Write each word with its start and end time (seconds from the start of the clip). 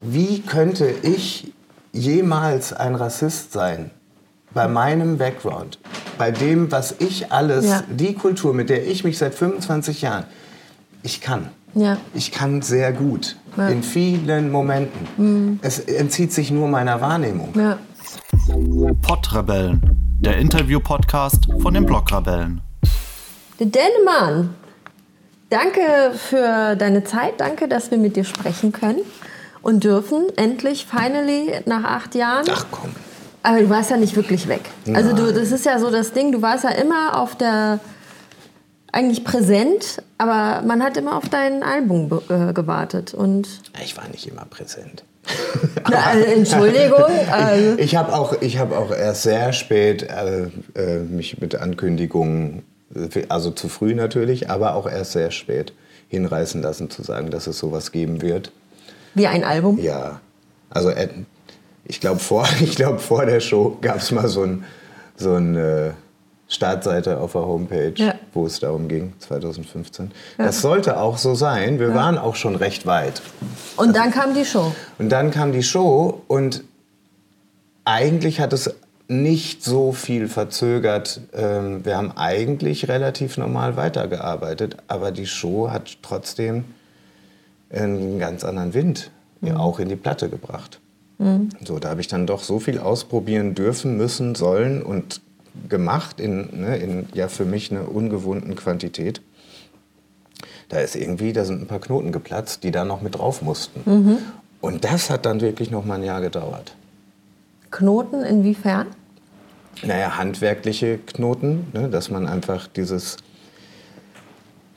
wie 0.00 0.40
könnte 0.42 0.88
ich 1.02 1.52
jemals 1.92 2.72
ein 2.72 2.94
Rassist 2.94 3.52
sein? 3.52 3.90
Bei 4.54 4.66
meinem 4.66 5.18
Background, 5.18 5.78
bei 6.16 6.30
dem, 6.30 6.72
was 6.72 6.94
ich 7.00 7.30
alles, 7.32 7.66
Ja. 7.66 7.82
die 7.90 8.14
Kultur, 8.14 8.54
mit 8.54 8.70
der 8.70 8.86
ich 8.86 9.04
mich 9.04 9.18
seit 9.18 9.34
25 9.34 10.00
Jahren, 10.02 10.24
ich 11.02 11.20
kann. 11.20 11.48
Ja. 11.74 11.98
Ich 12.14 12.32
kann 12.32 12.62
sehr 12.62 12.92
gut. 12.92 13.36
Ja. 13.56 13.64
Mhm. 13.64 13.72
In 13.72 13.82
vielen 13.82 14.50
Momenten. 14.50 15.58
Es 15.62 15.80
entzieht 15.80 16.32
sich 16.32 16.50
nur 16.50 16.66
meiner 16.68 17.00
Wahrnehmung. 17.00 17.50
Ja. 17.54 17.78
Pottrebellen, 19.02 19.82
der 20.20 20.38
Interview-Podcast 20.38 21.46
von 21.60 21.74
den 21.74 21.84
Blockrebellen. 21.84 22.62
Der 23.60 23.66
Dänemann, 23.66 24.54
danke 25.50 26.12
für 26.16 26.74
deine 26.76 27.04
Zeit. 27.04 27.34
Danke, 27.38 27.68
dass 27.68 27.90
wir 27.90 27.98
mit 27.98 28.16
dir 28.16 28.24
sprechen 28.24 28.72
können 28.72 29.00
und 29.62 29.84
dürfen. 29.84 30.26
Endlich, 30.36 30.86
finally, 30.86 31.52
nach 31.66 31.84
acht 31.84 32.14
Jahren. 32.14 32.46
Ach 32.50 32.66
komm. 32.70 32.90
Aber 33.42 33.60
du 33.60 33.70
warst 33.70 33.90
ja 33.90 33.96
nicht 33.96 34.16
wirklich 34.16 34.48
weg. 34.48 34.62
Also 34.92 35.14
du, 35.14 35.32
das 35.32 35.52
ist 35.52 35.64
ja 35.64 35.78
so 35.78 35.90
das 35.90 36.12
Ding, 36.12 36.32
du 36.32 36.42
warst 36.42 36.64
ja 36.64 36.70
immer 36.70 37.20
auf 37.20 37.36
der, 37.36 37.78
eigentlich 38.92 39.24
präsent, 39.24 40.02
aber 40.16 40.66
man 40.66 40.82
hat 40.82 40.96
immer 40.96 41.16
auf 41.16 41.28
dein 41.28 41.62
Album 41.62 42.10
äh, 42.28 42.52
gewartet. 42.52 43.14
Und, 43.14 43.48
Ich 43.82 43.96
war 43.96 44.08
nicht 44.08 44.26
immer 44.26 44.44
präsent. 44.44 45.04
na, 45.90 45.98
also, 46.04 46.24
Entschuldigung, 46.36 47.04
also, 47.30 47.78
Ich 47.78 47.96
habe 47.96 48.14
auch, 48.14 48.40
ich 48.40 48.58
hab 48.58 48.72
auch 48.72 48.90
erst 48.90 49.22
sehr 49.22 49.52
spät 49.52 50.02
äh, 50.02 50.48
äh, 50.74 51.00
mich 51.00 51.40
mit 51.40 51.54
Ankündigungen, 51.54 52.64
also 53.28 53.50
zu 53.50 53.68
früh 53.68 53.94
natürlich, 53.94 54.48
aber 54.48 54.74
auch 54.74 54.88
erst 54.90 55.12
sehr 55.12 55.30
spät 55.30 55.74
hinreißen 56.08 56.62
lassen 56.62 56.88
zu 56.88 57.02
sagen, 57.02 57.30
dass 57.30 57.46
es 57.46 57.58
sowas 57.58 57.92
geben 57.92 58.22
wird. 58.22 58.50
Wie 59.14 59.26
ein 59.26 59.44
Album. 59.44 59.78
Ja, 59.78 60.20
also 60.70 60.90
äh, 60.90 61.08
ich 61.84 62.00
glaube 62.00 62.20
vor, 62.20 62.46
ich 62.60 62.76
glaub, 62.76 63.00
vor 63.00 63.26
der 63.26 63.40
Show 63.40 63.76
gab 63.80 63.96
es 63.98 64.10
mal 64.10 64.28
so 64.28 64.42
ein, 64.44 64.64
so 65.16 65.34
ein 65.34 65.56
äh, 65.56 65.90
Startseite 66.50 67.18
auf 67.20 67.32
der 67.32 67.42
Homepage, 67.42 67.92
Ja. 67.96 68.14
wo 68.32 68.46
es 68.46 68.58
darum 68.60 68.88
ging, 68.88 69.12
2015. 69.18 70.10
Das 70.38 70.62
sollte 70.62 70.98
auch 70.98 71.18
so 71.18 71.34
sein. 71.34 71.78
Wir 71.78 71.94
waren 71.94 72.16
auch 72.16 72.36
schon 72.36 72.56
recht 72.56 72.86
weit. 72.86 73.20
Und 73.76 73.94
dann 73.94 74.10
kam 74.12 74.32
die 74.34 74.46
Show. 74.46 74.72
Und 74.98 75.10
dann 75.10 75.30
kam 75.30 75.52
die 75.52 75.62
Show 75.62 76.22
und 76.26 76.64
eigentlich 77.84 78.40
hat 78.40 78.52
es 78.52 78.74
nicht 79.08 79.64
so 79.64 79.92
viel 79.92 80.28
verzögert. 80.28 81.20
Ähm, 81.34 81.84
Wir 81.84 81.96
haben 81.96 82.12
eigentlich 82.16 82.88
relativ 82.88 83.38
normal 83.38 83.76
weitergearbeitet, 83.76 84.76
aber 84.88 85.10
die 85.10 85.26
Show 85.26 85.70
hat 85.70 85.98
trotzdem 86.02 86.64
einen 87.70 88.18
ganz 88.18 88.44
anderen 88.44 88.74
Wind 88.74 89.10
ja, 89.40 89.56
auch 89.56 89.78
in 89.78 89.88
die 89.88 89.96
Platte 89.96 90.28
gebracht. 90.28 90.80
So, 91.64 91.80
da 91.80 91.90
habe 91.90 92.00
ich 92.00 92.06
dann 92.06 92.26
doch 92.26 92.42
so 92.42 92.60
viel 92.60 92.78
ausprobieren 92.78 93.54
dürfen, 93.54 93.96
müssen, 93.96 94.36
sollen 94.36 94.82
und 94.82 95.20
gemacht 95.68 96.20
in, 96.20 96.60
ne, 96.60 96.76
in 96.76 97.08
ja 97.12 97.26
für 97.26 97.44
mich 97.44 97.72
eine 97.72 97.84
ungewohnten 97.84 98.54
Quantität. 98.54 99.20
Da 100.68 100.78
ist 100.78 100.94
irgendwie, 100.94 101.32
da 101.32 101.44
sind 101.44 101.62
ein 101.62 101.66
paar 101.66 101.80
Knoten 101.80 102.12
geplatzt, 102.12 102.62
die 102.62 102.70
da 102.70 102.84
noch 102.84 103.02
mit 103.02 103.16
drauf 103.16 103.42
mussten. 103.42 103.80
Und 104.60 104.84
das 104.84 105.10
hat 105.10 105.26
dann 105.26 105.40
wirklich 105.40 105.70
noch 105.70 105.84
mal 105.84 105.96
ein 105.96 106.04
Jahr 106.04 106.20
gedauert. 106.20 106.76
Knoten 107.70 108.22
inwiefern? 108.22 108.86
Naja, 109.82 110.16
handwerkliche 110.16 110.98
Knoten, 110.98 111.66
ne, 111.72 111.88
dass 111.88 112.10
man 112.10 112.26
einfach 112.26 112.68
dieses, 112.68 113.16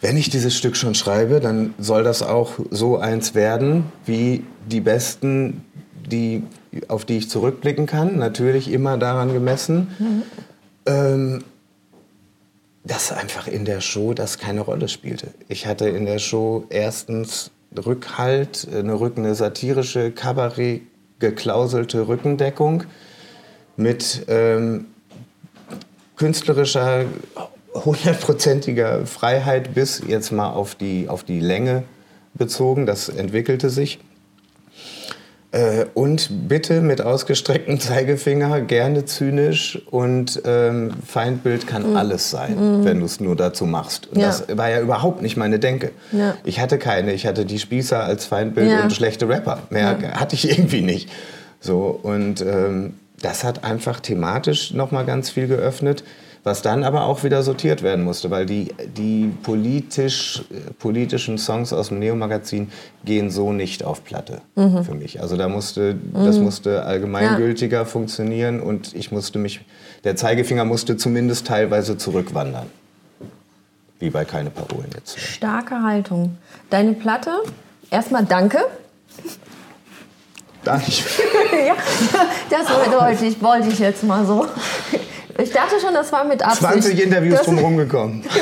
wenn 0.01 0.17
ich 0.17 0.29
dieses 0.29 0.57
Stück 0.57 0.75
schon 0.75 0.95
schreibe, 0.95 1.39
dann 1.39 1.73
soll 1.77 2.03
das 2.03 2.23
auch 2.23 2.53
so 2.71 2.97
eins 2.97 3.35
werden, 3.35 3.85
wie 4.05 4.43
die 4.67 4.81
besten, 4.81 5.63
die, 6.09 6.43
auf 6.87 7.05
die 7.05 7.17
ich 7.17 7.29
zurückblicken 7.29 7.85
kann. 7.85 8.17
Natürlich 8.17 8.71
immer 8.71 8.97
daran 8.97 9.31
gemessen, 9.31 10.23
ähm, 10.87 11.43
dass 12.83 13.11
einfach 13.11 13.47
in 13.47 13.63
der 13.63 13.79
Show 13.79 14.15
das 14.15 14.39
keine 14.39 14.61
Rolle 14.61 14.87
spielte. 14.87 15.27
Ich 15.47 15.67
hatte 15.67 15.87
in 15.87 16.05
der 16.07 16.17
Show 16.17 16.65
erstens 16.69 17.51
Rückhalt, 17.77 18.67
eine, 18.73 18.93
Rück- 18.93 19.17
eine 19.17 19.35
satirische, 19.35 20.11
Kabarett 20.11 20.81
geklauselte 21.19 22.07
Rückendeckung 22.07 22.85
mit 23.77 24.25
ähm, 24.27 24.87
künstlerischer, 26.15 27.05
hundertprozentiger 27.73 29.05
Freiheit 29.05 29.73
bis 29.73 30.01
jetzt 30.07 30.31
mal 30.31 30.49
auf 30.49 30.75
die, 30.75 31.07
auf 31.09 31.23
die 31.23 31.39
Länge 31.39 31.83
bezogen. 32.33 32.85
Das 32.85 33.09
entwickelte 33.09 33.69
sich. 33.69 33.99
Äh, 35.53 35.85
und 35.95 36.47
bitte 36.47 36.79
mit 36.79 37.01
ausgestrecktem 37.01 37.77
Zeigefinger, 37.81 38.61
gerne 38.61 39.03
zynisch 39.03 39.81
und 39.91 40.41
ähm, 40.45 40.91
Feindbild 41.05 41.67
kann 41.67 41.97
alles 41.97 42.31
sein, 42.31 42.85
wenn 42.85 42.99
du 43.01 43.05
es 43.05 43.19
nur 43.19 43.35
dazu 43.35 43.65
machst. 43.65 44.07
Und 44.07 44.19
Ja. 44.21 44.27
das 44.27 44.45
war 44.57 44.69
ja 44.69 44.79
überhaupt 44.79 45.21
nicht 45.21 45.35
meine 45.35 45.59
Denke. 45.59 45.91
Ja. 46.13 46.35
Ich 46.45 46.61
hatte 46.61 46.77
keine, 46.77 47.11
ich 47.11 47.27
hatte 47.27 47.45
die 47.45 47.59
Spießer 47.59 48.01
als 48.01 48.25
Feindbild 48.25 48.71
Ja. 48.71 48.83
und 48.83 48.93
schlechte 48.93 49.27
Rapper. 49.27 49.59
Mehr 49.69 49.97
hatte 50.17 50.35
ich 50.35 50.49
irgendwie 50.49 50.81
nicht. 50.81 51.09
So, 51.59 51.99
und 52.01 52.39
ähm, 52.41 52.93
das 53.21 53.43
hat 53.43 53.65
einfach 53.65 53.99
thematisch 53.99 54.73
nochmal 54.73 55.03
ganz 55.05 55.29
viel 55.31 55.47
geöffnet, 55.47 56.05
was 56.43 56.61
dann 56.61 56.83
aber 56.83 57.05
auch 57.05 57.23
wieder 57.23 57.43
sortiert 57.43 57.83
werden 57.83 58.03
musste, 58.03 58.31
weil 58.31 58.45
die, 58.45 58.73
die 58.97 59.31
politisch, 59.43 60.43
politischen 60.79 61.37
Songs 61.37 61.71
aus 61.71 61.89
dem 61.89 61.99
Neo-Magazin 61.99 62.71
gehen 63.05 63.29
so 63.29 63.53
nicht 63.53 63.83
auf 63.83 64.03
Platte 64.03 64.41
für 64.55 64.95
mich. 64.95 65.21
Also 65.21 65.37
da 65.37 65.47
musste, 65.47 65.95
das 66.13 66.39
musste 66.39 66.83
allgemeingültiger 66.83 67.85
funktionieren 67.85 68.59
und 68.59 68.95
ich 68.95 69.11
musste 69.11 69.37
mich, 69.37 69.61
der 70.03 70.15
Zeigefinger 70.15 70.65
musste 70.65 70.97
zumindest 70.97 71.45
teilweise 71.45 71.97
zurückwandern. 71.97 72.67
Wie 73.99 74.09
bei 74.09 74.25
Keine 74.25 74.49
Parolen 74.49 74.89
jetzt. 74.95 75.19
Starke 75.19 75.83
Haltung. 75.83 76.37
Deine 76.71 76.93
Platte, 76.93 77.31
erstmal 77.91 78.25
danke. 78.25 78.59
Ich? 80.87 81.03
ja, 81.67 81.75
das 82.49 82.67
wollte 82.69 83.25
ich, 83.25 83.41
wollte 83.41 83.67
ich 83.69 83.79
jetzt 83.79 84.03
mal 84.03 84.25
so. 84.25 84.47
Ich 85.37 85.51
dachte 85.51 85.79
schon, 85.79 85.93
das 85.93 86.11
war 86.11 86.23
mit 86.23 86.41
Absicht. 86.43 86.61
20 86.61 87.03
Interviews 87.03 87.37
Das- 87.37 87.45
drumherum 87.45 87.77
gekommen. 87.77 88.23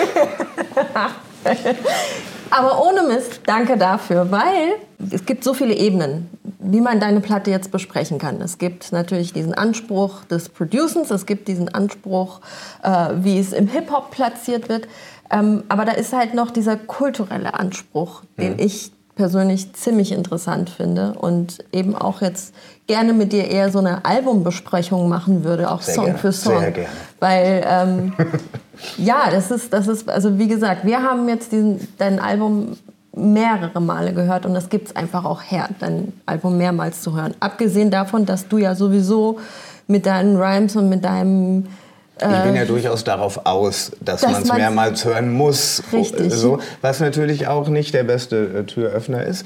Aber 2.51 2.83
ohne 2.83 3.03
Mist, 3.03 3.41
danke 3.45 3.77
dafür, 3.77 4.31
weil 4.31 4.75
es 5.11 5.25
gibt 5.25 5.43
so 5.43 5.53
viele 5.53 5.73
Ebenen, 5.75 6.29
wie 6.59 6.81
man 6.81 6.99
deine 6.99 7.21
Platte 7.21 7.51
jetzt 7.51 7.71
besprechen 7.71 8.17
kann. 8.17 8.41
Es 8.41 8.57
gibt 8.57 8.91
natürlich 8.91 9.33
diesen 9.33 9.53
Anspruch 9.53 10.23
des 10.25 10.49
Producens, 10.49 11.11
es 11.11 11.25
gibt 11.25 11.47
diesen 11.47 11.69
Anspruch, 11.69 12.41
äh, 12.83 13.09
wie 13.21 13.39
es 13.39 13.53
im 13.53 13.67
Hip-Hop 13.67 14.11
platziert 14.11 14.67
wird. 14.67 14.87
Ähm, 15.31 15.63
aber 15.69 15.85
da 15.85 15.91
ist 15.91 16.11
halt 16.11 16.33
noch 16.33 16.49
dieser 16.49 16.75
kulturelle 16.75 17.53
Anspruch, 17.53 18.23
den 18.37 18.57
ich 18.57 18.91
persönlich 19.19 19.73
ziemlich 19.73 20.13
interessant 20.13 20.69
finde 20.69 21.11
und 21.11 21.57
eben 21.73 21.93
auch 21.93 22.21
jetzt 22.21 22.55
gerne 22.87 23.11
mit 23.11 23.33
dir 23.33 23.49
eher 23.49 23.69
so 23.69 23.79
eine 23.79 24.05
Albumbesprechung 24.05 25.09
machen 25.09 25.43
würde, 25.43 25.69
auch 25.69 25.81
Sehr 25.81 25.95
Song 25.95 26.05
gerne, 26.05 26.19
für 26.19 26.31
Song. 26.31 26.59
sehr 26.59 26.71
gerne. 26.71 26.89
Weil 27.19 27.65
ähm, 27.67 28.13
ja, 28.97 29.29
das 29.29 29.51
ist, 29.51 29.73
das 29.73 29.89
ist, 29.89 30.09
also 30.09 30.39
wie 30.39 30.47
gesagt, 30.47 30.85
wir 30.85 31.03
haben 31.03 31.27
jetzt 31.27 31.51
diesen, 31.51 31.85
dein 31.97 32.21
Album 32.21 32.77
mehrere 33.13 33.81
Male 33.81 34.13
gehört 34.13 34.45
und 34.45 34.53
das 34.53 34.69
gibt 34.69 34.87
es 34.87 34.95
einfach 34.95 35.25
auch 35.25 35.41
her, 35.41 35.67
dein 35.79 36.13
Album 36.25 36.57
mehrmals 36.57 37.01
zu 37.01 37.13
hören. 37.13 37.33
Abgesehen 37.41 37.91
davon, 37.91 38.25
dass 38.25 38.47
du 38.47 38.57
ja 38.57 38.73
sowieso 38.73 39.39
mit 39.87 40.05
deinen 40.05 40.37
Rhymes 40.37 40.77
und 40.77 40.87
mit 40.87 41.03
deinem 41.03 41.65
Ich 42.21 42.43
bin 42.43 42.55
ja 42.55 42.65
durchaus 42.65 43.03
darauf 43.03 43.45
aus, 43.45 43.91
dass, 44.01 44.23
Äh, 44.23 44.25
dass 44.25 44.31
man 44.33 44.41
es 44.43 44.47
man's- 44.49 44.57
mehrmals 44.59 45.05
hören 45.05 45.31
muss. 45.31 45.83
Richtig. 45.93 46.33
So, 46.33 46.59
was 46.81 46.99
natürlich 46.99 47.47
auch 47.47 47.69
nicht 47.69 47.93
der 47.93 48.03
beste 48.03 48.59
äh, 48.59 48.63
Türöffner 48.63 49.23
ist. 49.23 49.45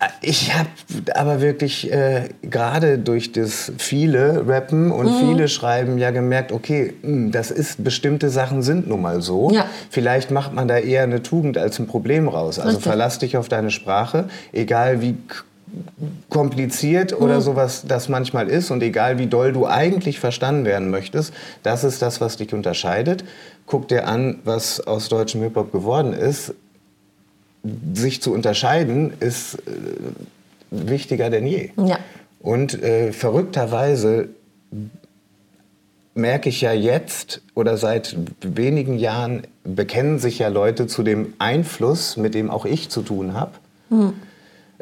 Äh, 0.00 0.06
Ich 0.20 0.52
habe 0.54 0.68
aber 1.14 1.40
wirklich 1.40 1.90
äh, 1.92 2.28
gerade 2.42 2.98
durch 2.98 3.32
das 3.32 3.72
viele 3.78 4.44
Rappen 4.46 4.90
und 4.90 5.06
Mhm. 5.06 5.18
viele 5.28 5.48
Schreiben 5.48 5.96
ja 5.98 6.10
gemerkt, 6.10 6.52
okay, 6.52 6.92
mh, 7.02 7.30
das 7.30 7.50
ist, 7.50 7.82
bestimmte 7.82 8.28
Sachen 8.28 8.62
sind 8.62 8.86
nun 8.88 9.00
mal 9.00 9.22
so. 9.22 9.50
Ja. 9.50 9.66
Vielleicht 9.90 10.30
macht 10.30 10.52
man 10.54 10.68
da 10.68 10.76
eher 10.78 11.04
eine 11.04 11.22
Tugend 11.22 11.56
als 11.56 11.78
ein 11.78 11.86
Problem 11.86 12.28
raus. 12.28 12.58
Also 12.58 12.70
Richtig. 12.70 12.84
verlass 12.84 13.18
dich 13.18 13.36
auf 13.36 13.48
deine 13.48 13.70
Sprache, 13.70 14.24
egal 14.52 15.00
wie 15.00 15.16
kompliziert 16.28 17.18
oder 17.18 17.40
sowas 17.40 17.84
das 17.86 18.08
manchmal 18.08 18.48
ist 18.48 18.70
und 18.70 18.82
egal 18.82 19.18
wie 19.18 19.26
doll 19.26 19.52
du 19.52 19.66
eigentlich 19.66 20.18
verstanden 20.18 20.64
werden 20.64 20.90
möchtest, 20.90 21.32
das 21.62 21.84
ist 21.84 22.02
das, 22.02 22.20
was 22.20 22.36
dich 22.36 22.52
unterscheidet. 22.52 23.24
Guck 23.66 23.88
dir 23.88 24.06
an, 24.06 24.38
was 24.44 24.80
aus 24.86 25.08
deutschem 25.08 25.42
Hip-Hop 25.42 25.72
geworden 25.72 26.12
ist. 26.12 26.54
Sich 27.94 28.20
zu 28.20 28.32
unterscheiden 28.32 29.12
ist 29.20 29.54
äh, 29.54 29.60
wichtiger 30.70 31.30
denn 31.30 31.46
je. 31.46 31.70
Ja. 31.76 31.98
Und 32.40 32.82
äh, 32.82 33.12
verrückterweise 33.12 34.30
merke 36.14 36.48
ich 36.48 36.60
ja 36.60 36.72
jetzt 36.72 37.40
oder 37.54 37.76
seit 37.76 38.16
wenigen 38.42 38.98
Jahren 38.98 39.42
bekennen 39.64 40.18
sich 40.18 40.40
ja 40.40 40.48
Leute 40.48 40.86
zu 40.86 41.02
dem 41.02 41.34
Einfluss, 41.38 42.16
mit 42.16 42.34
dem 42.34 42.50
auch 42.50 42.64
ich 42.64 42.90
zu 42.90 43.02
tun 43.02 43.34
habe. 43.34 43.52
Äh, 43.90 44.12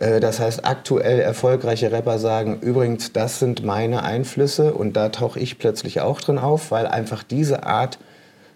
Das 0.00 0.41
heißt, 0.41 0.64
aktuell 0.64 1.20
erfolgreiche 1.20 1.93
Rapper 1.93 2.19
sagen, 2.19 2.61
übrigens, 2.62 3.12
das 3.12 3.38
sind 3.38 3.64
meine 3.64 4.02
Einflüsse 4.02 4.73
und 4.73 4.94
da 4.94 5.11
tauche 5.11 5.38
ich 5.38 5.58
plötzlich 5.58 6.00
auch 6.00 6.23
drin 6.23 6.38
auf, 6.38 6.70
weil 6.70 6.87
einfach 6.87 7.23
diese 7.23 7.64
Art 7.64 7.99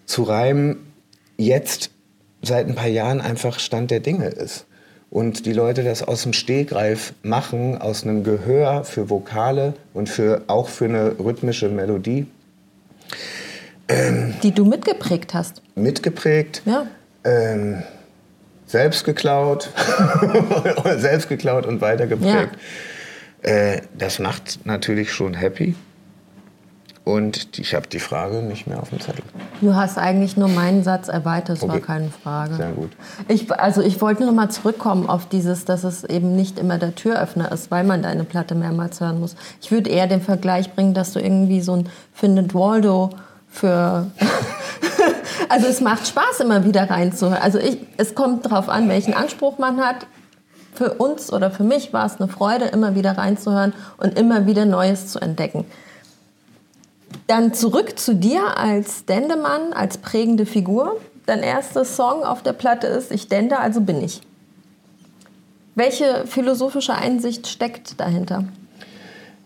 zu 0.07 0.23
reimen 0.23 0.79
jetzt 1.37 1.91
seit 2.41 2.67
ein 2.67 2.75
paar 2.75 2.89
Jahren 2.89 3.21
einfach 3.21 3.59
Stand 3.59 3.91
der 3.91 4.01
Dinge 4.01 4.29
ist. 4.29 4.65
Und 5.11 5.45
die 5.45 5.53
Leute 5.53 5.85
das 5.85 6.03
aus 6.03 6.23
dem 6.23 6.33
Stegreif 6.33 7.13
machen, 7.23 7.79
aus 7.79 8.05
einem 8.05 8.25
Gehör 8.25 8.85
für 8.85 9.11
Vokale 9.11 9.75
und 9.93 10.09
für, 10.09 10.43
auch 10.47 10.69
für 10.69 10.87
eine 10.87 11.19
rhythmische 11.19 11.69
Melodie 11.69 12.27
Die 14.43 14.53
du 14.53 14.65
mitgeprägt 14.65 15.35
hast. 15.35 15.61
mitgeprägt. 15.75 16.63
Ja. 16.65 16.87
ähm, 17.25 17.83
selbst 18.67 19.05
geklaut, 19.05 19.71
selbst 20.97 21.29
geklaut 21.29 21.67
und 21.67 21.81
weitergeprägt. 21.81 22.57
Äh, 23.43 23.83
das 23.97 24.19
macht 24.19 24.61
natürlich 24.65 25.13
schon 25.13 25.35
happy. 25.35 25.75
Und 27.05 27.59
ich 27.59 27.75
habe 27.75 27.87
die 27.87 27.99
Frage 27.99 28.37
nicht 28.37 28.67
mehr 28.67 28.81
auf 28.81 28.89
dem 28.89 28.99
Zettel. 28.99 29.23
Du 29.61 29.75
hast 29.75 29.99
eigentlich 29.99 30.39
nur 30.39 30.49
meinen 30.49 30.83
Satz 30.83 31.09
erweitert, 31.09 31.59
es 31.59 31.63
war 31.63 31.75
Okay. 31.75 31.81
keine 31.85 32.09
Frage. 32.09 32.55
Sehr 32.55 32.71
gut. 32.73 32.93
Ich, 33.29 33.53
also 33.53 33.83
ich 33.83 34.01
wollte 34.01 34.23
nur 34.23 34.33
mal 34.33 34.49
zurückkommen 34.49 35.07
auf 35.07 35.29
dieses, 35.29 35.67
dass 35.67 35.85
es 35.85 36.05
eben 36.05 36.35
nicht 36.35 36.59
immer 36.59 36.79
der 36.79 36.95
Türöffner 36.95 37.53
ist, 37.53 37.71
weil 37.71 37.85
man 37.85 38.01
deine 38.01 38.25
Platte 38.25 38.55
mehrmals 38.55 39.01
hören 39.03 39.21
muss. 39.21 39.37
Ich 39.61 39.71
würde 39.71 39.91
eher 39.91 40.07
den 40.07 40.23
Vergleich 40.23 40.73
bringen, 40.73 40.95
dass 40.95 41.13
du 41.13 41.21
irgendwie 41.21 41.61
so 41.61 41.75
ein 41.77 41.89
Findet 42.15 42.55
Waldo 42.55 43.11
für... 43.51 44.11
also 45.49 45.67
es 45.67 45.81
macht 45.81 46.07
Spaß, 46.07 46.41
immer 46.41 46.65
wieder 46.65 46.89
reinzuhören. 46.91 47.43
Also 47.43 47.59
ich, 47.59 47.79
es 47.97 48.15
kommt 48.15 48.47
darauf 48.47 48.69
an, 48.69 48.89
welchen 48.89 49.15
Anspruch 49.15 49.59
man 49.59 49.85
hat. 49.85 50.07
Für 50.75 50.95
uns 50.95 51.33
oder 51.33 51.51
für 51.51 51.63
mich 51.63 51.93
war 51.93 52.05
es 52.05 52.21
eine 52.21 52.29
Freude, 52.29 52.65
immer 52.67 52.95
wieder 52.97 53.17
reinzuhören 53.17 53.73
und 53.99 54.19
immer 54.19 54.47
wieder 54.47 54.65
Neues 54.65 55.07
zu 55.07 55.21
entdecken. 55.21 55.65
Dann 57.27 57.55
zurück 57.55 57.99
zu 57.99 58.15
dir 58.15 58.59
als 58.59 59.05
Dendemann, 59.05 59.73
als 59.73 59.99
prägende 59.99 60.47
Figur. 60.47 61.01
Dein 61.27 61.43
erster 61.43 61.85
Song 61.85 62.25
auf 62.25 62.43
der 62.43 62.53
Platte 62.53 62.87
ist 62.87 63.13
Ich 63.13 63.29
dende, 63.29 63.59
also 63.59 63.81
bin 63.81 64.03
ich. 64.03 64.21
Welche 65.75 66.27
philosophische 66.27 66.95
Einsicht 66.95 67.47
steckt 67.47 68.01
dahinter? 68.01 68.45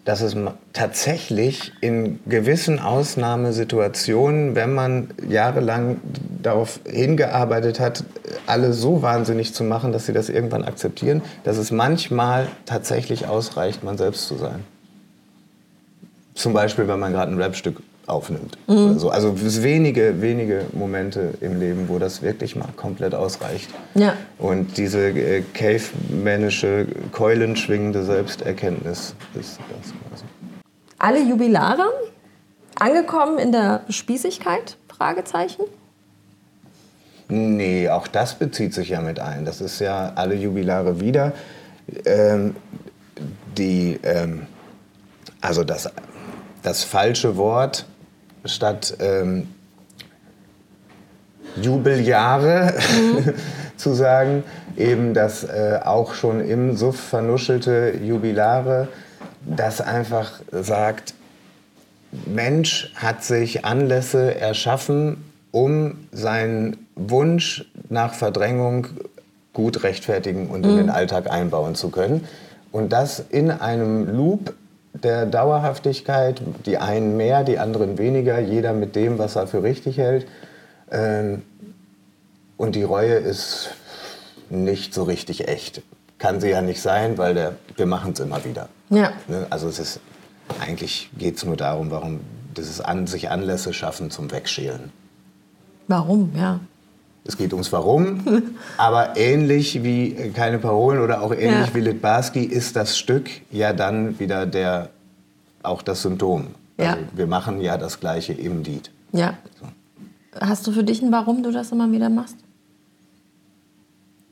Dass 0.08 0.22
es 0.22 0.34
tatsächlich 0.72 1.74
in 1.82 2.20
gewissen 2.24 2.78
Ausnahmesituationen, 2.78 4.54
wenn 4.54 4.72
man 4.72 5.08
jahrelang 5.28 6.00
darauf 6.42 6.80
hingearbeitet 6.90 7.78
hat, 7.78 8.04
alle 8.46 8.72
so 8.72 9.02
wahnsinnig 9.02 9.52
zu 9.52 9.64
machen, 9.64 9.92
dass 9.92 10.06
sie 10.06 10.14
das 10.14 10.30
irgendwann 10.30 10.64
akzeptieren, 10.64 11.20
dass 11.44 11.58
es 11.58 11.70
manchmal 11.70 12.46
tatsächlich 12.64 13.26
ausreicht, 13.26 13.84
man 13.84 13.98
selbst 13.98 14.26
zu 14.26 14.38
sein. 14.38 14.64
Zum 16.38 16.52
Beispiel, 16.52 16.86
wenn 16.86 17.00
man 17.00 17.12
gerade 17.12 17.32
ein 17.32 17.42
Rapstück 17.42 17.82
aufnimmt. 18.06 18.58
Oder 18.68 18.96
so. 18.96 19.10
Also 19.10 19.34
es 19.44 19.60
wenige, 19.64 20.22
wenige 20.22 20.66
Momente 20.72 21.34
im 21.40 21.58
Leben, 21.58 21.88
wo 21.88 21.98
das 21.98 22.22
wirklich 22.22 22.54
mal 22.54 22.68
komplett 22.76 23.12
ausreicht. 23.12 23.68
Ja. 23.96 24.14
Und 24.38 24.78
diese 24.78 25.08
äh, 25.08 25.42
cavemänische, 25.52 26.86
keulenschwingende 27.10 28.04
Selbsterkenntnis 28.04 29.16
ist 29.34 29.58
das 29.58 29.92
quasi. 30.08 30.24
Alle 30.98 31.22
Jubilare 31.22 31.90
angekommen 32.78 33.38
in 33.38 33.50
der 33.50 33.80
Spießigkeit? 33.88 34.76
Fragezeichen. 34.96 35.64
Nee, 37.28 37.88
auch 37.88 38.06
das 38.06 38.36
bezieht 38.36 38.74
sich 38.74 38.90
ja 38.90 39.00
mit 39.00 39.18
ein. 39.18 39.44
Das 39.44 39.60
ist 39.60 39.80
ja 39.80 40.12
alle 40.14 40.36
Jubilare 40.36 41.00
wieder. 41.00 41.32
Ähm, 42.04 42.54
die, 43.56 43.98
ähm, 44.04 44.46
also 45.40 45.62
das, 45.62 45.90
das 46.62 46.84
falsche 46.84 47.36
Wort 47.36 47.86
statt 48.44 48.96
ähm, 49.00 49.48
Jubeljahre 51.56 52.74
zu 53.76 53.94
sagen, 53.94 54.44
eben 54.76 55.14
das 55.14 55.44
äh, 55.44 55.80
auch 55.84 56.14
schon 56.14 56.40
im 56.40 56.76
Suff 56.76 56.98
vernuschelte 56.98 57.94
Jubilare, 58.02 58.88
das 59.44 59.80
einfach 59.80 60.40
sagt, 60.52 61.14
Mensch 62.26 62.92
hat 62.94 63.22
sich 63.22 63.64
Anlässe 63.64 64.34
erschaffen, 64.34 65.24
um 65.50 66.06
seinen 66.12 66.86
Wunsch 66.94 67.66
nach 67.88 68.14
Verdrängung 68.14 68.86
gut 69.52 69.82
rechtfertigen 69.82 70.48
und 70.48 70.64
in 70.64 70.76
den 70.76 70.90
Alltag 70.90 71.30
einbauen 71.30 71.74
zu 71.74 71.90
können. 71.90 72.26
Und 72.70 72.92
das 72.92 73.20
in 73.30 73.50
einem 73.50 74.06
Loop 74.14 74.54
der 75.02 75.26
Dauerhaftigkeit, 75.26 76.40
die 76.66 76.78
einen 76.78 77.16
mehr, 77.16 77.44
die 77.44 77.58
anderen 77.58 77.98
weniger, 77.98 78.38
jeder 78.38 78.72
mit 78.72 78.96
dem, 78.96 79.18
was 79.18 79.36
er 79.36 79.46
für 79.46 79.62
richtig 79.62 79.98
hält. 79.98 80.26
Ähm, 80.90 81.42
und 82.56 82.74
die 82.74 82.82
Reue 82.82 83.14
ist 83.14 83.70
nicht 84.50 84.94
so 84.94 85.04
richtig 85.04 85.48
echt. 85.48 85.82
Kann 86.18 86.40
sie 86.40 86.50
ja 86.50 86.62
nicht 86.62 86.80
sein, 86.80 87.18
weil 87.18 87.34
der, 87.34 87.56
wir 87.76 87.86
machen 87.86 88.12
es 88.12 88.20
immer 88.20 88.44
wieder. 88.44 88.68
Ja. 88.90 89.12
Ne? 89.28 89.46
Also 89.50 89.68
es 89.68 89.78
ist, 89.78 90.00
eigentlich 90.60 91.10
geht 91.16 91.36
es 91.36 91.44
nur 91.44 91.56
darum, 91.56 91.90
warum 91.90 92.20
dieses 92.56 92.80
an, 92.80 93.06
sich 93.06 93.30
Anlässe 93.30 93.72
schaffen 93.72 94.10
zum 94.10 94.30
Wegschälen. 94.30 94.90
Warum? 95.86 96.32
Ja. 96.34 96.60
Es 97.28 97.36
geht 97.36 97.52
ums 97.52 97.70
Warum, 97.72 98.20
aber 98.78 99.16
ähnlich 99.18 99.84
wie 99.84 100.14
äh, 100.14 100.30
Keine 100.30 100.58
Parolen 100.58 101.00
oder 101.00 101.20
auch 101.20 101.30
ähnlich 101.32 101.68
Ja. 101.68 101.74
wie 101.74 101.80
Litbarski 101.80 102.42
ist 102.42 102.74
das 102.74 102.96
Stück 102.98 103.28
ja 103.52 103.74
dann 103.74 104.18
wieder 104.18 104.46
der, 104.46 104.88
auch 105.62 105.82
das 105.82 106.00
Symptom. 106.02 106.46
Ja. 106.78 106.94
Also 106.94 107.04
wir 107.12 107.26
machen 107.26 107.60
ja 107.60 107.76
das 107.76 108.00
Gleiche 108.00 108.32
im 108.32 108.62
Lied. 108.62 108.90
Ja. 109.12 109.34
Hast 110.40 110.66
du 110.66 110.72
für 110.72 110.82
dich 110.82 111.02
ein 111.02 111.12
Warum 111.12 111.42
du 111.42 111.52
das 111.52 111.70
immer 111.70 111.90
wieder 111.92 112.08
machst? 112.08 112.36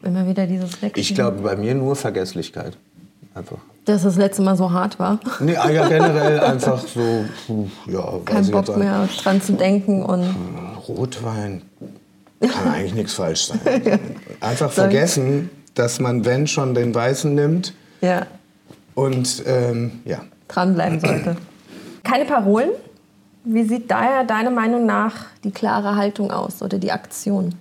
Immer 0.02 0.26
wieder 0.26 0.46
dieses 0.46 0.80
Wegschieben? 0.80 1.00
Ich 1.00 1.14
glaube 1.14 1.42
bei 1.42 1.56
mir 1.56 1.74
nur 1.74 1.96
Vergesslichkeit. 1.96 2.78
Einfach. 3.34 3.58
Dass 3.84 4.04
das 4.04 4.16
letzte 4.16 4.40
Mal 4.42 4.56
so 4.56 4.70
hart 4.72 4.98
war. 4.98 5.20
Nee, 5.40 5.56
ah 5.56 5.70
ja, 5.70 5.86
generell 5.86 6.40
einfach 6.52 6.82
so, 6.86 7.26
ja, 7.86 8.18
Kein 8.24 8.50
Bock 8.50 8.74
mehr 8.78 9.06
dran 9.22 9.42
zu 9.42 9.52
denken 9.52 10.02
und 10.02 10.34
Rotwein 10.88 11.62
kann 12.40 12.68
eigentlich 12.72 12.94
nichts 12.94 13.14
falsch 13.14 13.46
sein. 13.46 13.60
Einfach 14.40 14.70
vergessen, 14.70 15.50
dass 15.74 16.00
man, 16.00 16.24
wenn 16.24 16.46
schon, 16.46 16.74
den 16.74 16.94
Weißen 16.94 17.34
nimmt 17.34 17.74
ja, 18.00 18.26
und 18.94 19.42
ähm, 19.46 20.00
ja. 20.04 20.20
dranbleiben 20.48 21.00
sollte. 21.00 21.36
Keine 22.02 22.24
Parolen. 22.24 22.70
Wie 23.44 23.64
sieht 23.64 23.90
daher 23.90 24.24
deiner 24.24 24.50
Meinung 24.50 24.86
nach 24.86 25.26
die 25.44 25.52
klare 25.52 25.94
Haltung 25.94 26.32
aus 26.32 26.62
oder 26.62 26.78
die 26.78 26.90
Aktion? 26.90 27.54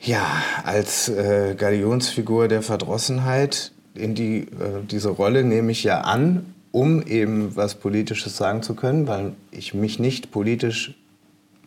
Ja, 0.00 0.24
als 0.64 1.08
äh, 1.08 1.54
Galionsfigur 1.56 2.46
der 2.46 2.62
Verdrossenheit 2.62 3.72
in 3.94 4.14
die, 4.14 4.40
äh, 4.40 4.84
diese 4.88 5.08
Rolle 5.08 5.42
nehme 5.42 5.72
ich 5.72 5.82
ja 5.82 6.02
an, 6.02 6.54
um 6.76 7.00
eben 7.00 7.56
was 7.56 7.76
Politisches 7.76 8.36
sagen 8.36 8.62
zu 8.62 8.74
können, 8.74 9.08
weil 9.08 9.32
ich 9.50 9.72
mich 9.72 9.98
nicht 9.98 10.30
politisch 10.30 10.94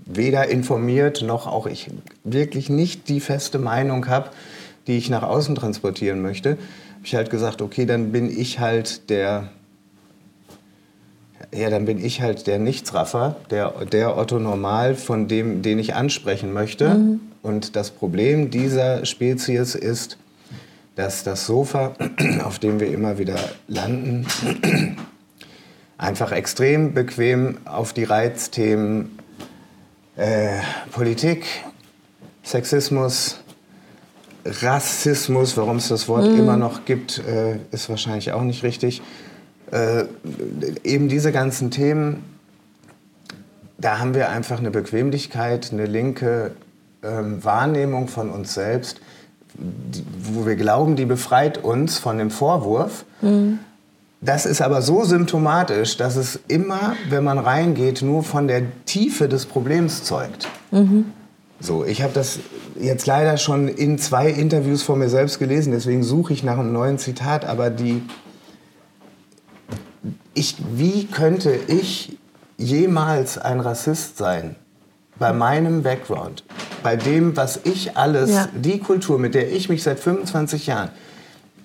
weder 0.06 0.50
informiert 0.50 1.24
noch 1.24 1.48
auch 1.48 1.66
ich 1.66 1.90
wirklich 2.24 2.70
nicht 2.70 3.10
die 3.10 3.20
feste 3.20 3.58
Meinung 3.58 4.08
habe, 4.08 4.30
die 4.86 5.00
ich 5.00 5.10
nach 5.10 5.24
außen 5.24 5.56
transportieren 5.56 6.22
möchte. 6.22 6.52
Habe 6.52 7.06
ich 7.06 7.16
halt 7.16 7.32
gesagt, 7.32 7.64
okay, 7.64 7.88
dann 7.88 8.12
bin 8.12 8.30
ich 8.30 8.60
halt 8.60 9.10
der 9.10 9.50
ja, 11.52 11.72
dann 11.72 11.86
bin 11.86 12.04
ich 12.04 12.22
halt 12.22 12.46
der 12.46 12.60
Nichtsraffer, 12.60 13.38
der, 13.50 13.74
der 13.92 14.16
Otto 14.16 14.38
Normal, 14.38 14.94
von 14.94 15.28
dem, 15.28 15.64
den 15.64 15.80
ich 15.80 15.96
ansprechen 15.96 16.54
möchte. 16.54 17.18
Und 17.42 17.76
das 17.76 17.90
Problem 17.90 18.52
dieser 18.52 19.04
Spezies 19.06 19.74
ist, 19.74 20.20
dass 21.00 21.24
das 21.24 21.46
Sofa, 21.46 21.94
auf 22.44 22.60
dem 22.60 22.82
wir 22.82 22.92
immer 22.92 23.18
wieder 23.18 23.38
landen, 23.70 24.28
einfach 26.00 26.32
extrem 26.32 26.94
bequem 26.94 27.58
auf 27.66 27.94
die 27.94 28.06
Reizthemen 28.06 29.20
äh, 30.16 30.60
Politik, 30.92 31.46
Sexismus, 32.44 33.40
Rassismus, 34.46 35.56
warum 35.58 35.78
es 35.78 35.90
das 35.90 36.08
Wort 36.08 36.26
immer 36.26 36.58
noch 36.58 36.86
gibt, 36.86 37.20
äh, 37.20 37.58
ist 37.72 37.90
wahrscheinlich 37.90 38.32
auch 38.32 38.42
nicht 38.42 38.64
richtig. 38.64 39.02
Äh, 39.72 40.06
eben 40.84 41.10
diese 41.10 41.32
ganzen 41.32 41.70
Themen, 41.70 42.24
da 43.78 44.00
haben 44.00 44.16
wir 44.16 44.30
einfach 44.30 44.60
eine 44.60 44.72
Bequemlichkeit, 44.72 45.72
eine 45.72 45.86
linke 45.86 46.52
ähm, 47.04 47.44
Wahrnehmung 47.44 48.08
von 48.08 48.32
uns 48.32 48.54
selbst, 48.54 49.02
die, 49.54 50.04
wo 50.24 50.46
wir 50.46 50.56
glauben, 50.56 50.96
die 50.96 51.06
befreit 51.06 51.58
uns 51.64 51.98
von 51.98 52.18
dem 52.18 52.32
Vorwurf. 52.32 53.06
Das 54.22 54.46
ist 54.46 54.62
aber 54.62 54.82
so 54.82 55.06
symptomatisch, 55.06 55.96
dass 55.96 56.16
es 56.18 56.40
immer, 56.50 56.96
wenn 57.10 57.24
man 57.24 57.38
reingeht, 57.40 58.02
nur 58.02 58.24
von 58.24 58.48
der 58.50 58.64
Tiefe 58.86 59.30
des 59.30 59.46
Problems 59.46 60.04
zeugt. 60.04 60.48
So, 61.62 61.86
ich 61.86 62.02
habe 62.02 62.14
das 62.14 62.40
jetzt 62.80 63.06
leider 63.06 63.38
schon 63.38 63.68
in 63.70 63.98
zwei 63.98 64.30
Interviews 64.30 64.82
von 64.84 65.00
mir 65.00 65.10
selbst 65.10 65.40
gelesen, 65.40 65.72
deswegen 65.72 66.04
suche 66.04 66.34
ich 66.34 66.44
nach 66.44 66.58
einem 66.58 66.74
neuen 66.74 66.98
Zitat, 66.98 67.46
aber 67.46 67.70
die 67.70 68.02
ich, 70.34 70.56
wie 70.74 71.06
könnte 71.08 71.54
ich 71.68 72.18
jemals 72.58 73.38
ein 73.38 73.60
Rassist 73.60 74.18
sein? 74.18 74.56
Bei 75.18 75.34
meinem 75.34 75.84
Background, 75.84 76.46
bei 76.82 76.96
dem, 76.96 77.36
was 77.36 77.60
ich 77.66 77.98
alles, 77.98 78.30
Ja. 78.32 78.48
die 78.56 78.80
Kultur, 78.80 79.20
mit 79.20 79.36
der 79.36 79.52
ich 79.52 79.68
mich 79.68 79.84
seit 79.84 80.00
25 80.00 80.68
Jahren, 80.68 80.90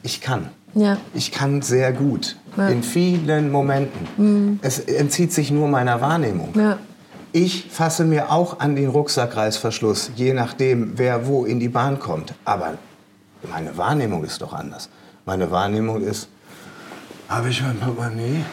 ich 0.03 0.21
kann. 0.21 0.49
Ja. 0.75 0.99
Ich 1.15 1.33
kann 1.33 1.63
sehr 1.63 1.93
gut. 1.93 2.37
Ja. 2.57 2.69
In 2.69 2.83
vielen 2.83 3.51
Momenten. 3.51 4.59
Es 4.63 4.79
entzieht 4.79 5.33
sich 5.33 5.51
nur 5.51 5.69
meiner 5.69 6.01
Wahrnehmung. 6.01 6.51
Ja. 6.55 6.79
Ich 7.33 7.67
fasse 7.71 8.05
mir 8.05 8.31
auch 8.31 8.61
an 8.61 8.77
den 8.77 8.89
Rucksackreißverschluss, 8.89 10.13
je 10.15 10.33
nachdem, 10.35 10.93
wer 10.97 11.27
wo 11.27 11.45
in 11.45 11.59
die 11.59 11.69
Bahn 11.69 11.99
kommt. 11.99 12.33
Aber 12.45 12.75
meine 13.51 13.77
Wahrnehmung 13.77 14.23
ist 14.25 14.41
doch 14.41 14.53
anders. 14.53 14.89
Meine 15.27 15.51
Wahrnehmung 15.51 16.03
ist, 16.03 16.29
habe 17.29 17.49
ich 17.49 17.63
mein 17.63 17.77
Portemonnaie? 17.79 18.45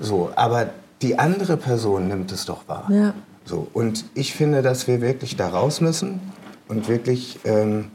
So, 0.00 0.30
aber 0.36 0.70
die 1.02 1.18
andere 1.18 1.56
Person 1.56 2.08
nimmt 2.08 2.30
es 2.30 2.44
doch 2.44 2.68
wahr. 2.68 2.88
Ja. 2.88 3.14
So, 3.44 3.66
und 3.72 4.04
ich 4.14 4.32
finde, 4.34 4.62
dass 4.62 4.86
wir 4.86 5.00
wirklich 5.00 5.36
da 5.36 5.48
raus 5.48 5.80
müssen 5.80 6.20
und 6.68 6.88
wirklich 6.88 7.40
ähm, 7.44 7.90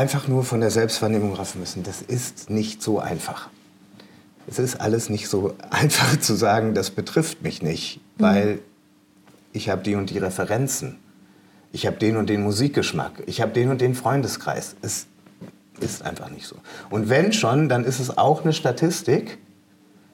einfach 0.00 0.28
nur 0.28 0.44
von 0.44 0.60
der 0.60 0.70
Selbstwahrnehmung 0.70 1.34
raffen 1.34 1.60
müssen. 1.60 1.82
Das 1.82 2.00
ist 2.00 2.48
nicht 2.48 2.82
so 2.82 3.00
einfach. 3.00 3.50
Es 4.46 4.58
ist 4.58 4.80
alles 4.80 5.10
nicht 5.10 5.28
so 5.28 5.54
einfach 5.70 6.18
zu 6.18 6.34
sagen, 6.34 6.74
das 6.74 6.90
betrifft 6.90 7.42
mich 7.42 7.60
nicht, 7.60 8.00
weil 8.16 8.60
ich 9.52 9.68
habe 9.68 9.82
die 9.82 9.96
und 9.96 10.08
die 10.08 10.16
Referenzen. 10.16 10.96
Ich 11.72 11.86
habe 11.86 11.98
den 11.98 12.16
und 12.16 12.30
den 12.30 12.42
Musikgeschmack. 12.42 13.22
Ich 13.26 13.42
habe 13.42 13.52
den 13.52 13.70
und 13.70 13.82
den 13.82 13.94
Freundeskreis. 13.94 14.74
Es 14.80 15.06
ist 15.80 16.02
einfach 16.02 16.30
nicht 16.30 16.46
so. 16.46 16.56
Und 16.88 17.10
wenn 17.10 17.34
schon, 17.34 17.68
dann 17.68 17.84
ist 17.84 18.00
es 18.00 18.16
auch 18.16 18.42
eine 18.42 18.54
Statistik. 18.54 19.36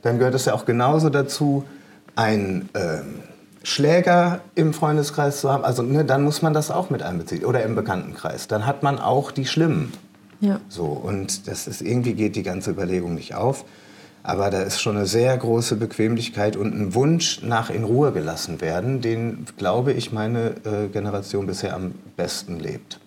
Dann 0.02 0.18
gehört 0.18 0.34
es 0.34 0.46
ja 0.46 0.54
auch 0.54 0.64
genauso 0.64 1.10
dazu, 1.10 1.64
einen 2.16 2.68
ähm, 2.74 3.20
Schläger 3.66 4.42
im 4.54 4.72
Freundeskreis 4.72 5.40
zu 5.40 5.50
haben. 5.50 5.64
Also 5.64 5.82
ne, 5.82 6.04
dann 6.04 6.22
muss 6.22 6.40
man 6.40 6.54
das 6.54 6.70
auch 6.70 6.88
mit 6.88 7.02
einbeziehen. 7.02 7.44
Oder 7.44 7.64
im 7.64 7.74
Bekanntenkreis. 7.74 8.46
Dann 8.46 8.64
hat 8.64 8.84
man 8.84 9.00
auch 9.00 9.32
die 9.32 9.44
Schlimmen. 9.44 9.92
Ja. 10.40 10.60
So, 10.68 10.84
und 10.84 11.48
das 11.48 11.66
ist, 11.66 11.82
irgendwie 11.82 12.14
geht 12.14 12.36
die 12.36 12.44
ganze 12.44 12.70
Überlegung 12.70 13.16
nicht 13.16 13.34
auf. 13.34 13.64
Aber 14.22 14.50
da 14.50 14.62
ist 14.62 14.80
schon 14.80 14.96
eine 14.96 15.06
sehr 15.06 15.36
große 15.36 15.74
Bequemlichkeit 15.74 16.56
und 16.56 16.78
ein 16.78 16.94
Wunsch 16.94 17.42
nach 17.42 17.68
in 17.68 17.82
Ruhe 17.82 18.12
gelassen 18.12 18.60
werden, 18.60 19.00
den, 19.00 19.46
glaube 19.56 19.92
ich, 19.92 20.12
meine 20.12 20.54
äh, 20.64 20.86
Generation 20.86 21.48
bisher 21.48 21.74
am 21.74 21.96
besten 22.16 22.60
lebt. 22.60 23.00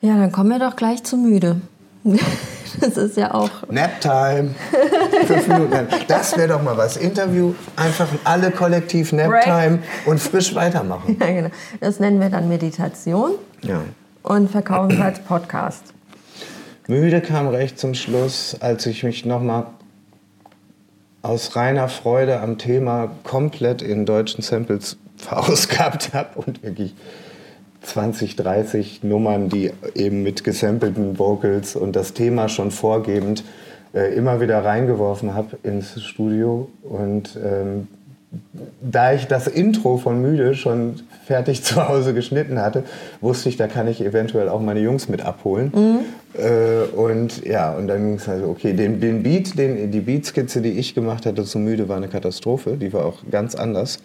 Ja, 0.00 0.16
dann 0.16 0.32
kommen 0.32 0.48
wir 0.48 0.58
doch 0.58 0.76
gleich 0.76 1.04
zu 1.04 1.18
müde. 1.18 1.60
Das 2.80 2.96
ist 2.96 3.16
ja 3.16 3.32
auch. 3.32 3.50
Naptime. 3.70 4.50
Fünf 5.26 5.46
Minuten. 5.46 5.86
Das 6.08 6.36
wäre 6.36 6.48
doch 6.48 6.62
mal 6.62 6.76
was. 6.76 6.96
Interview, 6.96 7.54
einfach 7.76 8.08
alle 8.24 8.50
kollektiv 8.50 9.12
Naptime 9.12 9.78
und 10.06 10.18
frisch 10.20 10.54
weitermachen. 10.56 11.16
Ja, 11.20 11.26
genau. 11.30 11.50
Das 11.80 12.00
nennen 12.00 12.20
wir 12.20 12.30
dann 12.30 12.48
Meditation 12.48 13.32
Ja. 13.62 13.80
und 14.24 14.50
verkaufen 14.50 14.90
es 14.96 15.00
als 15.00 15.20
Podcast. 15.20 15.84
Müde 16.88 17.20
kam 17.20 17.46
recht 17.46 17.78
zum 17.78 17.94
Schluss, 17.94 18.56
als 18.60 18.84
ich 18.86 19.04
mich 19.04 19.24
nochmal 19.24 19.66
aus 21.22 21.54
reiner 21.54 21.88
Freude 21.88 22.40
am 22.40 22.58
Thema 22.58 23.10
komplett 23.22 23.82
in 23.82 24.04
deutschen 24.04 24.42
Samples 24.42 24.96
verausgabt 25.16 26.12
habe 26.12 26.40
und 26.40 26.62
wirklich 26.64 26.92
20, 27.84 28.36
30 28.36 29.04
Nummern, 29.04 29.48
die 29.48 29.72
eben 29.94 30.22
mit 30.22 30.44
gesampelten 30.44 31.18
Vocals 31.18 31.76
und 31.76 31.94
das 31.94 32.14
Thema 32.14 32.48
schon 32.48 32.70
vorgebend 32.70 33.44
äh, 33.94 34.14
immer 34.14 34.40
wieder 34.40 34.64
reingeworfen 34.64 35.34
habe 35.34 35.58
ins 35.62 36.02
Studio. 36.02 36.68
Und 36.82 37.38
ähm, 37.42 37.88
da 38.80 39.12
ich 39.12 39.26
das 39.26 39.46
Intro 39.46 39.98
von 39.98 40.20
Müde 40.20 40.54
schon 40.54 41.00
fertig 41.24 41.62
zu 41.64 41.88
Hause 41.88 42.14
geschnitten 42.14 42.60
hatte, 42.60 42.84
wusste 43.20 43.48
ich, 43.48 43.56
da 43.56 43.68
kann 43.68 43.86
ich 43.88 44.00
eventuell 44.00 44.48
auch 44.48 44.60
meine 44.60 44.80
Jungs 44.80 45.08
mit 45.08 45.22
abholen. 45.22 45.72
Äh, 46.36 46.88
und 46.96 47.44
ja, 47.44 47.72
und 47.72 47.86
dann 47.86 48.04
ging 48.04 48.14
es 48.14 48.28
also, 48.28 48.46
okay, 48.46 48.72
den, 48.72 49.00
den 49.00 49.22
Beat, 49.22 49.58
den, 49.58 49.90
die 49.90 50.00
Beatskizze, 50.00 50.60
die 50.60 50.72
ich 50.72 50.94
gemacht 50.94 51.26
hatte 51.26 51.44
zu 51.44 51.58
Müde, 51.58 51.88
war 51.88 51.96
eine 51.96 52.08
Katastrophe. 52.08 52.76
Die 52.76 52.92
war 52.92 53.04
auch 53.04 53.22
ganz 53.30 53.54
anders. 53.54 54.00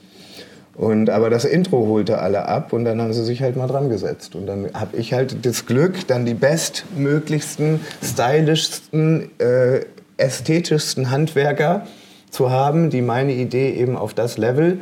Und, 0.79 1.09
aber 1.09 1.29
das 1.29 1.43
Intro 1.43 1.88
holte 1.88 2.19
alle 2.19 2.48
ab 2.48 2.71
und 2.71 2.86
dann 2.86 3.01
haben 3.01 3.12
sie 3.12 3.25
sich 3.25 3.41
halt 3.41 3.57
mal 3.57 3.67
dran 3.67 3.89
gesetzt. 3.89 4.33
Und 4.33 4.48
dann 4.48 4.69
habe 4.74 4.95
ich 4.95 5.12
halt 5.12 5.45
das 5.45 5.65
Glück, 5.65 6.07
dann 6.07 6.25
die 6.25 6.33
bestmöglichsten, 6.33 7.81
stylischsten, 8.01 9.29
äh, 9.41 9.81
ästhetischsten 10.15 11.12
Handwerker 11.12 11.86
zu 12.29 12.50
haben, 12.50 12.89
die 12.89 13.01
meine 13.01 13.33
Idee 13.33 13.71
eben 13.71 13.98
auf 13.98 14.13
das 14.13 14.38
Level 14.38 14.79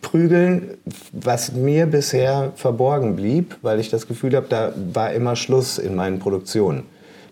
prügeln, 0.00 0.78
was 1.12 1.52
mir 1.52 1.84
bisher 1.84 2.52
verborgen 2.56 3.14
blieb, 3.14 3.58
weil 3.60 3.80
ich 3.80 3.90
das 3.90 4.08
Gefühl 4.08 4.34
habe, 4.36 4.46
da 4.48 4.72
war 4.94 5.12
immer 5.12 5.36
Schluss 5.36 5.76
in 5.76 5.94
meinen 5.94 6.20
Produktionen. 6.20 6.84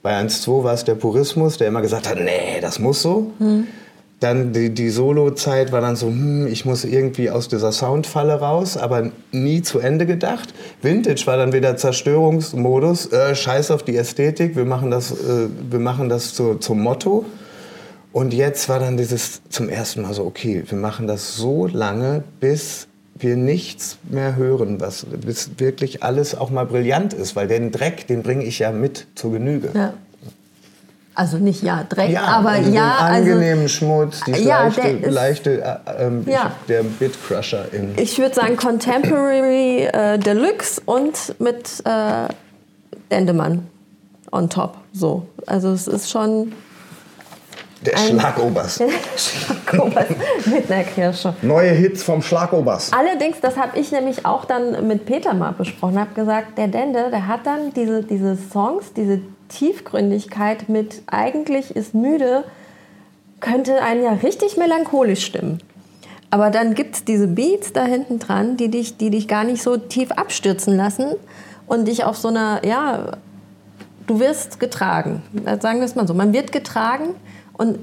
Bei 0.03 0.21
1-2 0.21 0.65
war 0.65 0.75
es 0.75 0.85
der 0.85 0.97
Purismus, 0.97 1.57
der 1.57 1.69
immer 1.69 1.81
gesagt 1.81 2.07
hat, 2.07 2.19
nee, 2.19 2.61
das 2.61 2.79
muss 2.79 3.01
so. 3.01 3.33
Dann 4.23 4.53
die, 4.53 4.71
die 4.71 4.91
Solo-Zeit 4.91 5.73
war 5.73 5.81
dann 5.81 5.97
so, 5.97 6.07
hm, 6.07 6.47
ich 6.47 6.65
muss 6.65 6.85
irgendwie 6.85 7.31
aus 7.31 7.49
dieser 7.49 7.73
Soundfalle 7.73 8.35
raus, 8.35 8.77
aber 8.77 9.11
nie 9.33 9.63
zu 9.63 9.79
Ende 9.79 10.07
gedacht. 10.07 10.55
Vintage 10.81 11.27
war 11.27 11.37
dann 11.37 11.53
wieder 11.53 11.77
Zerstörungsmodus, 11.77 13.13
äh, 13.13 13.35
scheiß 13.35 13.71
auf 13.71 13.83
die 13.83 13.97
Ästhetik, 13.97 14.55
wir 14.55 14.65
machen 14.65 14.91
das, 14.91 15.11
äh, 15.11 15.49
wir 15.71 15.81
machen 15.81 16.09
das 16.09 16.35
zu, 16.35 16.57
zum 16.57 16.81
Motto. 16.81 17.25
Und 18.13 18.35
jetzt 18.35 18.69
war 18.69 18.79
dann 18.79 18.97
dieses 18.97 19.41
zum 19.49 19.69
ersten 19.69 20.03
Mal 20.03 20.13
so, 20.13 20.25
okay, 20.25 20.63
wir 20.67 20.79
machen 20.79 21.07
das 21.07 21.35
so 21.35 21.67
lange, 21.67 22.23
bis 22.41 22.87
wir 23.19 23.37
nichts 23.37 23.99
mehr 24.09 24.37
hören, 24.37 24.81
was, 24.81 25.07
bis 25.07 25.51
wirklich 25.59 26.03
alles 26.03 26.35
auch 26.35 26.51
mal 26.51 26.67
brillant 26.67 27.15
ist, 27.15 27.37
weil 27.37 27.49
den 27.49 27.73
Dreck, 27.73 28.07
den 28.07 28.23
bringe 28.23 28.45
ich 28.45 28.59
ja 28.59 28.73
mit 28.73 29.07
zur 29.15 29.33
Genüge. 29.33 29.71
Ja. 29.75 29.95
Also 31.15 31.37
nicht 31.37 31.63
ja, 31.63 31.85
Dreck, 31.87 32.11
Ja, 32.11 32.23
aber 32.23 32.51
also 32.51 32.71
ja, 32.71 32.97
also 32.99 33.33
angenehmen 33.33 33.69
Schmutz, 33.69 34.21
die 34.27 34.33
Ja, 34.33 34.65
leichte, 34.65 34.95
der 34.95 35.11
leichte 35.11 35.63
äh, 35.63 36.05
ähm, 36.07 36.25
Ja. 36.27 36.53
ich, 36.63 36.67
der 36.69 36.83
Bitcrusher 36.85 37.67
in. 37.73 37.93
ich 37.99 38.19
würde 38.19 38.35
sagen 38.35 38.57
Contemporary 38.57 39.85
äh, 39.93 40.19
Deluxe 40.19 40.81
und 40.87 41.39
mit 41.39 41.83
äh, 41.85 42.29
Dendemann 43.11 43.67
on 44.31 44.49
top. 44.49 44.79
So, 44.95 45.27
also 45.47 45.73
es 45.73 45.87
ist 45.87 46.11
schon 46.11 46.53
der 47.85 47.97
Schlagobers. 47.99 48.81
Schlagobers 49.17 50.07
mit 50.47 50.71
einer 50.71 50.85
Kirsche. 50.85 51.35
Neue 51.43 51.71
Hits 51.73 52.03
vom 52.03 52.23
Schlagobers. 52.23 52.91
Allerdings, 52.93 53.41
das 53.41 53.57
habe 53.57 53.79
ich 53.79 53.91
nämlich 53.93 54.25
auch 54.25 54.45
dann 54.45 54.87
mit 54.87 55.05
Peter 55.05 55.35
mal 55.35 55.53
besprochen, 55.53 55.99
habe 55.99 56.15
gesagt, 56.15 56.57
der 56.59 56.69
Dende, 56.69 57.11
der 57.11 57.27
hat 57.27 57.41
dann 57.45 57.73
diese, 57.75 58.03
diese 58.03 58.37
Songs, 58.51 58.93
diese 58.95 59.21
Tiefgründigkeit 59.53 60.69
mit 60.69 61.03
eigentlich 61.07 61.77
ist 61.77 61.95
müde, 61.95 62.45
könnte 63.41 63.83
einen 63.83 64.03
ja 64.03 64.13
richtig 64.13 64.57
melancholisch 64.57 65.25
stimmen. 65.25 65.61
Aber 66.31 66.51
dann 66.51 66.75
gibt 66.75 66.95
es 66.95 67.05
diese 67.05 67.27
Beats 67.29 67.73
da 67.73 67.85
hinten 67.85 68.19
dran, 68.19 68.57
die 68.57 68.71
dich, 68.71 68.97
die 68.97 69.11
dich 69.11 69.29
gar 69.29 69.45
nicht 69.45 69.63
so 69.63 69.77
tief 69.77 70.13
abstürzen 70.13 70.77
lassen 70.77 71.15
und 71.67 71.87
dich 71.89 72.05
auf 72.05 72.17
so 72.17 72.29
einer, 72.29 72.65
ja, 72.65 73.19
du 74.07 74.19
wirst 74.19 74.59
getragen. 74.59 75.23
Sagen 75.61 75.81
wir 75.81 75.85
es 75.85 75.95
mal 75.95 76.09
so, 76.09 76.15
man 76.15 76.33
wird 76.33 76.51
getragen 76.51 77.15
und 77.53 77.79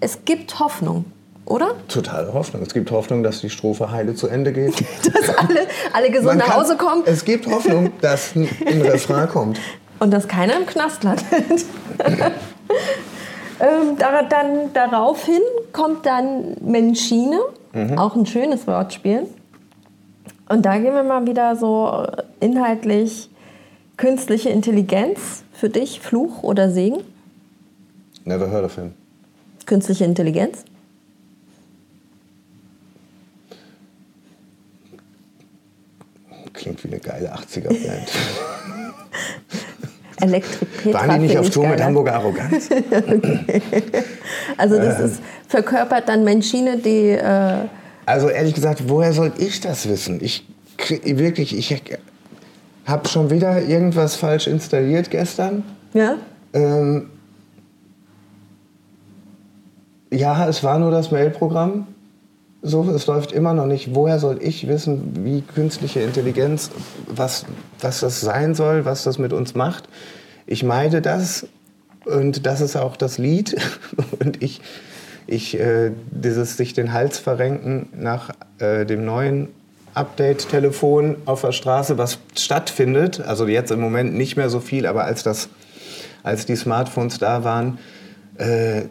es 0.00 0.24
gibt 0.24 0.58
Hoffnung, 0.58 1.04
oder? 1.44 1.74
Totale 1.88 2.32
Hoffnung. 2.32 2.62
Es 2.62 2.72
gibt 2.74 2.90
Hoffnung, 2.90 3.22
dass 3.22 3.40
die 3.40 3.50
Strophe 3.50 3.90
heile 3.90 4.14
zu 4.14 4.28
Ende 4.28 4.52
geht. 4.52 4.74
Dass 5.04 5.36
alle, 5.36 5.66
alle 5.92 6.10
gesund 6.10 6.38
Man 6.38 6.38
nach 6.38 6.56
Hause 6.56 6.76
kommen. 6.76 7.02
Es 7.06 7.24
gibt 7.24 7.46
Hoffnung, 7.46 7.92
dass 8.00 8.34
ein 8.34 8.48
Refrain 8.82 9.28
kommt. 9.28 9.58
Und 10.00 10.10
dass 10.10 10.26
keiner 10.26 10.56
im 10.56 10.66
Knast 10.66 11.04
landet. 11.04 11.26
ähm, 13.60 13.96
da, 13.98 14.22
dann 14.22 14.72
daraufhin 14.72 15.40
kommt 15.72 16.06
dann 16.06 16.56
Menschine, 16.60 17.38
auch 17.96 18.16
ein 18.16 18.26
schönes 18.26 18.66
Wortspiel. 18.66 19.28
Und 20.48 20.66
da 20.66 20.78
gehen 20.78 20.94
wir 20.94 21.04
mal 21.04 21.26
wieder 21.26 21.54
so 21.54 22.04
inhaltlich 22.40 23.30
künstliche 23.96 24.48
Intelligenz 24.48 25.44
für 25.52 25.68
dich, 25.68 26.00
Fluch 26.00 26.42
oder 26.42 26.70
Segen? 26.70 27.02
Never 28.24 28.50
heard 28.50 28.64
of 28.64 28.74
him. 28.74 28.94
Künstliche 29.66 30.04
Intelligenz? 30.04 30.64
Klingt 36.54 36.82
wie 36.82 36.88
eine 36.88 36.98
geile 36.98 37.34
80er-Band. 37.34 38.10
Elektrik 40.20 40.82
Petra 40.82 41.06
Waren 41.08 41.20
die 41.20 41.26
nicht 41.26 41.38
auf 41.38 41.50
Tour 41.50 41.68
mit. 41.68 41.82
Hamburger 41.82 42.14
Arroganz? 42.14 42.68
Also 44.56 44.76
das 44.76 45.00
ist 45.00 45.22
verkörpert 45.48 46.08
dann 46.08 46.22
Menschine, 46.24 46.78
die 46.78 47.10
äh, 47.10 47.66
Also 48.06 48.28
ehrlich 48.28 48.54
gesagt, 48.54 48.88
woher 48.88 49.12
soll 49.12 49.32
ich 49.38 49.60
das 49.60 49.88
wissen? 49.88 50.20
Ich 50.22 50.46
wirklich, 51.04 51.56
ich 51.56 51.82
habe 52.86 53.08
schon 53.08 53.30
wieder 53.30 53.62
irgendwas 53.62 54.16
falsch 54.16 54.46
installiert 54.46 55.10
gestern. 55.10 55.64
Ja? 55.94 56.16
Ähm, 56.52 57.10
ja, 60.12 60.48
es 60.48 60.62
war 60.64 60.78
nur 60.78 60.90
das 60.90 61.10
Mailprogramm. 61.10 61.86
So, 62.62 62.82
es 62.90 63.06
läuft 63.06 63.32
immer 63.32 63.54
noch 63.54 63.66
nicht. 63.66 63.94
Woher 63.94 64.18
soll 64.18 64.38
ich 64.42 64.68
wissen, 64.68 65.24
wie 65.24 65.40
künstliche 65.40 66.00
Intelligenz, 66.00 66.70
was, 67.06 67.46
was 67.80 68.00
das 68.00 68.20
sein 68.20 68.54
soll, 68.54 68.84
was 68.84 69.02
das 69.02 69.18
mit 69.18 69.32
uns 69.32 69.54
macht? 69.54 69.88
Ich 70.46 70.62
meide 70.62 71.00
das 71.00 71.46
und 72.04 72.44
das 72.44 72.60
ist 72.60 72.76
auch 72.76 72.96
das 72.96 73.18
Lied. 73.18 73.56
Und 74.20 74.42
ich, 74.42 74.60
ich 75.26 75.58
äh, 75.58 75.92
dieses 76.10 76.56
sich 76.56 76.72
den 76.74 76.92
Hals 76.92 77.18
verrenken 77.18 77.88
nach 77.94 78.30
äh, 78.58 78.84
dem 78.84 79.04
neuen 79.04 79.48
Update-Telefon 79.94 81.16
auf 81.24 81.42
der 81.42 81.52
Straße, 81.52 81.98
was 81.98 82.18
stattfindet. 82.36 83.20
Also 83.20 83.46
jetzt 83.46 83.70
im 83.70 83.80
Moment 83.80 84.14
nicht 84.14 84.36
mehr 84.36 84.50
so 84.50 84.60
viel, 84.60 84.86
aber 84.86 85.04
als, 85.04 85.22
das, 85.22 85.48
als 86.22 86.46
die 86.46 86.56
Smartphones 86.56 87.18
da 87.18 87.44
waren, 87.44 87.78
äh, 88.36 88.82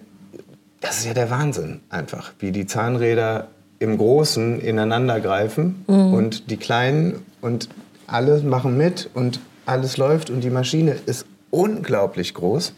das 0.81 0.99
ist 0.99 1.05
ja 1.05 1.13
der 1.13 1.29
Wahnsinn 1.29 1.81
einfach, 1.89 2.33
wie 2.39 2.51
die 2.51 2.65
Zahnräder 2.65 3.47
im 3.79 3.97
Großen 3.97 4.59
ineinander 4.59 5.19
greifen 5.21 5.83
Mhm. 5.87 6.13
und 6.13 6.51
die 6.51 6.57
Kleinen 6.57 7.25
und 7.41 7.69
alle 8.07 8.39
machen 8.41 8.77
mit 8.77 9.09
und 9.13 9.39
alles 9.65 9.97
läuft 9.97 10.29
und 10.29 10.43
die 10.43 10.49
Maschine 10.49 10.95
ist 11.05 11.25
unglaublich 11.51 12.33
groß. 12.33 12.73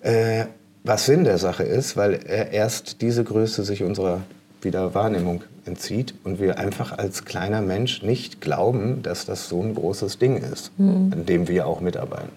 Äh, 0.00 0.44
was 0.84 1.06
Sinn 1.06 1.24
der 1.24 1.38
Sache 1.38 1.64
ist, 1.64 1.96
weil 1.96 2.14
er 2.24 2.50
erst 2.52 3.02
diese 3.02 3.24
Größe 3.24 3.64
sich 3.64 3.82
unserer 3.82 4.20
wieder 4.62 4.94
Wahrnehmung 4.94 5.42
entzieht 5.66 6.14
und 6.24 6.40
wir 6.40 6.58
einfach 6.58 6.96
als 6.96 7.24
kleiner 7.24 7.60
Mensch 7.60 8.02
nicht 8.02 8.40
glauben, 8.40 9.02
dass 9.02 9.26
das 9.26 9.48
so 9.48 9.62
ein 9.62 9.74
großes 9.74 10.18
Ding 10.18 10.36
ist, 10.38 10.70
an 10.78 11.24
dem 11.26 11.46
wir 11.48 11.66
auch 11.66 11.80
mitarbeiten. 11.80 12.30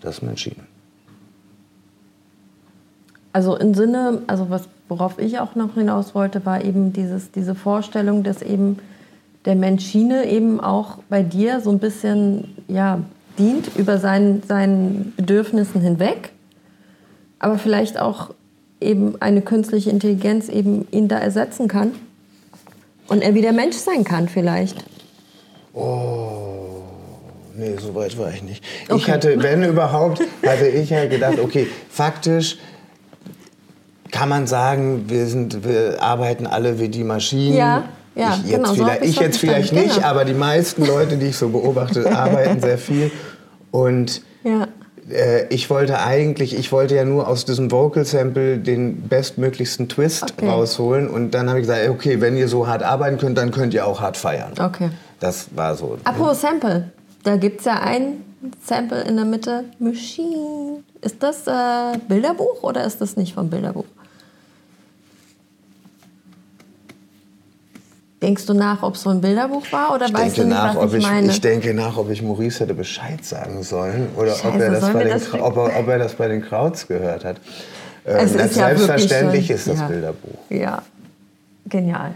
Das 0.00 0.16
ist 0.18 0.22
Maschine. 0.22 0.56
Also 3.32 3.56
im 3.56 3.74
Sinne, 3.74 4.22
also 4.28 4.48
was, 4.50 4.68
worauf 4.94 5.18
ich 5.18 5.40
auch 5.40 5.56
noch 5.56 5.74
hinaus 5.74 6.14
wollte, 6.14 6.46
war 6.46 6.64
eben 6.64 6.92
dieses, 6.92 7.32
diese 7.32 7.56
Vorstellung, 7.56 8.22
dass 8.22 8.42
eben 8.42 8.78
der 9.44 9.56
Mensch 9.56 9.84
Schiene 9.84 10.30
eben 10.30 10.60
auch 10.60 10.98
bei 11.08 11.24
dir 11.24 11.60
so 11.60 11.70
ein 11.70 11.80
bisschen 11.80 12.54
ja, 12.68 13.00
dient 13.36 13.74
über 13.76 13.98
seinen, 13.98 14.44
seinen 14.44 15.12
Bedürfnissen 15.16 15.80
hinweg, 15.80 16.30
aber 17.40 17.58
vielleicht 17.58 17.98
auch 17.98 18.30
eben 18.80 19.20
eine 19.20 19.42
künstliche 19.42 19.90
Intelligenz 19.90 20.48
eben 20.48 20.86
ihn 20.92 21.08
da 21.08 21.18
ersetzen 21.18 21.66
kann 21.66 21.90
und 23.08 23.20
er 23.20 23.34
wieder 23.34 23.50
Mensch 23.52 23.76
sein 23.76 24.04
kann 24.04 24.28
vielleicht. 24.28 24.84
Nee, 27.56 27.76
so 27.80 27.94
weit 27.96 28.16
war 28.16 28.32
ich 28.32 28.44
nicht. 28.44 28.64
Ich 28.84 28.92
Okay. 28.92 29.12
hatte, 29.12 29.42
wenn 29.42 29.64
überhaupt, 29.64 30.20
hatte 30.46 30.68
ich 30.68 30.90
ja 30.90 31.06
gedacht, 31.06 31.40
okay, 31.40 31.66
faktisch 31.88 32.58
kann 34.14 34.28
man 34.28 34.46
sagen, 34.46 35.06
wir, 35.08 35.26
sind, 35.26 35.64
wir 35.64 36.00
arbeiten 36.00 36.46
alle 36.46 36.78
wie 36.78 36.88
die 36.88 37.02
Maschinen. 37.02 37.56
Ja, 37.56 37.82
ja, 38.14 38.38
ich 38.44 38.48
jetzt 38.48 38.56
genau, 38.58 38.68
so 38.68 38.74
vielleicht, 38.84 39.02
ich's 39.02 39.10
ich 39.10 39.18
jetzt 39.20 39.38
vielleicht 39.38 39.72
nicht, 39.72 39.96
genau. 39.96 40.06
aber 40.06 40.24
die 40.24 40.34
meisten 40.34 40.86
Leute, 40.86 41.16
die 41.16 41.26
ich 41.26 41.36
so 41.36 41.48
beobachte, 41.48 42.16
arbeiten 42.16 42.60
sehr 42.60 42.78
viel. 42.78 43.10
Und 43.72 44.22
Ja. 44.44 44.68
äh, 45.10 45.46
ich 45.48 45.68
wollte 45.68 45.98
eigentlich, 45.98 46.56
ich 46.56 46.70
wollte 46.70 46.94
ja 46.94 47.04
nur 47.04 47.26
aus 47.26 47.44
diesem 47.44 47.72
Vocal 47.72 48.04
Sample 48.04 48.58
den 48.58 49.08
bestmöglichsten 49.08 49.88
Twist 49.88 50.32
Okay. 50.38 50.48
rausholen. 50.48 51.08
Und 51.10 51.32
dann 51.32 51.48
habe 51.48 51.58
ich 51.58 51.66
gesagt, 51.66 51.88
okay, 51.88 52.20
wenn 52.20 52.36
ihr 52.36 52.46
so 52.46 52.68
hart 52.68 52.84
arbeiten 52.84 53.18
könnt, 53.18 53.36
dann 53.36 53.50
könnt 53.50 53.74
ihr 53.74 53.84
auch 53.84 54.00
hart 54.00 54.16
feiern. 54.16 54.52
Okay. 54.60 54.90
Das 55.18 55.48
war 55.56 55.74
so. 55.74 55.98
Apropos 56.04 56.40
Sample, 56.40 56.92
da 57.24 57.34
gibt 57.34 57.58
es 57.58 57.66
ja 57.66 57.80
ein 57.80 58.22
Sample 58.64 59.02
in 59.02 59.16
der 59.16 59.24
Mitte, 59.24 59.64
Machine. 59.80 60.84
Ist 61.04 61.22
das 61.22 61.46
äh, 61.46 61.98
Bilderbuch 62.08 62.62
oder 62.62 62.84
ist 62.84 63.00
das 63.02 63.16
nicht 63.16 63.34
vom 63.34 63.50
Bilderbuch? 63.50 63.84
Denkst 68.22 68.46
du 68.46 68.54
nach, 68.54 68.82
ob 68.82 68.94
es 68.94 69.02
so 69.02 69.10
ein 69.10 69.20
Bilderbuch 69.20 69.70
war 69.70 69.94
oder 69.94 70.06
Ich 70.06 70.14
weißt 70.14 70.38
denke, 70.38 70.40
du 70.40 70.46
nicht, 70.46 70.56
nach, 70.56 70.76
was 70.76 70.82
ob 70.82 70.92
ich, 70.92 70.98
ich, 71.00 71.04
meine? 71.04 71.26
ich 71.30 71.40
denke 71.42 71.74
nach, 71.74 71.98
ob 71.98 72.10
ich 72.10 72.22
Maurice 72.22 72.60
hätte 72.60 72.72
Bescheid 72.72 73.22
sagen 73.22 73.62
sollen 73.62 74.08
oder 74.16 74.32
ob, 74.32 74.38
Scheiße, 74.38 74.64
er 74.64 74.70
das 74.70 74.92
bei 74.94 75.04
den, 75.04 75.12
das 75.12 75.34
ob, 75.34 75.56
er, 75.58 75.78
ob 75.78 75.88
er 75.88 75.98
das 75.98 76.14
bei 76.14 76.28
den 76.28 76.40
Crowds 76.40 76.88
gehört 76.88 77.22
hat. 77.22 77.36
Ähm, 78.06 78.24
ist 78.24 78.34
ja 78.34 78.48
selbstverständlich 78.48 79.50
ist 79.50 79.68
das 79.68 79.80
ja. 79.80 79.86
Bilderbuch. 79.86 80.38
Ja, 80.48 80.80
genial. 81.66 82.14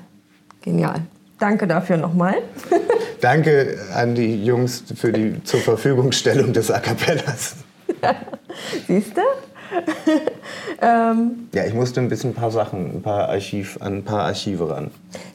Genial. 0.62 1.02
Danke 1.38 1.66
dafür 1.66 1.98
nochmal. 1.98 2.36
Danke 3.20 3.78
an 3.94 4.14
die 4.14 4.46
Jungs 4.46 4.82
für 4.94 5.12
die 5.12 5.44
zur 5.44 5.60
Verfügungstellung 5.60 6.54
des 6.54 6.70
A 6.70 6.80
Cappellas. 6.80 7.56
Siehst 8.86 9.16
du? 9.16 9.20
ähm, 10.80 11.48
Ja, 11.52 11.64
ich 11.66 11.74
musste 11.74 12.00
ein 12.00 12.08
bisschen 12.08 12.30
ein 12.30 12.34
paar 12.34 12.50
Sachen, 12.50 12.96
ein 12.96 13.02
paar 13.02 13.28
Archiv, 13.28 13.76
an 13.80 13.98
ein 13.98 14.02
paar 14.04 14.22
Archive 14.22 14.70
ran. 14.70 14.90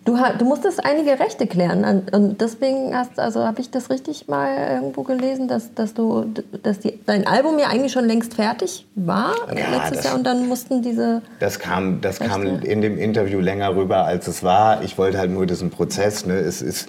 du, 0.05 0.17
du 0.39 0.45
musstest 0.45 0.83
einige 0.83 1.19
Rechte 1.19 1.45
klären 1.45 2.01
und 2.11 2.41
deswegen 2.41 2.95
hast, 2.97 3.19
also 3.19 3.41
habe 3.45 3.61
ich 3.61 3.69
das 3.69 3.89
richtig 3.91 4.27
mal 4.27 4.55
irgendwo 4.73 5.03
gelesen, 5.03 5.47
dass, 5.47 5.73
dass 5.75 5.93
du, 5.93 6.25
dass 6.63 6.79
die, 6.79 6.99
dein 7.05 7.27
Album 7.27 7.59
ja 7.59 7.67
eigentlich 7.67 7.91
schon 7.91 8.05
längst 8.05 8.33
fertig 8.33 8.85
war 8.95 9.33
Ja, 9.55 9.69
letztes 9.69 9.97
das- 9.97 10.05
Jahr 10.05 10.15
und 10.15 10.23
dann 10.23 10.47
mussten 10.47 10.81
diese 10.81 11.21
Das 11.39 11.59
kam, 11.59 12.01
das 12.01 12.19
kam 12.19 12.43
in 12.63 12.81
dem 12.81 12.97
Interview 12.97 13.39
länger 13.39 13.75
rüber, 13.75 14.05
als 14.05 14.27
es 14.27 14.41
war. 14.43 14.81
Ich 14.83 14.97
wollte 14.97 15.19
halt 15.19 15.29
nur 15.29 15.45
diesen 15.45 15.69
Prozess. 15.69 16.25
Ne? 16.25 16.33
Es 16.39 16.63
ist, 16.63 16.87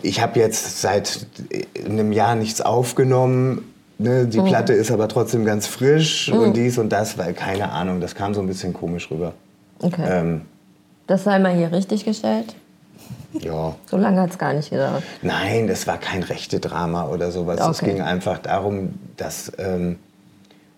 ich 0.00 0.22
habe 0.22 0.38
jetzt 0.40 0.80
seit 0.80 1.26
einem 1.84 2.12
Jahr 2.12 2.34
nichts 2.36 2.62
aufgenommen. 2.62 3.68
Ne? 3.98 4.26
Die 4.26 4.40
Platte 4.40 4.72
ist 4.72 4.90
aber 4.90 5.08
trotzdem 5.08 5.44
ganz 5.44 5.66
frisch 5.66 6.30
und 6.30 6.56
dies 6.56 6.78
und 6.78 6.90
das, 6.90 7.18
weil 7.18 7.34
keine 7.34 7.70
Ahnung, 7.70 8.00
das 8.00 8.14
kam 8.14 8.34
so 8.34 8.40
ein 8.40 8.46
bisschen 8.46 8.72
komisch 8.72 9.10
rüber. 9.10 9.32
Okay. 9.80 10.04
Ähm, 10.08 10.40
Das 11.06 11.24
sei 11.24 11.38
mal 11.38 11.54
hier 11.54 11.70
richtig 11.72 12.04
gestellt. 12.04 12.54
ja. 13.32 13.74
So 13.86 13.96
lange 13.96 14.20
hat 14.20 14.30
es 14.30 14.38
gar 14.38 14.52
nicht 14.54 14.70
gedauert. 14.70 15.02
Nein, 15.22 15.66
das 15.68 15.86
war 15.86 15.98
kein 15.98 16.22
rechte 16.22 16.58
Drama 16.60 17.06
oder 17.08 17.30
sowas. 17.30 17.60
Es 17.60 17.80
Okay. 17.82 17.92
ging 17.92 18.02
einfach 18.02 18.38
darum, 18.38 18.94
dass 19.16 19.52
ähm, 19.58 19.98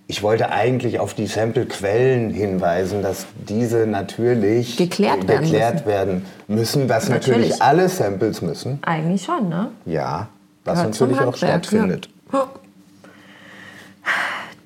ich 0.06 0.22
wollte 0.22 0.50
eigentlich 0.50 1.00
auf 1.00 1.14
die 1.14 1.26
Sample-Quellen 1.26 2.30
hinweisen, 2.30 3.02
dass 3.02 3.24
diese 3.48 3.86
natürlich 3.86 4.76
Geklärt 4.76 5.26
werden 5.26 5.42
geklärt 5.44 5.74
müssen. 5.74 5.86
werden 5.86 6.24
müssen, 6.46 6.88
was 6.90 7.08
natürlich. 7.08 7.50
Natürlich. 7.50 7.62
alle 7.62 7.88
Samples 7.88 8.42
müssen. 8.42 8.78
Eigentlich 8.82 9.22
schon, 9.24 9.48
ne? 9.48 9.70
Ja, 9.86 10.28
was 10.64 10.78
zum 10.80 10.90
natürlich 11.08 11.20
auch 11.20 11.36
stattfindet. 11.36 12.08
Ja. 12.32 12.48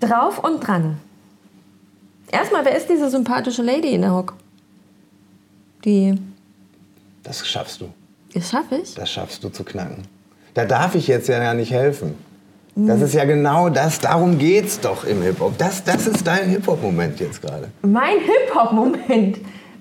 Drauf 0.01 0.39
und 0.39 0.61
dran. 0.67 0.99
Erstmal, 2.31 2.65
wer 2.65 2.77
ist 2.77 2.89
diese 2.89 3.11
sympathische 3.11 3.63
Lady 3.63 3.95
in 3.95 4.03
der 4.03 4.15
Hook? 4.15 4.35
Die. 5.85 6.15
Das 7.23 7.47
schaffst 7.47 7.81
du. 7.81 7.89
Das 8.35 8.51
schaffe 8.51 8.77
ich. 8.77 8.95
Das 8.95 9.11
schaffst 9.11 9.43
du 9.43 9.49
zu 9.49 9.65
knacken. 9.65 10.05
Da 10.55 10.65
darf 10.65 10.95
ich 10.95 11.07
jetzt 11.07 11.29
ja 11.29 11.39
gar 11.39 11.55
nicht 11.55 11.71
helfen. 11.71 12.15
Hm. 12.75 12.87
Das 12.87 13.01
ist 13.01 13.15
ja 13.15 13.25
genau 13.25 13.69
das, 13.71 14.01
darum 14.01 14.39
geht's 14.39 14.81
doch 14.81 15.05
im 15.05 15.23
Hip-Hop. 15.23 15.57
Das, 15.59 15.85
das 15.85 16.07
ist 16.07 16.27
dein 16.27 16.49
Hip-Hop-Moment 16.49 17.19
jetzt 17.21 17.41
gerade. 17.41 17.69
Mein 17.83 18.19
Hip-Hop-Moment. 18.19 19.39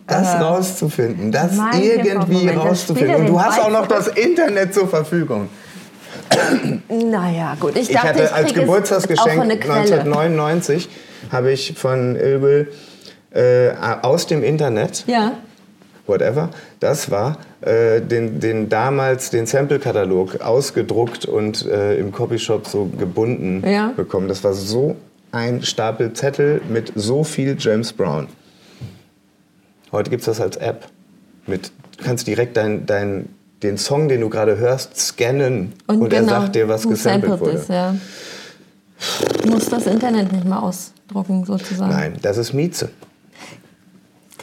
Das 0.08 0.36
Äh, 0.36 0.38
rauszufinden, 0.38 1.34
das 1.34 1.52
irgendwie 1.74 2.48
rauszufinden. 2.48 3.16
Und 3.16 3.28
du 3.28 3.42
hast 3.42 3.60
auch 3.60 3.70
noch 3.70 3.88
das 3.88 4.08
Internet 4.08 4.74
zur 4.74 4.88
Verfügung. 4.88 5.50
Naja, 6.90 7.56
gut. 7.60 7.76
Ich, 7.76 7.90
Ich 7.90 7.96
dachte, 7.96 8.08
hatte 8.10 8.24
ich 8.24 8.32
als 8.34 8.46
es 8.52 8.52
auch 8.52 8.62
Geburtstagsgeschenk 8.62 9.36
von 9.40 9.50
der 9.50 9.60
Quelle. 9.60 9.74
1999 9.82 10.90
habe 11.32 11.52
ich 11.52 11.74
von 11.78 12.16
Ilbel 12.16 12.72
äh, 13.32 13.70
aus 14.02 14.28
dem 14.28 14.44
Internet, 14.44 15.04
Ja. 15.08 15.34
whatever, 16.06 16.50
das 16.80 17.12
war, 17.12 17.38
äh, 17.62 18.02
den, 18.02 18.40
den 18.40 18.70
damals 18.70 19.30
den 19.30 19.46
Sample-Katalog 19.46 20.42
ausgedruckt 20.42 21.26
und 21.26 21.66
äh, 21.66 21.96
im 21.98 22.12
Copyshop 22.12 22.68
so 22.68 22.86
gebunden 22.86 23.64
Ja. 23.68 23.94
bekommen. 23.96 24.28
Das 24.28 24.44
war 24.44 24.54
so 24.54 24.96
ein 25.32 25.62
Stapel 25.64 26.14
Zettel 26.14 26.62
mit 26.70 26.94
so 26.96 27.24
viel 27.24 27.58
James 27.60 27.92
Brown. 27.94 28.28
Heute 29.92 30.10
gibt 30.10 30.22
es 30.22 30.26
das 30.26 30.40
als 30.42 30.58
App. 30.58 30.86
Mit, 31.46 31.72
du 31.98 32.04
kannst 32.04 32.28
direkt 32.28 32.58
dein, 32.58 32.86
dein, 32.86 33.30
den 33.64 33.78
Song, 33.78 34.08
den 34.08 34.22
du 34.22 34.30
gerade 34.30 34.58
hörst, 34.58 34.98
scannen 34.98 35.74
und, 35.88 36.14
er 36.14 36.22
genau, 36.22 36.42
sagt 36.42 36.56
dir, 36.56 36.68
was 36.68 36.88
gesampelt 36.88 37.40
wurde. 37.40 37.52
Ist, 37.52 37.70
ja. 37.70 37.96
Du 39.44 39.50
musst 39.50 39.72
das 39.72 39.86
Internet 39.88 40.32
nicht 40.32 40.46
mal 40.46 40.60
ausdrucken, 40.60 41.46
sozusagen. 41.46 41.92
Nein, 41.92 42.14
das 42.22 42.38
ist 42.38 42.54
Mieze. 42.54 42.90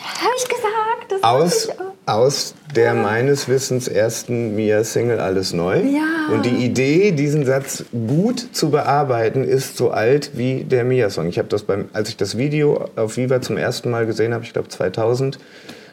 Habe 0.00 0.32
ich 0.36 0.48
gesagt. 0.48 1.10
Das 1.10 1.22
Aus, 1.22 1.64
ich 1.66 1.74
aus 2.06 2.54
der 2.76 2.94
meines 2.94 3.48
Wissens 3.48 3.88
ersten 3.88 4.54
Mia-Single 4.56 5.20
Alles 5.20 5.52
Neu. 5.52 5.80
Ja. 5.80 6.34
Und 6.34 6.44
die 6.44 6.64
Idee, 6.64 7.12
diesen 7.12 7.46
Satz 7.46 7.84
gut 7.92 8.48
zu 8.52 8.70
bearbeiten, 8.70 9.44
ist 9.44 9.76
so 9.76 9.90
alt 9.90 10.32
wie 10.34 10.64
der 10.64 10.84
Mia-Song. 10.84 11.28
Ich 11.28 11.38
habe 11.38 11.48
das 11.48 11.62
beim, 11.62 11.88
als 11.92 12.08
ich 12.08 12.16
das 12.16 12.36
Video 12.36 12.88
auf 12.96 13.16
Viva 13.16 13.40
zum 13.40 13.56
ersten 13.56 13.90
Mal 13.90 14.06
gesehen 14.06 14.34
habe, 14.34 14.44
ich 14.44 14.52
glaube 14.52 14.68
2000, 14.68 15.38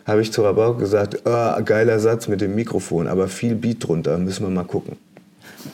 habe 0.05 0.21
ich 0.21 0.31
zu 0.31 0.43
Rabau 0.43 0.73
gesagt, 0.73 1.19
oh, 1.25 1.63
geiler 1.63 1.99
Satz 1.99 2.27
mit 2.27 2.41
dem 2.41 2.55
Mikrofon, 2.55 3.07
aber 3.07 3.27
viel 3.27 3.55
Beat 3.55 3.87
drunter, 3.87 4.17
müssen 4.17 4.45
wir 4.45 4.49
mal 4.49 4.63
gucken. 4.63 4.97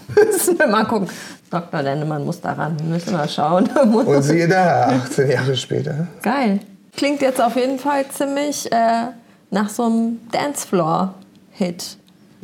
Müssen 0.16 0.60
wir 0.60 0.68
mal 0.68 0.84
gucken. 0.84 1.08
Dr. 1.50 1.82
Lennemann 1.82 2.26
muss 2.26 2.42
daran, 2.42 2.76
müssen 2.90 3.14
wir 3.14 3.28
schauen. 3.28 3.68
Und 4.06 4.22
siehe 4.22 4.48
da, 4.48 4.88
18 5.06 5.32
Jahre 5.32 5.56
später. 5.56 6.08
Geil. 6.22 6.60
Klingt 6.96 7.22
jetzt 7.22 7.42
auf 7.42 7.56
jeden 7.56 7.80
Fall 7.80 8.06
ziemlich 8.10 8.70
äh, 8.72 9.08
nach 9.50 9.70
so 9.70 9.84
einem 9.84 10.20
Dancefloor-Hit. 10.32 11.98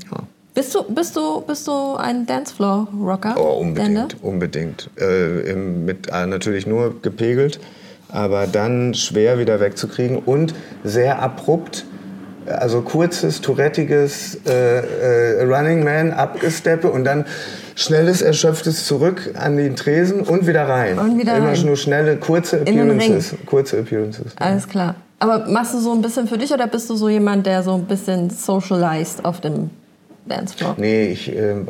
Ja. 0.10 0.20
Bist 0.54 0.76
du, 0.76 0.84
bist 0.84 1.16
du, 1.16 1.42
bist 1.42 1.68
du 1.68 1.96
ein 1.96 2.26
Dancefloor-Rocker? 2.26 3.36
Oh, 3.38 3.60
unbedingt, 3.60 3.98
Dende? 3.98 4.16
unbedingt. 4.22 4.90
Äh, 4.98 5.54
mit, 5.56 6.08
äh, 6.10 6.28
natürlich 6.28 6.68
nur 6.68 7.02
gepegelt, 7.02 7.60
aber 8.14 8.48
dann 8.48 8.94
schwer 8.94 9.40
wieder 9.40 9.60
wegzukriegen 9.60 10.20
und 10.20 10.54
sehr 10.84 11.22
abrupt. 11.22 11.86
Also 12.46 12.82
kurzes, 12.82 13.40
tourettiges 13.40 14.38
äh, 14.46 15.40
äh, 15.40 15.44
Running 15.44 15.84
Man, 15.84 16.12
Abgesteppe 16.12 16.92
und 16.92 17.06
dann 17.06 17.26
schnelles, 17.76 18.22
erschöpftes 18.22 18.86
zurück 18.86 19.34
an 19.36 19.56
den 19.56 19.78
Tresen 19.78 20.22
und 20.22 20.46
wieder 20.46 20.68
rein. 20.68 21.00
Und 21.00 21.18
wieder 21.18 21.38
Immer 21.38 21.54
rein. 21.54 21.66
nur 21.66 21.78
schnelle, 21.78 22.18
kurze. 22.18 22.62
Appearances. 22.62 23.36
Kurze 23.46 23.80
Appearances. 23.80 24.34
Alles 24.36 24.68
klar. 24.68 24.96
Aber 25.20 25.48
machst 25.48 25.74
du 25.74 25.80
so 25.80 25.94
ein 25.94 26.02
bisschen 26.02 26.28
für 26.28 26.38
dich 26.38 26.52
oder 26.52 26.68
bist 26.68 26.90
du 26.90 26.96
so 26.96 27.08
jemand, 27.08 27.46
der 27.46 27.64
so 27.64 27.76
ein 27.76 27.86
bisschen 27.86 28.30
socialized 28.30 29.24
auf 29.24 29.40
dem 29.40 29.70
Dancefloor? 30.26 30.76
Nee, 30.78 31.08
ich 31.08 31.34
äh, 31.34 31.52
äh, 31.52 31.64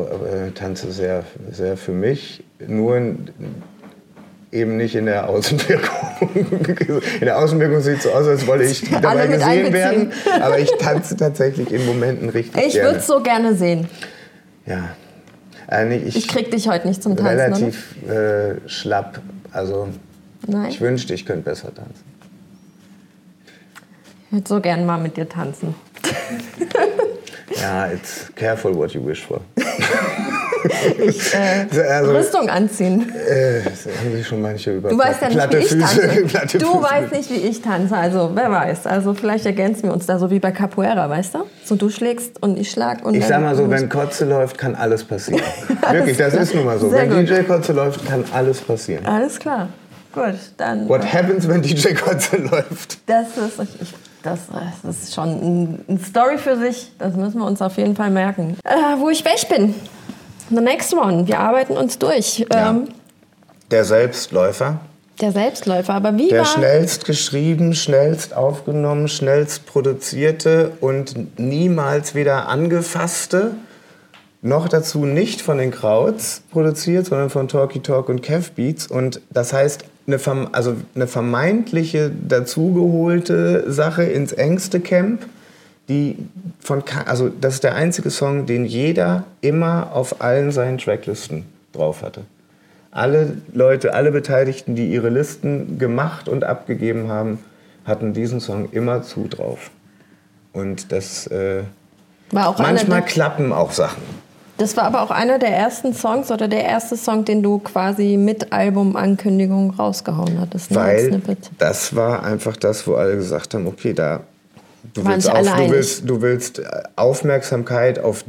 tanze 0.55 0.91
sehr, 0.91 1.23
sehr 1.51 1.77
für 1.77 1.91
mich. 1.91 2.43
Nur 2.67 2.99
eben 4.53 4.77
nicht 4.77 4.95
in 4.95 5.05
der 5.05 5.27
Außenwirkung. 5.27 5.89
In 7.19 7.25
der 7.25 7.37
Außenwirkung 7.37 7.81
sieht 7.81 7.97
es 7.97 8.03
so 8.03 8.11
aus, 8.11 8.27
als 8.27 8.47
wolle 8.47 8.65
ich 8.65 8.89
dabei 8.89 9.27
gesehen 9.27 9.73
werden. 9.73 10.13
Aber 10.41 10.57
ich 10.57 10.71
tanze 10.79 11.17
tatsächlich 11.17 11.71
in 11.71 11.85
Momenten 11.85 12.29
richtig 12.29 12.65
Ich 12.65 12.75
würde 12.75 12.99
es 12.99 13.07
so 13.07 13.21
gerne 13.21 13.55
sehen. 13.55 13.89
Ja. 14.65 14.95
Äh, 15.69 15.97
ich 15.97 16.15
Ich 16.15 16.27
krieg 16.27 16.49
dich 16.49 16.69
heute 16.69 16.87
nicht 16.87 17.03
zum 17.03 17.17
Tanzen, 17.17 17.39
relativ 17.39 17.95
äh, 18.07 18.67
schlapp. 18.67 19.21
Also? 19.51 19.89
Nein. 20.47 20.69
ich 20.69 20.79
wünschte, 20.79 21.13
ich 21.13 21.25
könnte 21.25 21.43
besser 21.43 21.73
tanzen. 21.73 22.03
Ich 24.27 24.31
würde 24.31 24.47
so 24.47 24.61
gerne 24.61 24.83
mal 24.85 24.97
mit 24.97 25.17
dir 25.17 25.27
tanzen. 25.27 25.75
Ja, 27.55 27.87
it's 27.87 28.31
careful 28.35 28.73
what 28.73 28.93
you 28.93 29.05
wish 29.05 29.25
for. 29.25 29.41
Ich, 30.99 31.33
äh, 31.33 31.65
Also, 31.91 32.11
Rüstung 32.11 32.49
anziehen. 32.49 33.11
äh, 33.15 33.61
das 33.63 33.85
haben 33.99 34.15
sich 34.15 34.27
schon 34.27 34.41
manche 34.41 34.75
über 34.75 34.89
Du 34.89 34.97
weißt 34.97 35.21
ja 35.21 35.27
nicht, 35.27 35.37
platte 35.37 35.57
wie 35.59 35.61
ich 35.63 35.69
Füße, 35.69 36.31
tanze. 36.31 36.57
Du 36.59 36.65
Füße 36.67 36.83
weißt 36.83 37.11
nicht, 37.13 37.29
wie 37.29 37.35
ich 37.35 37.61
tanze. 37.61 37.95
Also, 37.95 38.31
wer 38.33 38.51
weiß. 38.51 38.87
Also, 38.87 39.13
vielleicht 39.13 39.45
ergänzen 39.45 39.83
wir 39.83 39.93
uns 39.93 40.05
da 40.05 40.17
so 40.19 40.29
wie 40.31 40.39
bei 40.39 40.51
Capoeira, 40.51 41.09
weißt 41.09 41.35
du? 41.35 41.39
So, 41.65 41.75
du 41.75 41.89
schlägst 41.89 42.41
und 42.41 42.57
ich 42.57 42.71
schlag. 42.71 43.05
Und 43.05 43.13
Ich 43.15 43.25
sag 43.25 43.41
mal 43.41 43.55
so, 43.55 43.69
wenn 43.69 43.89
Kotze 43.89 44.25
läuft, 44.25 44.57
kann 44.57 44.75
alles 44.75 45.03
passieren. 45.03 45.41
Wirklich, 45.91 46.17
das 46.17 46.33
ist 46.33 46.55
nun 46.55 46.65
mal 46.65 46.79
so. 46.79 46.89
Sehr 46.89 47.09
wenn 47.09 47.25
gut. 47.25 47.29
DJ 47.29 47.43
Kotze 47.43 47.73
läuft, 47.73 48.05
kann 48.07 48.23
alles 48.33 48.61
passieren. 48.61 49.05
Alles 49.05 49.39
klar. 49.39 49.69
Gut, 50.13 50.35
dann. 50.57 50.87
What 50.87 51.11
happens, 51.11 51.47
wenn 51.47 51.61
DJ 51.61 51.93
Kotze 51.95 52.37
läuft? 52.37 52.99
Das 53.07 53.29
ist, 53.35 53.59
ich, 53.81 53.93
das, 54.21 54.39
das 54.83 55.03
ist 55.03 55.13
schon 55.15 55.27
ein, 55.29 55.85
eine 55.87 55.99
Story 55.99 56.37
für 56.37 56.55
sich. 56.55 56.91
Das 56.99 57.15
müssen 57.15 57.39
wir 57.39 57.45
uns 57.47 57.61
auf 57.63 57.77
jeden 57.77 57.95
Fall 57.95 58.11
merken. 58.11 58.55
Äh, 58.63 58.99
wo 58.99 59.09
ich 59.09 59.25
weg 59.25 59.47
bin. 59.49 59.73
The 60.55 60.61
next 60.61 60.93
one. 60.93 61.27
Wir 61.27 61.39
arbeiten 61.39 61.73
uns 61.73 61.97
durch. 61.97 62.45
Ja. 62.51 62.69
Ähm, 62.71 62.89
Der 63.71 63.85
Selbstläufer, 63.85 64.79
der 65.19 65.31
Selbstläufer. 65.31 65.93
Aber 65.93 66.17
wie 66.17 66.29
der 66.29 66.45
schnellst 66.45 67.05
geschrieben, 67.05 67.73
schnellst 67.73 68.35
aufgenommen, 68.35 69.07
schnellst 69.07 69.65
produzierte 69.65 70.73
und 70.79 71.39
niemals 71.39 72.13
wieder 72.13 72.47
angefasste. 72.47 73.51
Noch 74.41 74.67
dazu 74.67 75.05
nicht 75.05 75.41
von 75.41 75.57
den 75.57 75.71
Krauts 75.71 76.43
produziert, 76.51 77.05
sondern 77.05 77.29
von 77.29 77.47
Talky 77.47 77.79
Talk 77.79 78.09
und 78.09 78.21
Kev 78.21 78.51
Beats. 78.55 78.87
Und 78.87 79.21
das 79.29 79.53
heißt, 79.53 79.85
eine, 80.05 80.19
also 80.51 80.75
eine 80.95 81.07
vermeintliche 81.07 82.11
dazugeholte 82.27 83.71
Sache 83.71 84.03
ins 84.03 84.33
engste 84.33 84.81
Camp, 84.81 85.25
die 85.89 86.17
von, 86.59 86.83
also 87.05 87.29
das 87.29 87.55
ist 87.55 87.63
der 87.63 87.75
einzige 87.75 88.09
Song, 88.09 88.45
den 88.45 88.65
jeder 88.65 89.25
immer 89.41 89.89
auf 89.93 90.21
allen 90.21 90.51
seinen 90.51 90.77
Tracklisten 90.77 91.45
drauf 91.73 92.01
hatte. 92.01 92.21
Alle 92.91 93.37
Leute, 93.51 93.93
alle 93.93 94.11
Beteiligten, 94.11 94.75
die 94.75 94.87
ihre 94.87 95.09
Listen 95.09 95.79
gemacht 95.79 96.29
und 96.29 96.43
abgegeben 96.43 97.09
haben, 97.09 97.39
hatten 97.85 98.13
diesen 98.13 98.39
Song 98.39 98.69
immer 98.71 99.01
zu 99.01 99.27
drauf. 99.27 99.71
Und 100.53 100.91
das 100.91 101.27
äh, 101.27 101.63
war 102.31 102.49
auch 102.49 102.59
einer 102.59 102.69
manchmal 102.69 103.01
der, 103.01 103.09
klappen 103.09 103.51
auch 103.51 103.71
Sachen. 103.71 104.03
das 104.57 104.77
war 104.77 104.83
aber 104.85 105.01
auch 105.01 105.11
einer 105.11 105.39
der 105.39 105.49
ersten 105.49 105.93
Songs 105.93 106.31
oder 106.31 106.47
der 106.47 106.63
erste 106.63 106.95
Song, 106.95 107.25
den 107.25 107.41
du 107.41 107.57
quasi 107.59 108.15
mit 108.17 108.53
Albumankündigung 108.53 109.71
rausgehauen 109.71 110.39
hattest. 110.39 110.71
ne, 110.71 110.77
Weil 110.77 111.21
das 111.57 111.95
war 111.95 112.23
einfach 112.23 112.55
das, 112.55 112.87
wo 112.87 112.93
alle 112.93 113.15
gesagt 113.15 113.55
haben, 113.55 113.65
okay, 113.65 113.93
da 113.93 114.21
du 114.93 115.05
willst, 115.05 115.29
alle 115.29 115.51
du, 115.51 115.71
willst, 115.71 116.09
du 116.09 116.21
willst 116.21 116.59
äh, 116.59 116.83
Aufmerksamkeit 116.95 117.99
auf 117.99 118.25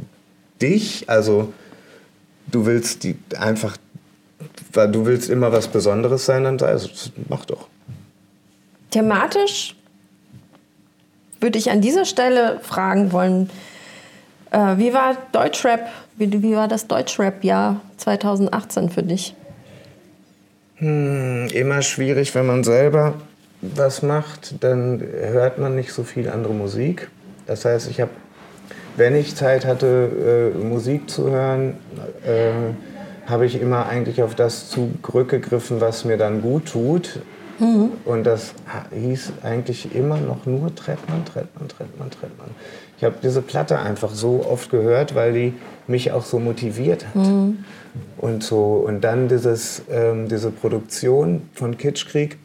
dich, 0.61 1.09
also 1.09 1.53
du 2.51 2.65
willst 2.65 3.03
die 3.03 3.17
einfach, 3.37 3.77
weil 4.73 4.91
du 4.91 5.05
willst 5.05 5.29
immer 5.29 5.51
was 5.51 5.67
Besonderes 5.67 6.25
sein, 6.25 6.43
dann 6.43 6.59
sei 6.59 6.71
es, 6.71 7.11
mach 7.29 7.45
doch. 7.45 7.67
Thematisch 8.91 9.75
würde 11.41 11.57
ich 11.57 11.69
an 11.69 11.81
dieser 11.81 12.05
Stelle 12.05 12.59
fragen 12.61 13.11
wollen, 13.11 13.49
äh, 14.51 14.77
wie 14.77 14.93
war 14.93 15.17
Deutschrap, 15.31 15.89
wie, 16.15 16.31
wie 16.41 16.55
war 16.55 16.67
das 16.67 16.87
Deutschrap-Jahr 16.87 17.81
2018 17.97 18.89
für 18.89 19.03
dich? 19.03 19.35
Immer 20.79 21.81
schwierig, 21.81 22.35
wenn 22.35 22.45
man 22.45 22.63
selber 22.63 23.15
was 23.75 24.01
macht, 24.01 24.63
dann 24.63 25.01
hört 25.01 25.57
man 25.57 25.75
nicht 25.75 25.93
so 25.93 26.03
viel 26.03 26.29
andere 26.29 26.53
Musik. 26.53 27.09
Das 27.45 27.65
heißt, 27.65 27.89
ich 27.89 28.01
habe, 28.01 28.11
wenn 28.97 29.15
ich 29.15 29.35
Zeit 29.35 29.65
hatte, 29.65 30.53
äh, 30.55 30.57
Musik 30.57 31.09
zu 31.09 31.29
hören, 31.29 31.77
äh, 32.25 32.51
habe 33.29 33.45
ich 33.45 33.59
immer 33.59 33.87
eigentlich 33.87 34.21
auf 34.21 34.35
das 34.35 34.69
zurückgegriffen, 34.69 35.81
was 35.81 36.05
mir 36.05 36.17
dann 36.17 36.41
gut 36.41 36.65
tut. 36.67 37.19
Und 38.05 38.25
das 38.25 38.53
hieß 38.93 39.33
eigentlich 39.41 39.95
immer 39.95 40.17
noch 40.17 40.45
nur 40.45 40.75
Trettmann, 40.75 41.23
Trettmann, 41.25 41.69
Trettmann, 41.69 42.11
Trettmann. 42.11 42.49
Ich 42.97 43.03
habe 43.03 43.15
diese 43.23 43.41
Platte 43.41 43.79
einfach 43.79 44.11
so 44.11 44.45
oft 44.47 44.69
gehört, 44.69 45.15
weil 45.15 45.33
die 45.33 45.53
mich 45.87 46.11
auch 46.11 46.25
so 46.25 46.39
motiviert 46.39 47.05
hat. 47.07 47.25
Und, 48.17 48.43
so, 48.43 48.83
und 48.85 49.01
dann 49.01 49.27
dieses, 49.29 49.83
ähm, 49.89 50.27
diese 50.27 50.51
Produktion 50.51 51.49
von 51.53 51.77
Kitschkrieg, 51.77 52.37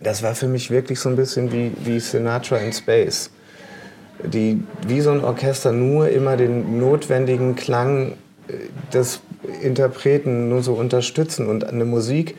das 0.00 0.22
war 0.22 0.34
für 0.34 0.46
mich 0.46 0.70
wirklich 0.70 1.00
so 1.00 1.08
ein 1.08 1.16
bisschen 1.16 1.52
wie, 1.52 1.72
wie 1.84 2.00
Sinatra 2.00 2.58
in 2.58 2.72
Space. 2.72 3.30
Die 4.22 4.62
wie 4.86 5.00
so 5.00 5.10
ein 5.10 5.22
Orchester 5.22 5.72
nur 5.72 6.08
immer 6.08 6.36
den 6.36 6.78
notwendigen 6.78 7.54
Klang 7.54 8.12
äh, 8.48 8.52
des 8.92 9.20
Interpreten 9.62 10.48
nur 10.48 10.62
so 10.62 10.74
unterstützen 10.74 11.48
und 11.48 11.64
eine 11.64 11.84
Musik, 11.84 12.36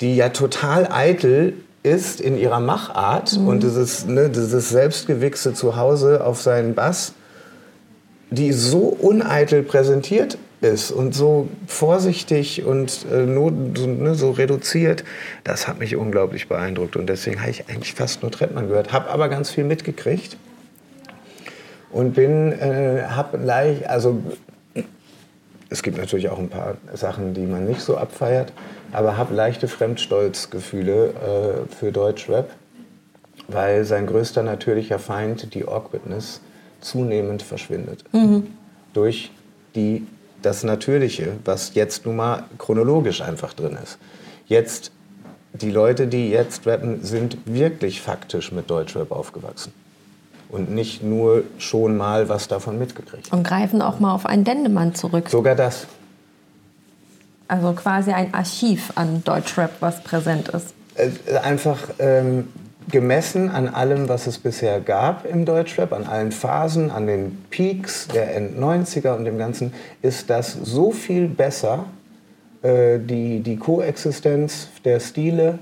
die 0.00 0.16
ja 0.16 0.30
total 0.30 0.90
eitel 0.90 1.54
ist 1.84 2.20
in 2.20 2.36
ihrer 2.38 2.60
Machart 2.60 3.36
und 3.36 3.62
dieses, 3.62 4.06
ne, 4.06 4.30
dieses 4.30 4.68
selbstgewichste 4.68 5.54
Zuhause 5.54 6.24
auf 6.24 6.40
seinen 6.40 6.74
Bass, 6.74 7.12
die 8.30 8.52
so 8.52 8.80
uneitel 8.80 9.62
präsentiert 9.62 10.38
ist 10.62 10.90
und 10.90 11.14
so 11.14 11.48
vorsichtig 11.66 12.64
und 12.64 13.04
äh, 13.12 13.26
not, 13.26 13.52
so, 13.76 13.86
ne, 13.86 14.14
so 14.14 14.30
reduziert, 14.30 15.04
das 15.44 15.66
hat 15.68 15.78
mich 15.80 15.96
unglaublich 15.96 16.48
beeindruckt. 16.48 16.96
Und 16.96 17.08
deswegen 17.08 17.40
habe 17.40 17.50
ich 17.50 17.68
eigentlich 17.68 17.94
fast 17.94 18.22
nur 18.22 18.30
Trettmann 18.30 18.68
gehört, 18.68 18.92
habe 18.92 19.10
aber 19.10 19.28
ganz 19.28 19.50
viel 19.50 19.64
mitgekriegt 19.64 20.36
und 21.90 22.14
bin, 22.14 22.52
äh, 22.52 23.02
habe 23.08 23.36
leicht, 23.38 23.86
also 23.86 24.22
es 25.68 25.82
gibt 25.82 25.98
natürlich 25.98 26.28
auch 26.28 26.38
ein 26.38 26.48
paar 26.48 26.76
Sachen, 26.94 27.34
die 27.34 27.46
man 27.46 27.66
nicht 27.66 27.80
so 27.80 27.96
abfeiert, 27.96 28.52
aber 28.92 29.16
habe 29.16 29.34
leichte 29.34 29.68
Fremdstolzgefühle 29.68 31.66
äh, 31.68 31.74
für 31.74 31.92
Deutschrap, 31.92 32.50
weil 33.48 33.84
sein 33.84 34.06
größter 34.06 34.42
natürlicher 34.42 34.98
Feind, 34.98 35.54
die 35.54 35.66
Awkwardness, 35.66 36.40
zunehmend 36.80 37.42
verschwindet. 37.42 38.04
Durch 38.92 39.30
die, 39.74 40.06
das 40.42 40.64
Natürliche, 40.64 41.34
was 41.44 41.74
jetzt 41.74 42.06
nun 42.06 42.16
mal 42.16 42.44
chronologisch 42.58 43.20
einfach 43.22 43.52
drin 43.54 43.78
ist. 43.82 43.98
Jetzt, 44.46 44.92
die 45.52 45.70
Leute, 45.70 46.06
die 46.06 46.30
jetzt 46.30 46.66
rappen, 46.66 47.02
sind 47.04 47.38
wirklich 47.46 48.00
faktisch 48.00 48.52
mit 48.52 48.70
Deutschrap 48.70 49.10
aufgewachsen. 49.12 49.72
Und 50.48 50.70
nicht 50.70 51.02
nur 51.02 51.44
schon 51.56 51.96
mal 51.96 52.28
was 52.28 52.46
davon 52.46 52.78
mitgekriegt. 52.78 53.32
Und 53.32 53.42
greifen 53.42 53.80
auch 53.80 54.00
mal 54.00 54.14
auf 54.14 54.26
einen 54.26 54.44
Dendemann 54.44 54.94
zurück. 54.94 55.30
Sogar 55.30 55.54
das. 55.54 55.86
Also 57.48 57.72
quasi 57.72 58.12
ein 58.12 58.34
Archiv 58.34 58.92
an 58.96 59.24
Deutschrap, 59.24 59.72
was 59.80 60.02
präsent 60.02 60.48
ist. 60.48 60.74
Äh, 60.94 61.38
einfach 61.38 61.78
ähm, 61.98 62.48
gemessen 62.90 63.48
an 63.50 63.68
allem, 63.68 64.08
was 64.08 64.26
es 64.26 64.38
bisher 64.38 64.80
gab 64.80 65.24
im 65.24 65.44
Deutschrap, 65.44 65.92
an 65.92 66.04
allen 66.06 66.32
Phasen, 66.32 66.90
an 66.90 67.06
den 67.06 67.38
Peaks 67.50 68.08
der 68.08 68.36
End-90er 68.36 69.16
und 69.16 69.24
dem 69.24 69.38
Ganzen, 69.38 69.72
ist 70.02 70.30
das 70.30 70.52
so 70.52 70.90
viel 70.90 71.28
besser, 71.28 71.86
äh, 72.62 72.98
die, 72.98 73.40
die 73.40 73.56
Koexistenz 73.56 74.68
der 74.84 75.00
Stile, 75.00 75.58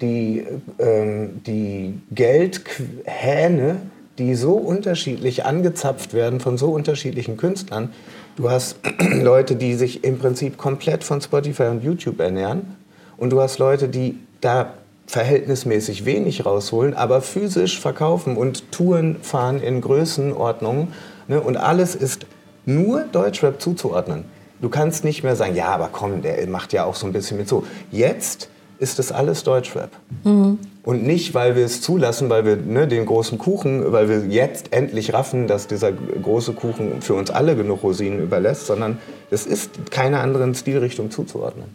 die, 0.00 0.46
ähm, 0.78 1.42
die 1.46 2.00
Geldhähne, 2.10 3.76
die 4.18 4.34
so 4.34 4.54
unterschiedlich 4.54 5.44
angezapft 5.44 6.14
werden 6.14 6.40
von 6.40 6.58
so 6.58 6.70
unterschiedlichen 6.70 7.36
Künstlern. 7.36 7.90
Du 8.36 8.50
hast 8.50 8.78
Leute, 9.12 9.56
die 9.56 9.74
sich 9.74 10.04
im 10.04 10.18
Prinzip 10.18 10.58
komplett 10.58 11.04
von 11.04 11.20
Spotify 11.20 11.64
und 11.64 11.82
YouTube 11.82 12.20
ernähren. 12.20 12.76
Und 13.16 13.30
du 13.30 13.40
hast 13.40 13.58
Leute, 13.58 13.88
die 13.88 14.18
da 14.40 14.74
verhältnismäßig 15.08 16.04
wenig 16.04 16.46
rausholen, 16.46 16.94
aber 16.94 17.22
physisch 17.22 17.80
verkaufen 17.80 18.36
und 18.36 18.70
Touren 18.70 19.16
fahren 19.22 19.60
in 19.60 19.80
Größenordnungen. 19.80 20.92
Ne? 21.26 21.40
Und 21.40 21.56
alles 21.56 21.94
ist 21.94 22.26
nur 22.66 23.04
Deutschrap 23.04 23.60
zuzuordnen. 23.60 24.24
Du 24.60 24.68
kannst 24.68 25.04
nicht 25.04 25.22
mehr 25.22 25.34
sagen, 25.34 25.54
ja, 25.54 25.68
aber 25.68 25.88
komm, 25.90 26.20
der 26.22 26.46
macht 26.46 26.72
ja 26.72 26.84
auch 26.84 26.94
so 26.94 27.06
ein 27.06 27.12
bisschen 27.12 27.38
mit 27.38 27.48
so. 27.48 27.64
Jetzt 27.90 28.50
ist 28.78 28.98
das 28.98 29.10
alles 29.10 29.44
Deutschrap. 29.44 29.90
Mhm. 30.24 30.58
Und 30.84 31.04
nicht, 31.04 31.34
weil 31.34 31.56
wir 31.56 31.64
es 31.64 31.80
zulassen, 31.80 32.28
weil 32.28 32.44
wir 32.44 32.56
ne, 32.56 32.86
den 32.86 33.06
großen 33.06 33.38
Kuchen, 33.38 33.92
weil 33.92 34.08
wir 34.08 34.26
jetzt 34.26 34.72
endlich 34.72 35.12
raffen, 35.14 35.46
dass 35.46 35.68
dieser 35.68 35.92
große 35.92 36.52
Kuchen 36.52 37.00
für 37.00 37.14
uns 37.14 37.30
alle 37.30 37.56
genug 37.56 37.82
Rosinen 37.82 38.20
überlässt, 38.20 38.66
sondern 38.66 38.98
es 39.30 39.46
ist 39.46 39.90
keiner 39.90 40.20
anderen 40.20 40.54
Stilrichtung 40.54 41.10
zuzuordnen. 41.10 41.66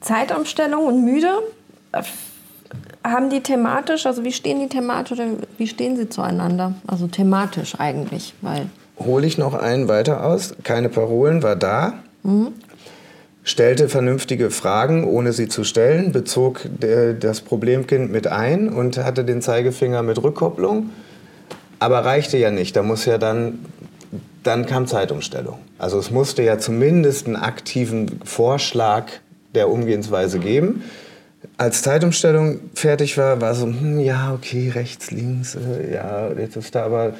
Zeitumstellung 0.00 0.86
und 0.86 1.04
müde 1.04 1.38
haben 3.04 3.28
die 3.28 3.40
thematisch, 3.40 4.06
also 4.06 4.24
wie 4.24 4.32
stehen 4.32 4.60
die 4.60 4.68
thematisch 4.68 5.12
oder 5.12 5.26
wie 5.58 5.66
stehen 5.66 5.96
sie 5.96 6.08
zueinander? 6.08 6.74
Also 6.86 7.06
thematisch 7.06 7.78
eigentlich, 7.78 8.34
weil. 8.40 8.66
Hole 8.98 9.26
ich 9.26 9.38
noch 9.38 9.54
einen 9.54 9.88
weiter 9.88 10.24
aus. 10.24 10.54
Keine 10.62 10.88
Parolen 10.88 11.42
war 11.42 11.56
da. 11.56 11.94
Mhm. 12.22 12.48
Stellte 13.42 13.90
vernünftige 13.90 14.50
Fragen, 14.50 15.04
ohne 15.04 15.34
sie 15.34 15.48
zu 15.48 15.64
stellen, 15.64 16.12
bezog 16.12 16.66
das 17.20 17.42
Problemkind 17.42 18.10
mit 18.10 18.26
ein 18.26 18.70
und 18.70 18.96
hatte 18.96 19.22
den 19.24 19.42
Zeigefinger 19.42 20.02
mit 20.02 20.22
Rückkopplung. 20.22 20.88
Aber 21.78 22.06
reichte 22.06 22.38
ja 22.38 22.50
nicht. 22.50 22.74
Da 22.74 22.82
muss 22.82 23.04
ja 23.04 23.18
dann, 23.18 23.58
dann 24.42 24.64
kam 24.64 24.86
Zeitumstellung. 24.86 25.58
Also 25.78 25.98
es 25.98 26.10
musste 26.10 26.42
ja 26.42 26.58
zumindest 26.58 27.26
einen 27.26 27.36
aktiven 27.36 28.18
Vorschlag 28.24 29.08
der 29.54 29.68
Umgehensweise 29.68 30.38
geben 30.38 30.82
als 31.56 31.82
Zeitumstellung 31.82 32.60
fertig 32.74 33.16
war, 33.18 33.40
war 33.40 33.54
so, 33.54 33.66
hm, 33.66 34.00
ja, 34.00 34.32
okay, 34.32 34.70
rechts, 34.70 35.10
links, 35.10 35.56
äh, 35.56 35.94
ja, 35.94 36.32
jetzt 36.32 36.56
ist 36.56 36.74
da 36.74 36.84
aber, 36.84 37.14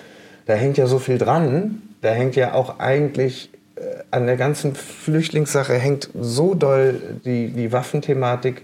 da 0.46 0.54
hängt 0.54 0.76
ja 0.76 0.86
so 0.86 0.98
viel 0.98 1.18
dran. 1.18 1.82
Da 2.02 2.10
hängt 2.10 2.36
ja 2.36 2.52
auch 2.52 2.78
eigentlich 2.78 3.50
äh, 3.76 3.80
an 4.10 4.26
der 4.26 4.36
ganzen 4.36 4.74
Flüchtlingssache 4.74 5.74
hängt 5.74 6.10
so 6.18 6.54
doll 6.54 7.00
die, 7.24 7.48
die 7.48 7.72
Waffenthematik 7.72 8.62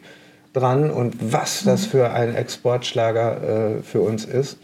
dran 0.53 0.91
und 0.91 1.33
was 1.33 1.65
das 1.65 1.87
für 1.87 2.11
ein 2.11 2.35
Exportschlager 2.35 3.79
äh, 3.79 3.83
für 3.83 4.01
uns 4.01 4.25
ist. 4.25 4.59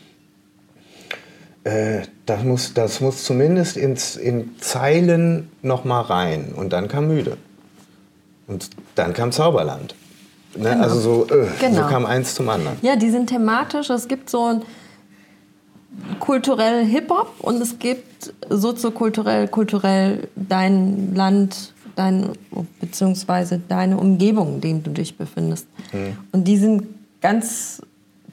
Äh, 1.64 2.02
das, 2.26 2.44
muss, 2.44 2.74
das 2.74 3.00
muss 3.00 3.24
zumindest 3.24 3.76
ins, 3.76 4.16
in 4.16 4.56
Zeilen 4.60 5.50
noch 5.62 5.84
mal 5.84 6.02
rein. 6.02 6.52
Und 6.54 6.72
dann 6.72 6.88
kam 6.88 7.08
Müde. 7.08 7.36
Und 8.46 8.70
dann 8.94 9.14
kam 9.14 9.32
Zauberland. 9.32 9.94
Ne? 10.58 10.70
Genau. 10.70 10.82
Also 10.82 11.00
so, 11.00 11.26
äh, 11.34 11.46
genau. 11.60 11.82
so 11.82 11.88
kam 11.88 12.06
eins 12.06 12.34
zum 12.34 12.48
anderen. 12.48 12.76
Ja, 12.82 12.96
die 12.96 13.10
sind 13.10 13.28
thematisch. 13.28 13.90
Es 13.90 14.08
gibt 14.08 14.30
so 14.30 14.44
ein 14.44 14.62
kulturell 16.20 16.84
Hip-Hop 16.84 17.34
und 17.40 17.60
es 17.60 17.78
gibt 17.78 18.34
soziokulturell, 18.48 19.48
kulturell 19.48 20.28
dein 20.36 21.14
Land, 21.14 21.72
dein, 21.94 22.30
beziehungsweise 22.80 23.60
deine 23.66 23.96
Umgebung, 23.96 24.56
in 24.56 24.60
der 24.60 24.74
du 24.74 24.90
dich 24.90 25.16
befindest. 25.16 25.66
Mhm. 25.92 26.16
Und 26.32 26.44
die 26.44 26.56
sind 26.58 26.84
ganz 27.20 27.82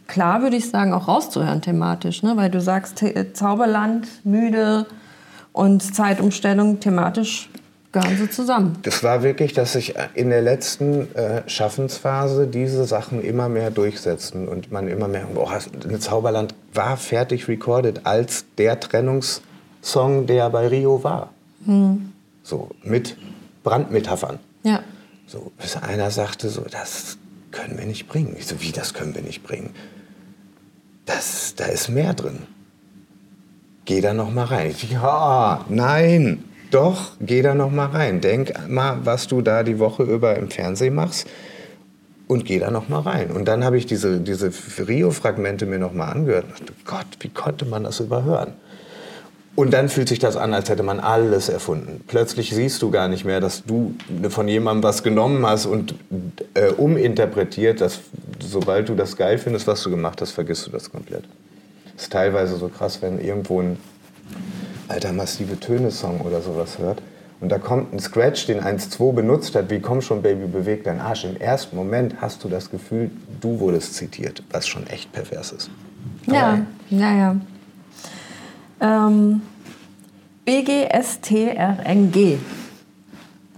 klar, 0.08 0.42
würde 0.42 0.58
ich 0.58 0.70
sagen, 0.70 0.94
auch 0.94 1.08
rauszuhören 1.08 1.62
thematisch, 1.62 2.24
ne? 2.24 2.36
weil 2.36 2.50
du 2.50 2.62
sagst, 2.62 3.04
Zauberland, 3.34 4.08
müde 4.26 4.86
und 5.54 5.82
Zeitumstellung 5.82 6.80
thematisch 6.80 7.50
gehören 7.94 8.18
sie 8.18 8.30
zusammen. 8.30 8.78
Das 8.82 9.04
war 9.04 9.24
wirklich, 9.24 9.54
dass 9.54 9.74
sich 9.74 9.94
in 10.16 10.30
der 10.30 10.42
letzten 10.42 11.14
äh, 11.16 11.48
Schaffensphase 11.48 12.48
diese 12.48 12.84
Sachen 12.86 13.24
immer 13.24 13.48
mehr 13.48 13.72
durchsetzen 13.72 14.48
und 14.48 14.72
man 14.72 14.88
immer 14.88 15.08
mehr, 15.08 15.28
boah, 15.34 15.60
Zauberland 16.00 16.54
war 16.74 16.98
fertig 16.98 17.48
recorded 17.48 18.06
als 18.06 18.46
der 18.58 18.80
Trennungssong, 18.80 20.26
der 20.28 20.50
bei 20.50 20.68
Rio 20.68 21.04
war. 21.04 21.30
Hm. 21.66 22.12
So, 22.42 22.72
mit 22.84 23.16
Brandmetaphern. 23.64 24.40
Ja. 24.64 24.84
So, 25.28 25.52
bis 25.62 25.78
einer 25.78 26.12
sagte 26.12 26.50
so, 26.50 26.66
das 26.70 27.18
können 27.52 27.78
wir 27.78 27.86
nicht 27.86 28.08
bringen. 28.08 28.36
Ich 28.38 28.48
so, 28.48 28.60
wie, 28.60 28.72
das 28.72 28.94
können 28.94 29.16
wir 29.16 29.22
nicht 29.22 29.44
bringen? 29.44 29.70
Das, 31.06 31.54
da 31.56 31.66
ist 31.66 31.90
mehr 31.90 32.14
drin. 32.14 32.40
Geh 33.86 34.02
da 34.02 34.14
noch 34.14 34.32
mal 34.32 34.46
rein. 34.46 34.76
Ja, 34.90 35.66
nein. 35.70 36.46
Doch, 36.74 37.12
geh 37.22 37.44
da 37.44 37.54
noch 37.54 37.70
mal 37.70 37.86
rein. 37.86 38.20
Denk 38.20 38.68
mal, 38.68 38.98
was 39.04 39.28
du 39.28 39.44
da 39.44 39.62
die 39.62 39.78
Woche 39.78 40.02
über 40.02 40.38
im 40.38 40.50
Fernsehen 40.50 40.96
machst 40.96 41.28
und 42.28 42.46
geh 42.46 42.58
da 42.58 42.72
noch 42.72 42.90
mal 42.90 43.02
rein. 43.02 43.30
Und 43.30 43.48
dann 43.48 43.64
habe 43.64 43.78
ich 43.78 43.86
diese, 43.86 44.20
diese 44.20 44.52
Rio-Fragmente 44.80 45.68
mir 45.68 45.78
noch 45.78 45.94
mal 45.94 46.08
angehört. 46.08 46.46
Dachte, 46.50 46.74
Gott, 46.84 47.06
wie 47.20 47.30
konnte 47.30 47.66
man 47.66 47.84
das 47.84 48.00
überhören? 48.00 48.54
Und 49.56 49.72
dann 49.72 49.88
fühlt 49.88 50.10
sich 50.10 50.18
das 50.18 50.36
an, 50.36 50.52
als 50.56 50.68
hätte 50.68 50.82
man 50.82 51.00
alles 51.00 51.48
erfunden. 51.48 52.04
Plötzlich 52.08 52.50
siehst 52.50 52.82
du 52.82 52.90
gar 52.90 53.08
nicht 53.08 53.24
mehr, 53.24 53.40
dass 53.40 53.64
du 53.64 53.94
von 54.30 54.48
jemandem 54.48 54.82
was 54.82 55.04
genommen 55.04 55.46
hast 55.46 55.68
und 55.68 55.94
äh, 56.56 56.72
uminterpretiert. 56.72 57.82
Dass, 57.82 58.00
sobald 58.40 58.90
du 58.90 58.96
das 58.96 59.16
geil 59.16 59.38
findest, 59.38 59.68
was 59.68 59.84
du 59.84 59.92
gemacht 59.92 60.20
hast, 60.22 60.32
vergisst 60.32 60.66
du 60.66 60.72
das 60.72 60.92
komplett. 60.92 61.26
Das 61.94 62.06
ist 62.06 62.12
teilweise 62.12 62.58
so 62.58 62.68
krass, 62.68 63.00
wenn 63.04 63.24
irgendwo 63.24 63.62
ein 63.62 63.78
alter 64.88 65.14
massive 65.14 65.60
Töne-Song 65.60 66.22
oder 66.22 66.42
sowas 66.42 66.78
hört 66.80 67.02
und 67.44 67.50
da 67.50 67.58
kommt 67.58 67.92
ein 67.92 68.00
Scratch, 68.00 68.46
den 68.46 68.62
1-2 68.62 69.12
benutzt 69.12 69.54
hat, 69.56 69.70
wie 69.70 69.82
komm 69.82 70.00
schon 70.00 70.22
Baby, 70.22 70.48
beweg 70.48 70.86
dein 70.86 71.02
Arsch. 71.02 71.26
Im 71.26 71.36
ersten 71.36 71.76
Moment 71.76 72.22
hast 72.22 72.42
du 72.46 72.48
das 72.48 72.72
Gefühl, 72.72 73.12
du 73.42 73.60
wurdest 73.60 73.96
zitiert, 73.96 74.42
was 74.50 74.66
schon 74.66 74.88
echt 74.88 75.12
pervers 75.12 75.52
ist. 75.52 75.70
Ja, 76.26 76.66
ja, 76.90 77.14
ja. 77.14 77.36
Ähm, 78.80 79.42
BGSTRNG. 80.46 82.38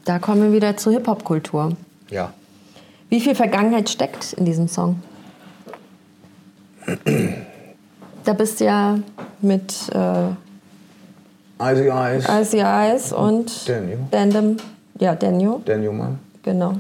Da 0.04 0.18
kommen 0.18 0.42
wir 0.42 0.52
wieder 0.52 0.78
zur 0.78 0.94
Hip-Hop-Kultur. 0.94 1.78
Ja. 2.10 2.34
Wie 3.10 3.20
viel 3.20 3.36
Vergangenheit 3.36 3.88
steckt 3.88 4.34
in 4.34 4.46
diesem 4.46 4.68
Song? 4.68 5.00
da 8.24 8.34
bist 8.34 8.60
du 8.60 8.66
ja 8.66 8.98
mit 9.42 9.90
äh, 9.94 10.30
Icy 11.60 11.90
Eyes. 11.90 12.26
Icy 12.28 12.60
Eyes 12.60 13.14
und 13.14 13.68
Daniel. 13.68 14.00
Dandem, 14.12 14.58
ja, 15.00 15.16
Daniel. 15.16 15.56
Daniel 15.64 15.92
Mann. 15.92 16.20
Genau. 16.44 16.74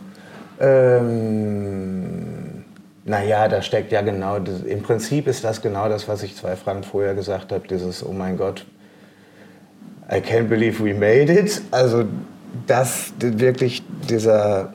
Ähm, 0.60 2.66
naja, 3.06 3.48
da 3.48 3.62
steckt 3.62 3.92
ja 3.92 4.02
genau, 4.02 4.40
das, 4.40 4.62
im 4.62 4.82
Prinzip 4.82 5.28
ist 5.28 5.44
das 5.44 5.62
genau 5.62 5.90
das, 5.90 6.08
was 6.08 6.24
ich 6.24 6.36
zwei 6.36 6.56
Fragen 6.56 6.84
vorher 6.84 7.14
gesagt 7.14 7.52
habe, 7.52 7.68
dieses, 7.68 8.06
oh 8.06 8.12
mein 8.12 8.38
Gott, 8.38 8.66
I 10.12 10.16
can't 10.16 10.48
believe 10.48 10.84
we 10.84 10.94
made 10.94 11.32
it. 11.32 11.62
Also 11.72 12.06
das 12.68 13.14
wirklich, 13.20 13.84
dieser, 14.10 14.74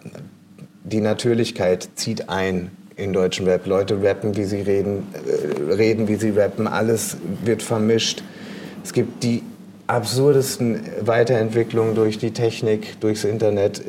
die 0.84 1.00
Natürlichkeit 1.00 1.88
zieht 1.94 2.28
ein 2.28 2.70
in 2.96 3.12
deutschen 3.12 3.46
Rap. 3.46 3.66
Leute 3.66 4.02
rappen, 4.02 4.36
wie 4.36 4.44
sie 4.44 4.60
reden, 4.60 5.06
äh, 5.14 5.72
reden, 5.72 6.08
wie 6.08 6.16
sie 6.16 6.30
rappen, 6.30 6.66
alles 6.66 7.16
wird 7.44 7.62
vermischt. 7.62 8.22
Es 8.84 8.92
gibt 8.92 9.22
die 9.22 9.42
absurdesten 9.90 10.81
Weiterentwicklungen 11.00 11.94
durch 11.94 12.18
die 12.18 12.31
Technik, 12.31 13.00
durchs 13.00 13.24
Internet. 13.24 13.83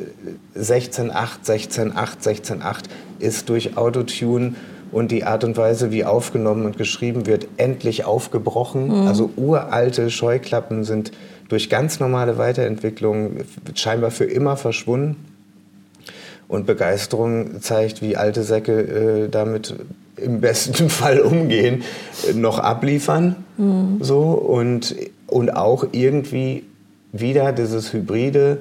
16.8, 0.56 1.12
16.8, 1.44 1.92
16.8 2.22 2.84
ist 3.20 3.48
durch 3.48 3.76
Autotune 3.76 4.54
und 4.90 5.10
die 5.10 5.24
Art 5.24 5.44
und 5.44 5.56
Weise, 5.56 5.90
wie 5.90 6.04
aufgenommen 6.04 6.66
und 6.66 6.76
geschrieben 6.76 7.26
wird, 7.26 7.46
endlich 7.56 8.04
aufgebrochen. 8.04 8.88
Mhm. 8.88 9.06
Also 9.06 9.30
uralte 9.36 10.10
Scheuklappen 10.10 10.84
sind 10.84 11.12
durch 11.48 11.70
ganz 11.70 12.00
normale 12.00 12.36
Weiterentwicklungen 12.36 13.44
scheinbar 13.74 14.10
für 14.10 14.24
immer 14.24 14.56
verschwunden. 14.56 15.16
Und 16.48 16.66
Begeisterung 16.66 17.62
zeigt, 17.62 18.02
wie 18.02 18.16
alte 18.16 18.42
Säcke 18.42 19.24
äh, 19.24 19.28
damit 19.30 19.74
im 20.16 20.40
besten 20.40 20.88
Fall 20.90 21.20
umgehen, 21.20 21.82
noch 22.34 22.58
abliefern. 22.58 23.36
Mhm. 23.56 23.98
So, 24.00 24.22
und 24.22 24.94
und 25.32 25.56
auch 25.56 25.86
irgendwie 25.92 26.64
wieder 27.12 27.52
dieses 27.52 27.92
Hybride. 27.92 28.58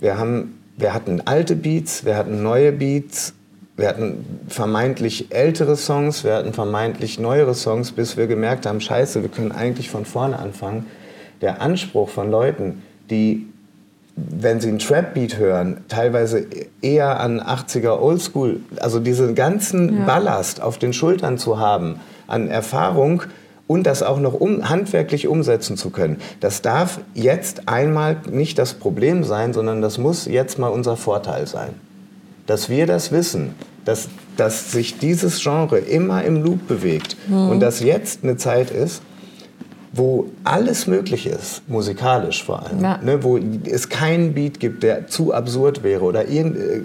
Wir, 0.00 0.18
haben, 0.18 0.58
wir 0.76 0.94
hatten 0.94 1.22
alte 1.24 1.56
Beats, 1.56 2.04
wir 2.04 2.16
hatten 2.16 2.42
neue 2.42 2.72
Beats 2.72 3.34
Wir 3.76 3.88
hatten 3.88 4.24
vermeintlich 4.48 5.26
ältere 5.30 5.76
Songs, 5.76 6.24
wir 6.24 6.34
hatten 6.34 6.52
vermeintlich 6.52 7.20
neuere 7.20 7.54
Songs, 7.54 7.92
bis 7.92 8.16
wir 8.16 8.26
gemerkt 8.26 8.66
haben, 8.66 8.80
scheiße, 8.80 9.22
wir 9.22 9.30
können 9.30 9.52
eigentlich 9.52 9.88
von 9.88 10.04
vorne 10.04 10.36
anfangen. 10.36 10.86
Der 11.42 11.62
Anspruch 11.62 12.08
von 12.08 12.28
Leuten, 12.28 12.82
die, 13.08 13.46
wenn 14.16 14.60
sie 14.60 14.66
einen 14.66 14.80
Trap-Beat 14.80 15.38
hören, 15.38 15.84
teilweise 15.86 16.44
eher 16.82 17.20
an 17.20 17.40
80er 17.40 18.00
Oldschool, 18.00 18.58
also 18.80 18.98
diesen 18.98 19.36
ganzen 19.36 19.98
Ja. 20.00 20.04
Ballast 20.06 20.60
auf 20.60 20.78
den 20.78 20.92
Schultern 20.92 21.38
zu 21.38 21.60
haben, 21.60 22.00
an 22.26 22.48
Erfahrung 22.48 23.22
und 23.68 23.86
das 23.86 24.02
auch 24.02 24.18
noch 24.18 24.34
um, 24.34 24.68
handwerklich 24.68 25.28
umsetzen 25.28 25.76
zu 25.76 25.90
können. 25.90 26.16
Das 26.40 26.62
darf 26.62 27.00
jetzt 27.14 27.68
einmal 27.68 28.16
nicht 28.28 28.58
das 28.58 28.74
Problem 28.74 29.22
sein, 29.22 29.52
sondern 29.52 29.80
das 29.80 29.96
muss 29.98 30.26
jetzt 30.26 30.58
mal 30.58 30.68
unser 30.68 30.96
Vorteil 30.96 31.46
sein 31.46 31.74
dass 32.48 32.70
wir 32.70 32.86
das 32.86 33.12
wissen, 33.12 33.54
dass, 33.84 34.08
dass 34.36 34.72
sich 34.72 34.98
dieses 34.98 35.40
Genre 35.42 35.78
immer 35.78 36.24
im 36.24 36.42
Loop 36.42 36.66
bewegt 36.66 37.16
und 37.50 37.60
dass 37.60 37.80
jetzt 37.80 38.24
eine 38.24 38.36
Zeit 38.36 38.70
ist, 38.70 39.02
wo 39.92 40.26
alles 40.44 40.86
möglich 40.86 41.26
ist, 41.26 41.62
musikalisch 41.68 42.44
vor 42.44 42.66
allem, 42.66 42.80
Ja. 42.82 42.98
ne, 43.02 43.22
wo 43.24 43.38
es 43.38 43.88
keinen 43.88 44.34
Beat 44.34 44.60
gibt, 44.60 44.82
der 44.82 45.06
zu 45.06 45.32
absurd 45.32 45.82
wäre 45.82 46.02
oder 46.04 46.28
irgend, 46.28 46.56
äh, 46.58 46.80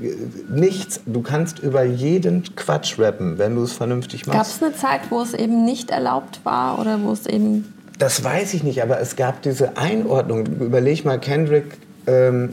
nichts. 0.49 1.01
Du 1.05 1.21
kannst 1.21 1.59
über 1.59 1.83
jeden 1.83 2.43
Quatsch 2.55 2.97
rappen, 2.99 3.37
wenn 3.37 3.55
du 3.55 3.63
es 3.63 3.73
vernünftig 3.73 4.23
Gab 4.23 4.35
machst. 4.35 4.55
es 4.57 4.63
eine 4.63 4.73
Zeit, 4.75 5.01
wo 5.09 5.21
es 5.21 5.33
eben 5.33 5.65
nicht 5.65 5.91
erlaubt 5.91 6.39
war 6.45 6.79
oder 6.79 7.01
wo 7.03 7.11
es 7.11 7.25
eben. 7.27 7.73
Das 7.99 8.23
weiß 8.23 8.53
ich 8.53 8.63
nicht, 8.63 8.81
aber 8.81 8.99
es 8.99 9.15
gab 9.15 9.41
diese 9.41 9.77
Einordnung. 9.77 10.45
Überleg 10.45 11.03
mal, 11.05 11.19
Kendrick, 11.19 11.77
ähm, 12.07 12.49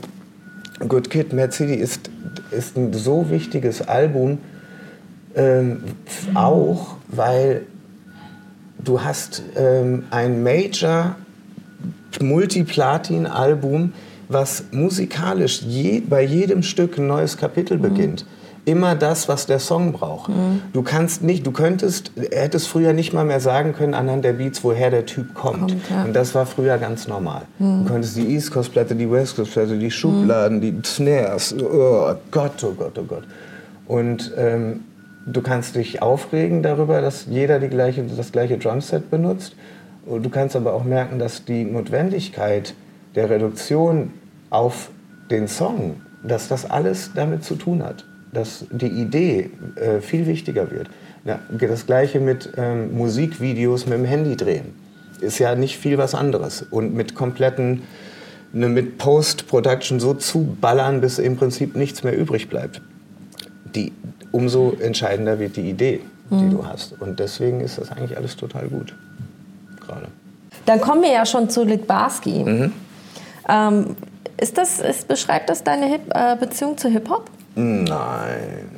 Good 0.87 1.11
Kid, 1.11 1.33
Mad 1.33 1.53
City 1.53 1.75
ist, 1.75 2.11
ist 2.51 2.77
ein 2.77 2.93
so 2.93 3.31
wichtiges 3.31 3.83
Album, 3.87 4.39
ähm, 5.37 5.83
auch 6.35 6.97
weil 7.09 7.63
du 8.85 9.03
hast 9.03 9.43
ähm, 9.57 10.05
ein 10.11 10.43
Major 10.43 11.17
Multiplatin-Album, 12.21 13.93
was 14.29 14.65
musikalisch 14.71 15.63
je, 15.63 16.01
bei 16.01 16.23
jedem 16.23 16.63
Stück 16.63 16.99
ein 16.99 17.07
neues 17.07 17.37
Kapitel 17.37 17.79
beginnt. 17.79 18.25
Immer 18.67 18.95
das, 18.95 19.29
was 19.29 19.47
der 19.47 19.59
Song 19.59 19.93
braucht. 19.93 20.31
Du 20.73 20.83
kannst 20.83 21.23
nicht, 21.23 21.47
du 21.47 21.51
könntest, 21.51 22.13
hättest 22.31 22.69
früher 22.69 22.93
nicht 22.93 23.13
mal 23.13 23.25
mehr 23.25 23.41
sagen 23.41 23.73
können 23.73 23.95
anhand 23.95 24.25
der 24.25 24.35
Beats, 24.35 24.63
woher 24.63 24.91
der 24.91 25.07
Typ 25.07 25.35
kommt. 25.35 25.61
Kommt, 25.61 25.91
ja. 25.91 26.05
Und 26.05 26.15
das 26.15 26.35
war 26.35 26.47
früher 26.47 26.77
ganz 26.79 27.09
normal. 27.09 27.43
Du 27.59 27.85
konntest 27.87 28.17
die 28.17 28.35
East 28.35 28.53
Coast 28.53 28.73
Platte, 28.73 28.95
die 28.95 29.11
West 29.11 29.37
Coast 29.37 29.53
Platte, 29.53 29.79
die 29.79 29.91
Schubladen, 29.91 30.61
die 30.61 30.77
Snares, 30.85 31.55
oh 31.59 32.15
Gott, 32.31 32.63
oh 32.63 32.73
Gott, 32.73 32.99
oh 32.99 33.05
Gott. 33.05 33.25
Und 33.87 34.31
ähm, 34.37 34.81
du 35.33 35.43
kannst 35.43 35.77
dich 35.77 36.03
aufregen 36.03 36.63
darüber, 36.63 37.01
dass 37.01 37.27
jeder 37.27 37.59
die 37.59 37.69
gleiche, 37.69 38.03
das 38.05 38.33
gleiche 38.33 38.59
Drumset 38.59 39.11
benutzt. 39.11 39.55
Du 40.07 40.29
kannst 40.31 40.57
aber 40.57 40.75
auch 40.75 40.85
merken, 40.85 41.19
dass 41.19 41.45
die 41.45 41.65
Notwendigkeit 41.65 42.75
der 43.15 43.31
Reduktion 43.31 44.13
auf 44.51 44.91
den 45.31 45.47
Song, 45.47 46.01
dass 46.23 46.49
das 46.49 46.69
alles 46.69 47.13
damit 47.15 47.45
zu 47.45 47.55
tun 47.55 47.83
hat. 47.83 48.05
Dass 48.33 48.65
die 48.71 48.87
Idee 48.89 49.51
äh, 49.77 50.01
viel 50.01 50.27
wichtiger 50.27 50.71
wird. 50.71 50.89
Ja, 51.25 51.41
das 51.51 51.87
gleiche 51.87 52.21
mit 52.21 52.53
ähm, 52.57 52.97
Musikvideos 52.97 53.87
mit 53.87 53.99
dem 53.99 54.05
Handy 54.05 54.37
drehen. 54.37 54.75
Ist 55.21 55.39
ja 55.39 55.55
nicht 55.55 55.77
viel 55.77 55.99
was 55.99 56.15
anderes. 56.15 56.65
Und 56.71 56.95
mit 56.95 57.15
kompletten, 57.15 57.83
ne, 58.53 58.69
mit 58.69 58.99
Post-Production 58.99 60.01
so 60.01 60.15
zu 60.15 60.57
ballern, 60.61 61.01
bis 61.01 61.19
im 61.19 61.37
Prinzip 61.37 61.77
nichts 61.77 62.03
mehr 62.03 62.17
übrig 62.17 62.49
bleibt. 62.49 62.81
Die, 63.75 63.93
umso 64.33 64.77
entscheidender 64.81 65.39
wird 65.39 65.57
die 65.57 65.69
Idee, 65.69 66.01
die 66.31 66.49
du 66.51 66.65
hast. 66.67 67.01
Und 67.01 67.19
deswegen 67.19 67.61
ist 67.61 67.79
das 67.79 67.91
eigentlich 67.91 68.17
alles 68.17 68.37
total 68.37 68.69
gut. 68.69 68.95
Gerade. 69.85 70.07
Dann 70.67 70.81
kommen 70.81 71.03
wir 71.03 71.11
ja 71.11 71.27
schon 71.27 71.51
zu 71.51 71.65
Litbarski. 71.65 72.45
Mhm. 72.45 72.73
Ähm, 73.49 73.97
ist 74.41 74.57
das, 74.57 74.79
ist, 74.79 75.09
beschreibt 75.09 75.51
das 75.51 75.65
deine 75.65 75.87
Hip, 75.87 76.03
äh, 76.15 76.37
Beziehung 76.37 76.79
zu 76.79 76.89
Hip-Hop? 76.89 77.25
Nein. 77.57 78.69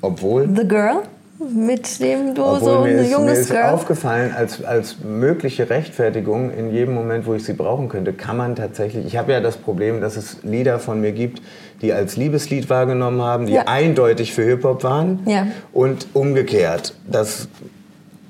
Obwohl, 0.00 0.48
The 0.54 0.66
Girl, 0.66 1.02
mit 1.38 2.00
dem 2.00 2.34
du 2.34 2.42
obwohl 2.44 2.60
so 2.60 2.80
mir, 2.80 2.88
ein 2.88 2.98
ist, 2.98 3.06
mir 3.06 3.10
junges 3.12 3.38
ist 3.40 3.50
Girl. 3.50 3.70
aufgefallen, 3.72 4.32
als, 4.36 4.64
als 4.64 4.96
mögliche 5.04 5.70
Rechtfertigung 5.70 6.50
in 6.52 6.72
jedem 6.72 6.94
Moment, 6.94 7.26
wo 7.26 7.34
ich 7.34 7.44
sie 7.44 7.52
brauchen 7.52 7.88
könnte, 7.88 8.12
kann 8.12 8.36
man 8.36 8.56
tatsächlich. 8.56 9.06
Ich 9.06 9.16
habe 9.16 9.32
ja 9.32 9.40
das 9.40 9.56
Problem, 9.56 10.00
dass 10.00 10.16
es 10.16 10.38
Lieder 10.42 10.78
von 10.80 11.00
mir 11.00 11.12
gibt, 11.12 11.40
die 11.80 11.92
als 11.92 12.16
Liebeslied 12.16 12.68
wahrgenommen 12.70 13.22
haben, 13.22 13.46
die 13.46 13.52
Ja. 13.52 13.62
eindeutig 13.66 14.34
für 14.34 14.42
Hip-Hop 14.42 14.82
waren. 14.82 15.20
Ja. 15.26 15.46
Und 15.72 16.08
umgekehrt, 16.12 16.94
dass 17.06 17.46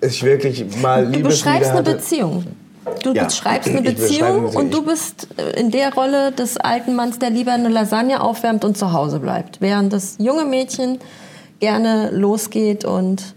ich 0.03 0.23
wirklich 0.23 0.67
mal 0.83 1.11
Du 1.11 1.23
beschreibst 1.23 1.71
eine 1.71 1.79
hatte. 1.81 1.93
Beziehung. 1.95 2.45
Du 3.03 3.13
Ja. 3.13 3.25
beschreibst 3.25 3.69
eine 3.71 3.83
Beziehung 3.83 4.29
eine 4.29 4.41
Beziehung. 4.43 4.65
und 4.65 4.75
du 4.75 4.83
bist 4.85 5.29
äh, 5.39 5.59
in 5.61 5.71
der 5.71 5.93
Rolle 5.95 6.33
des 6.33 6.57
alten 6.59 6.95
Manns, 6.95 7.19
der 7.19 7.31
lieber 7.31 7.53
eine 7.53 7.69
Lasagne 7.69 8.21
aufwärmt 8.23 8.65
und 8.65 8.77
zu 8.77 8.93
Hause 8.93 9.19
bleibt. 9.19 9.61
Während 9.61 9.93
das 9.93 10.17
junge 10.19 10.45
Mädchen 10.45 10.99
gerne 11.61 12.11
losgeht 12.11 12.85
und 12.85 13.35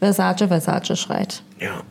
Versace, 0.00 0.48
Versace 0.48 0.96
schreit. 0.98 1.42
Ja. 1.60 1.82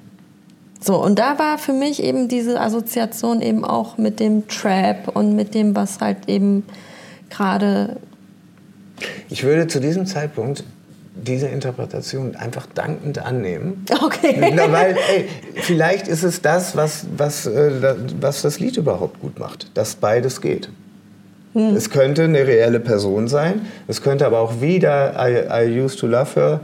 So, 0.79 1.01
und 1.01 1.17
da 1.17 1.39
war 1.39 1.57
für 1.57 1.71
mich 1.71 2.03
eben 2.03 2.27
diese 2.27 2.59
Assoziation 2.59 3.41
eben 3.41 3.63
auch 3.63 3.97
mit 3.97 4.19
dem 4.19 4.47
Trap 4.47 5.15
und 5.15 5.35
mit 5.35 5.55
dem, 5.55 5.75
was 5.75 6.01
halt 6.01 6.27
eben 6.27 6.65
gerade. 7.29 7.97
Ich 9.29 9.43
würde 9.43 9.67
zu 9.67 9.79
diesem 9.79 10.05
Zeitpunkt 10.05 10.63
diese 11.15 11.47
Interpretation 11.47 12.35
einfach 12.35 12.65
dankend 12.65 13.19
annehmen. 13.19 13.85
Okay. 14.03 14.51
Na, 14.53 14.71
weil, 14.71 14.97
ey, 15.15 15.29
vielleicht 15.55 16.07
ist 16.07 16.23
es 16.23 16.41
das, 16.41 16.75
was, 16.75 17.05
was, 17.15 17.45
äh, 17.45 17.95
was 18.19 18.41
das 18.41 18.59
Lied 18.59 18.77
überhaupt 18.77 19.21
gut 19.21 19.39
macht, 19.39 19.77
dass 19.77 19.95
beides 19.95 20.41
geht. 20.41 20.69
Hm. 21.53 21.75
Es 21.75 21.89
könnte 21.89 22.23
eine 22.23 22.45
reelle 22.47 22.79
Person 22.79 23.27
sein, 23.27 23.67
es 23.87 24.01
könnte 24.01 24.25
aber 24.25 24.39
auch 24.39 24.59
wieder 24.61 25.13
I, 25.19 25.65
I 25.67 25.81
used 25.81 25.99
to 25.99 26.07
love 26.07 26.35
her 26.35 26.59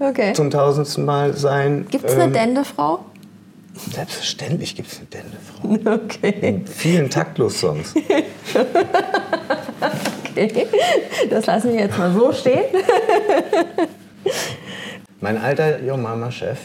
Okay. 0.00 0.32
zum 0.32 0.50
tausendsten 0.50 1.04
Mal 1.04 1.36
sein. 1.36 1.86
Gibt 1.90 2.04
es 2.04 2.12
eine 2.14 2.24
Ähm, 2.24 2.32
Dendefrau? 2.32 3.00
Selbstverständlich 3.92 4.76
gibt 4.76 4.92
es 4.92 4.98
eine 4.98 5.06
Dendefrau. 5.08 5.94
Okay. 6.04 6.34
In 6.40 6.66
vielen 6.66 7.10
Taktlos-Songs. 7.10 7.94
okay. 10.36 10.66
Das 11.30 11.46
lassen 11.46 11.72
wir 11.72 11.80
jetzt 11.80 11.98
mal 11.98 12.12
so 12.12 12.32
stehen. 12.32 12.64
Mein 15.20 15.36
alter 15.38 15.82
Yo 15.82 15.96
Mama-Chef, 15.96 16.58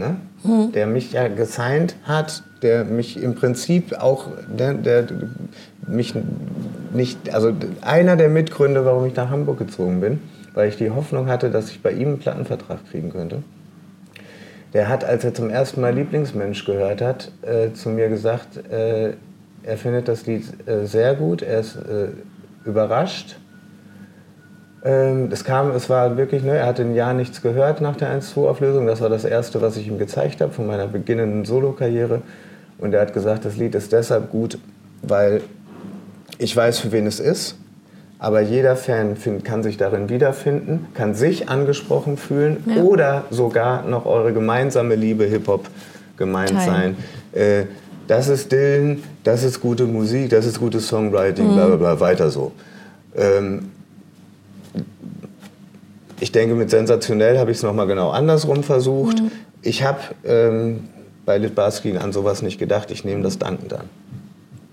ne? 0.00 0.16
Hm. 0.42 0.72
der 0.72 0.86
mich 0.86 1.12
ja 1.12 1.28
gesigned 1.28 1.94
hat, 2.04 2.42
der 2.62 2.84
mich 2.84 3.22
im 3.22 3.34
Prinzip 3.34 3.92
auch, 4.00 4.26
der, 4.48 4.74
der 4.74 5.06
mich 5.86 6.14
nicht, 6.92 7.32
also 7.34 7.52
einer 7.82 8.16
der 8.16 8.28
Mitgründe, 8.28 8.84
warum 8.84 9.06
ich 9.06 9.14
nach 9.14 9.30
Hamburg 9.30 9.58
gezogen 9.58 10.00
bin, 10.00 10.20
weil 10.54 10.68
ich 10.68 10.76
die 10.76 10.90
Hoffnung 10.90 11.28
hatte, 11.28 11.50
dass 11.50 11.70
ich 11.70 11.82
bei 11.82 11.92
ihm 11.92 12.08
einen 12.08 12.18
Plattenvertrag 12.18 12.78
kriegen 12.90 13.10
könnte. 13.10 13.42
Der 14.72 14.88
hat, 14.88 15.04
als 15.04 15.24
er 15.24 15.34
zum 15.34 15.50
ersten 15.50 15.80
Mal 15.80 15.94
Lieblingsmensch 15.94 16.64
gehört 16.64 17.02
hat, 17.02 17.32
äh, 17.42 17.72
zu 17.72 17.88
mir 17.90 18.08
gesagt, 18.08 18.56
äh, 18.70 19.14
er 19.62 19.76
findet 19.76 20.08
das 20.08 20.26
Lied 20.26 20.44
äh, 20.66 20.86
sehr 20.86 21.14
gut, 21.14 21.42
er 21.42 21.60
ist 21.60 21.76
äh, 21.76 22.08
überrascht. 22.64 23.36
Ähm, 24.82 25.28
es 25.30 25.44
kam, 25.44 25.72
es 25.72 25.90
war 25.90 26.16
wirklich, 26.16 26.42
ne, 26.42 26.56
er 26.56 26.66
hatte 26.66 26.82
ein 26.82 26.94
Jahr 26.94 27.12
nichts 27.12 27.42
gehört 27.42 27.80
nach 27.80 27.96
der 27.96 28.08
1-2-Auflösung. 28.18 28.86
Das 28.86 29.00
war 29.00 29.08
das 29.10 29.24
erste, 29.24 29.60
was 29.60 29.76
ich 29.76 29.86
ihm 29.86 29.98
gezeigt 29.98 30.40
habe 30.40 30.52
von 30.52 30.66
meiner 30.66 30.86
beginnenden 30.86 31.44
Solokarriere. 31.44 32.22
Und 32.78 32.94
er 32.94 33.02
hat 33.02 33.12
gesagt, 33.12 33.44
das 33.44 33.56
Lied 33.56 33.74
ist 33.74 33.92
deshalb 33.92 34.30
gut, 34.30 34.58
weil 35.02 35.42
ich 36.38 36.56
weiß, 36.56 36.78
für 36.78 36.92
wen 36.92 37.06
es 37.06 37.20
ist. 37.20 37.56
Aber 38.18 38.40
jeder 38.40 38.76
Fan 38.76 39.16
find, 39.16 39.44
kann 39.44 39.62
sich 39.62 39.76
darin 39.76 40.08
wiederfinden, 40.08 40.86
kann 40.94 41.14
sich 41.14 41.48
angesprochen 41.48 42.16
fühlen 42.16 42.58
Ja. 42.66 42.82
oder 42.82 43.24
sogar 43.30 43.82
noch 43.84 44.04
eure 44.06 44.32
gemeinsame 44.32 44.94
Liebe 44.94 45.24
Hip-Hop 45.24 45.68
gemeint 46.16 46.50
Teilen. 46.50 46.96
sein. 47.32 47.42
Äh, 47.42 47.64
das 48.08 48.28
ist 48.28 48.50
Dylan, 48.52 49.02
das 49.24 49.42
ist 49.44 49.60
gute 49.60 49.84
Musik, 49.84 50.30
das 50.30 50.44
ist 50.44 50.58
gutes 50.58 50.88
Songwriting, 50.88 51.52
bla 51.54 51.66
bla 51.66 51.76
bla, 51.76 52.00
weiter 52.00 52.30
so. 52.30 52.52
Ähm, 53.16 53.70
ich 56.20 56.32
denke, 56.32 56.54
mit 56.54 56.70
sensationell 56.70 57.38
habe 57.38 57.50
ich 57.50 57.58
es 57.58 57.62
nochmal 57.62 57.86
genau 57.86 58.10
andersrum 58.10 58.62
versucht. 58.62 59.22
Ich 59.62 59.82
habe 59.82 59.98
ähm, 60.24 60.88
bei 61.24 61.38
Litbarski 61.38 61.96
an 61.96 62.12
sowas 62.12 62.42
nicht 62.42 62.58
gedacht. 62.58 62.90
Ich 62.90 63.04
nehme 63.04 63.22
das 63.22 63.38
dankend 63.38 63.72
an. 63.74 63.88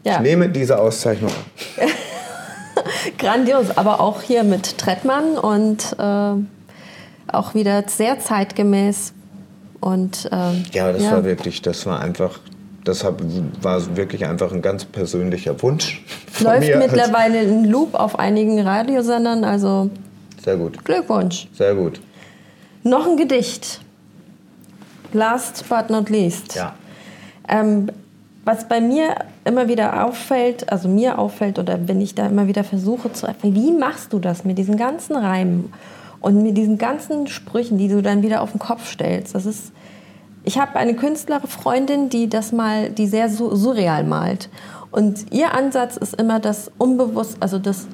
Ja, 0.03 0.15
Ich 0.15 0.19
nehme 0.21 0.49
diese 0.49 0.79
Auszeichnung 0.79 1.31
an. 1.31 1.87
grandios. 3.17 3.77
Aber 3.77 3.99
auch 3.99 4.21
hier 4.21 4.43
mit 4.43 4.77
Trettmann 4.77 5.37
und 5.37 5.95
äh, 5.99 7.33
auch 7.33 7.53
wieder 7.53 7.83
sehr 7.87 8.19
zeitgemäß. 8.19 9.13
Und, 9.79 10.29
ähm, 10.31 10.63
Ja, 10.71 10.91
das 10.91 11.03
war 11.03 11.23
wirklich, 11.23 11.61
das 11.61 11.85
war 11.85 11.99
einfach, 11.99 12.39
das 12.83 13.03
hab, 13.03 13.21
war 13.61 13.95
wirklich 13.95 14.25
einfach 14.25 14.51
ein 14.51 14.61
ganz 14.61 14.85
persönlicher 14.85 15.61
Wunsch. 15.61 16.03
Läuft 16.39 16.67
mir 16.67 16.77
mittlerweile 16.77 17.41
in 17.41 17.65
Loop 17.65 17.93
auf 17.93 18.17
einigen 18.17 18.59
Radiosendern. 18.59 19.43
Also 19.43 19.89
Sehr 20.47 20.55
gut. 20.55 20.85
Glückwunsch. 20.85 21.49
Sehr 21.51 21.75
gut. 21.75 21.99
Noch 22.83 23.05
ein 23.05 23.17
Gedicht. 23.17 23.81
Last 25.11 25.67
but 25.67 25.89
not 25.89 26.09
least. 26.09 26.55
Ja. 26.55 26.73
Ähm, 27.49 27.89
was 28.45 28.65
bei 28.65 28.79
mir 28.79 29.15
immer 29.43 29.67
wieder 29.67 30.05
auffällt, 30.05 30.71
also 30.71 30.87
mir 30.87 31.19
auffällt 31.19 31.59
oder 31.59 31.89
wenn 31.89 31.99
ich 31.99 32.15
da 32.15 32.27
immer 32.27 32.47
wieder 32.47 32.63
versuche 32.63 33.11
zu 33.11 33.27
erfahren, 33.27 33.55
wie 33.55 33.73
machst 33.73 34.13
du 34.13 34.19
das 34.19 34.45
mit 34.45 34.57
diesen 34.57 34.77
ganzen 34.77 35.17
Reimen 35.17 35.73
und 36.21 36.41
mit 36.41 36.55
diesen 36.55 36.77
ganzen 36.77 37.27
Sprüchen, 37.27 37.77
die 37.77 37.89
du 37.89 38.01
dann 38.01 38.21
wieder 38.21 38.41
auf 38.41 38.51
den 38.51 38.59
Kopf 38.59 38.89
stellst? 38.89 39.35
Das 39.35 39.45
ist, 39.45 39.73
ich 40.45 40.57
habe 40.57 40.77
eine 40.77 40.95
Künstlerfreundin, 40.95 42.07
die 42.07 42.29
das 42.29 42.53
mal, 42.53 42.89
die 42.89 43.07
sehr 43.07 43.27
su- 43.27 43.53
surreal 43.53 44.05
malt 44.05 44.47
und 44.91 45.29
ihr 45.33 45.53
Ansatz 45.53 45.97
ist 45.97 46.13
immer 46.15 46.39
das 46.39 46.71
Unbewusst, 46.77 47.35
also 47.41 47.59
das 47.59 47.85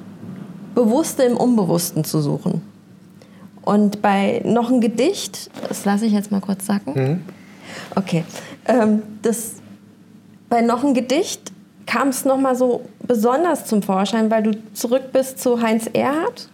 Bewusste 0.76 1.24
im 1.24 1.38
Unbewussten 1.38 2.04
zu 2.04 2.22
suchen. 2.22 2.62
Und 3.64 4.02
bei 4.02 4.42
noch 4.44 4.70
ein 4.70 4.82
Gedicht, 4.82 5.50
das 5.68 5.86
lasse 5.86 6.06
ich 6.06 6.14
jetzt 6.14 6.32
mal 6.32 6.42
kurz 6.42 6.66
sacken. 6.66 7.24
Okay. 7.96 8.26
Ähm, 8.66 9.04
das, 9.22 9.54
bei 10.50 10.62
noch 10.62 10.84
ein 10.84 10.94
Gedicht 10.94 11.52
kam 11.86 12.10
es 12.10 12.26
nochmal 12.26 12.56
so 12.56 12.82
besonders 13.06 13.66
zum 13.66 13.82
Vorschein, 13.82 14.32
weil 14.32 14.44
du 14.44 14.52
zurück 14.74 15.12
bist 15.12 15.40
zu 15.40 15.62
Heinz 15.62 15.90
Erhardt 15.92 16.50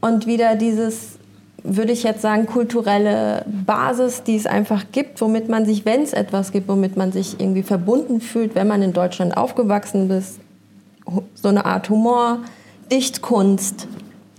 und 0.00 0.26
wieder 0.26 0.54
dieses, 0.54 1.18
würde 1.62 1.92
ich 1.92 2.02
jetzt 2.02 2.22
sagen, 2.22 2.46
kulturelle 2.46 3.44
Basis, 3.66 4.22
die 4.22 4.36
es 4.36 4.46
einfach 4.46 4.84
gibt, 4.92 5.20
womit 5.20 5.48
man 5.48 5.66
sich, 5.66 5.84
wenn 5.84 6.02
es 6.02 6.12
etwas 6.12 6.52
gibt, 6.52 6.68
womit 6.68 6.96
man 6.96 7.12
sich 7.12 7.40
irgendwie 7.40 7.62
verbunden 7.62 8.20
fühlt, 8.20 8.54
wenn 8.54 8.68
man 8.68 8.82
in 8.82 8.92
Deutschland 8.92 9.36
aufgewachsen 9.36 10.10
ist, 10.10 10.38
so 11.34 11.48
eine 11.48 11.64
Art 11.64 11.90
Humor, 11.90 12.40
Dichtkunst, 12.92 13.88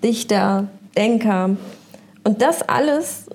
Dichter, 0.03 0.67
Denker. 0.95 1.57
Und 2.23 2.43
das 2.43 2.61
alles 2.61 3.25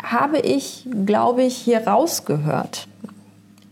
habe 0.00 0.38
ich, 0.38 0.86
glaube 1.04 1.42
ich, 1.42 1.56
hier 1.56 1.84
rausgehört. 1.84 2.86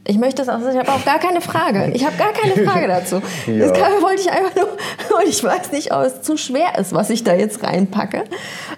Ich 0.08 0.18
möchte 0.18 0.44
das 0.44 0.48
auch, 0.48 0.60
ich 0.60 0.76
habe 0.78 0.88
auch 0.92 1.04
gar 1.04 1.18
keine 1.18 1.40
Frage. 1.40 1.90
Ich 1.92 2.04
habe 2.06 2.16
gar 2.16 2.32
keine 2.32 2.66
Frage 2.68 2.86
dazu. 2.86 3.20
Ja. 3.46 3.68
Das 3.68 3.78
kann, 3.78 4.02
wollte 4.02 4.22
ich 4.22 4.30
einfach 4.30 4.54
nur, 4.56 4.64
und 5.20 5.28
ich 5.28 5.42
weiß 5.42 5.72
nicht, 5.72 5.92
ob 5.92 6.02
es 6.04 6.22
zu 6.22 6.36
schwer 6.36 6.78
ist, 6.78 6.92
was 6.92 7.10
ich 7.10 7.22
da 7.24 7.34
jetzt 7.34 7.62
reinpacke. 7.62 8.24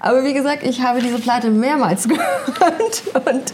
Aber 0.01 0.25
wie 0.25 0.35
gesagt, 0.35 0.63
ich 0.63 0.83
habe 0.83 1.01
diese 1.01 1.19
Platte 1.19 1.51
mehrmals 1.51 2.09
gehört. 2.09 3.03
Und, 3.27 3.53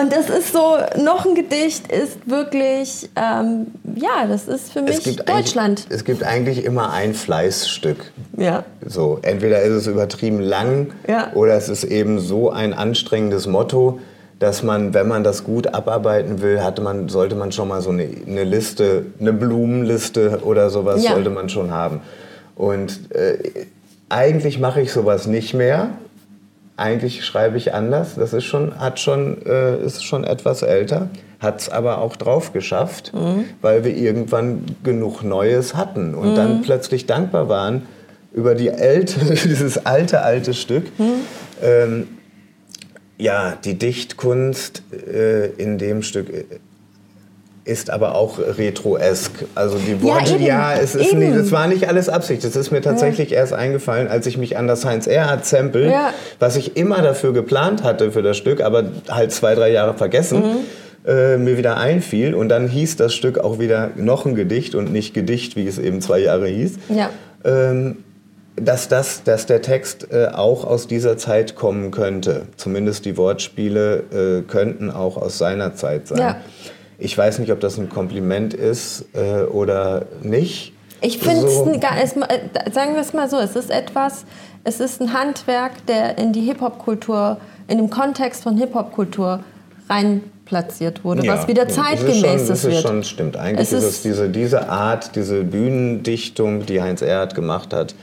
und 0.00 0.12
das 0.12 0.30
ist 0.30 0.52
so, 0.52 0.76
noch 1.02 1.24
ein 1.26 1.34
Gedicht 1.34 1.90
ist 1.90 2.28
wirklich, 2.28 3.08
ähm, 3.16 3.66
ja, 3.94 4.26
das 4.28 4.48
ist 4.48 4.72
für 4.72 4.82
mich 4.82 5.16
Deutschland. 5.16 5.86
Es 5.88 6.04
gibt 6.04 6.22
eigentlich 6.22 6.64
immer 6.64 6.92
ein 6.92 7.14
Fleißstück. 7.14 8.12
Ja. 8.36 8.64
So, 8.84 9.18
entweder 9.22 9.62
ist 9.62 9.72
es 9.72 9.86
übertrieben 9.86 10.40
lang 10.40 10.92
Ja. 11.08 11.32
oder 11.34 11.54
es 11.54 11.68
ist 11.68 11.84
eben 11.84 12.18
so 12.20 12.50
ein 12.50 12.72
anstrengendes 12.72 13.46
Motto, 13.46 14.00
dass 14.38 14.62
man, 14.62 14.92
wenn 14.92 15.08
man 15.08 15.24
das 15.24 15.44
gut 15.44 15.68
abarbeiten 15.74 16.42
will, 16.42 16.62
hatte 16.62 16.82
man, 16.82 17.08
sollte 17.08 17.34
man 17.36 17.52
schon 17.52 17.68
mal 17.68 17.80
so 17.80 17.90
eine, 17.90 18.06
eine 18.26 18.44
Liste, 18.44 19.06
eine 19.18 19.32
Blumenliste 19.32 20.40
oder 20.44 20.68
sowas 20.70 21.02
Ja. 21.02 21.12
sollte 21.12 21.30
man 21.30 21.48
schon 21.48 21.70
haben. 21.70 22.00
Und 22.54 23.14
äh, 23.14 23.38
eigentlich 24.08 24.58
mache 24.58 24.80
ich 24.82 24.92
sowas 24.92 25.26
nicht 25.26 25.54
mehr. 25.54 25.90
Eigentlich 26.76 27.24
schreibe 27.24 27.56
ich 27.56 27.72
anders. 27.72 28.16
Das 28.16 28.34
ist 28.34 28.44
schon, 28.44 28.78
hat 28.78 29.00
schon, 29.00 29.38
äh, 29.46 29.78
ist 29.82 30.04
schon 30.04 30.24
etwas 30.24 30.60
älter, 30.62 31.08
hat 31.40 31.60
es 31.62 31.68
aber 31.70 31.98
auch 31.98 32.16
drauf 32.16 32.52
geschafft, 32.52 33.12
weil 33.62 33.84
wir 33.84 33.96
irgendwann 33.96 34.64
genug 34.84 35.22
Neues 35.22 35.74
hatten 35.74 36.14
und 36.14 36.34
dann 36.34 36.60
plötzlich 36.62 37.06
dankbar 37.06 37.48
waren 37.48 37.82
über 38.34 38.54
die 38.54 38.68
älte, 38.68 39.20
dieses 39.44 39.86
alte, 39.86 40.20
alte 40.20 40.52
Stück. 40.52 40.84
Ähm, 41.62 42.08
ja, 43.18 43.56
die 43.64 43.74
Dichtkunst 43.78 44.82
äh, 44.92 45.46
in 45.56 45.78
dem 45.78 46.02
Stück 46.02 46.28
äh, 46.30 46.44
ist 47.64 47.90
aber 47.90 48.14
auch 48.14 48.38
retroesk. 48.38 49.32
Also 49.56 49.78
die 49.78 50.00
Worte, 50.02 50.34
eben, 50.34 50.44
ja, 50.44 50.74
es 50.74 50.94
ist 50.94 51.10
eben. 51.10 51.18
nicht, 51.18 51.36
das 51.36 51.50
war 51.50 51.66
nicht 51.66 51.88
alles 51.88 52.08
Absicht. 52.08 52.44
Das 52.44 52.54
ist 52.54 52.70
mir 52.70 52.80
tatsächlich 52.80 53.32
erst 53.32 53.52
eingefallen, 53.52 54.06
als 54.06 54.26
ich 54.26 54.38
mich 54.38 54.56
an 54.56 54.68
das 54.68 54.84
Heinz 54.84 55.08
Erhardt 55.08 55.44
Sample, 55.46 55.90
Ja. 55.90 56.12
was 56.38 56.54
ich 56.56 56.76
immer 56.76 57.02
dafür 57.02 57.32
geplant 57.32 57.82
hatte 57.82 58.12
für 58.12 58.22
das 58.22 58.36
Stück, 58.36 58.60
aber 58.60 58.84
halt 59.08 59.32
zwei, 59.32 59.56
drei 59.56 59.72
Jahre 59.72 59.94
vergessen, 59.94 60.38
Mhm. 60.42 61.10
äh, 61.10 61.36
mir 61.38 61.58
wieder 61.58 61.76
einfiel. 61.76 62.34
Und 62.36 62.50
dann 62.50 62.68
hieß 62.68 62.96
das 62.96 63.14
Stück 63.14 63.38
auch 63.38 63.58
wieder 63.58 63.90
noch 63.96 64.26
ein 64.26 64.36
Gedicht 64.36 64.76
und 64.76 64.92
nicht 64.92 65.12
Gedicht, 65.12 65.56
wie 65.56 65.66
es 65.66 65.78
eben 65.78 66.00
zwei 66.00 66.20
Jahre 66.20 66.46
hieß. 66.46 66.74
Ja. 66.90 67.10
Ähm, 67.44 67.96
dass, 68.56 68.88
das, 68.88 69.22
dass 69.22 69.46
der 69.46 69.62
Text 69.62 70.08
äh, 70.12 70.28
auch 70.28 70.64
aus 70.64 70.86
dieser 70.86 71.16
Zeit 71.18 71.54
kommen 71.56 71.90
könnte. 71.90 72.46
Zumindest 72.56 73.04
die 73.04 73.16
Wortspiele 73.16 74.40
äh, 74.40 74.50
könnten 74.50 74.90
auch 74.90 75.16
aus 75.16 75.38
seiner 75.38 75.74
Zeit 75.74 76.08
sein. 76.08 76.18
Ja. 76.18 76.36
Ich 76.98 77.16
weiß 77.16 77.38
nicht, 77.40 77.52
ob 77.52 77.60
das 77.60 77.76
ein 77.78 77.90
Kompliment 77.90 78.54
ist 78.54 79.04
äh, 79.14 79.42
oder 79.42 80.06
nicht. 80.22 80.72
Ich 81.02 81.18
finde 81.18 81.46
So. 81.48 81.70
es, 82.02 82.12
äh, 82.12 82.72
sagen 82.72 82.94
wir 82.94 83.02
es 83.02 83.12
mal 83.12 83.28
so, 83.28 83.38
es 83.38 83.54
ist 83.54 83.70
etwas, 83.70 84.24
es 84.64 84.80
ist 84.80 85.02
ein 85.02 85.12
Handwerk, 85.12 85.84
der 85.86 86.16
in 86.16 86.32
die 86.32 86.40
Hip-Hop-Kultur, 86.40 87.36
in 87.68 87.76
dem 87.76 87.90
Kontext 87.90 88.42
von 88.42 88.56
Hip-Hop-Kultur 88.56 89.40
rein 89.90 90.22
platziert 90.46 91.04
wurde, 91.04 91.26
was 91.28 91.46
wieder 91.48 91.66
ist 91.66 91.74
schon, 91.74 91.84
zeitgemäß 91.84 92.42
ist 92.42 92.50
ist 92.50 92.64
wird. 92.64 92.82
schon 92.82 93.04
stimmt. 93.04 93.36
Eigentlich 93.36 93.66
Es 93.68 93.72
ist, 93.74 93.84
ist- 93.84 93.90
es 93.96 94.02
diese, 94.02 94.28
diese 94.30 94.68
Art, 94.70 95.14
diese 95.16 95.42
Bühnendichtung, 95.42 96.64
die 96.66 96.80
Heinz 96.80 97.02
Erhardt 97.02 97.34
gemacht 97.34 97.74
hat, 97.74 97.94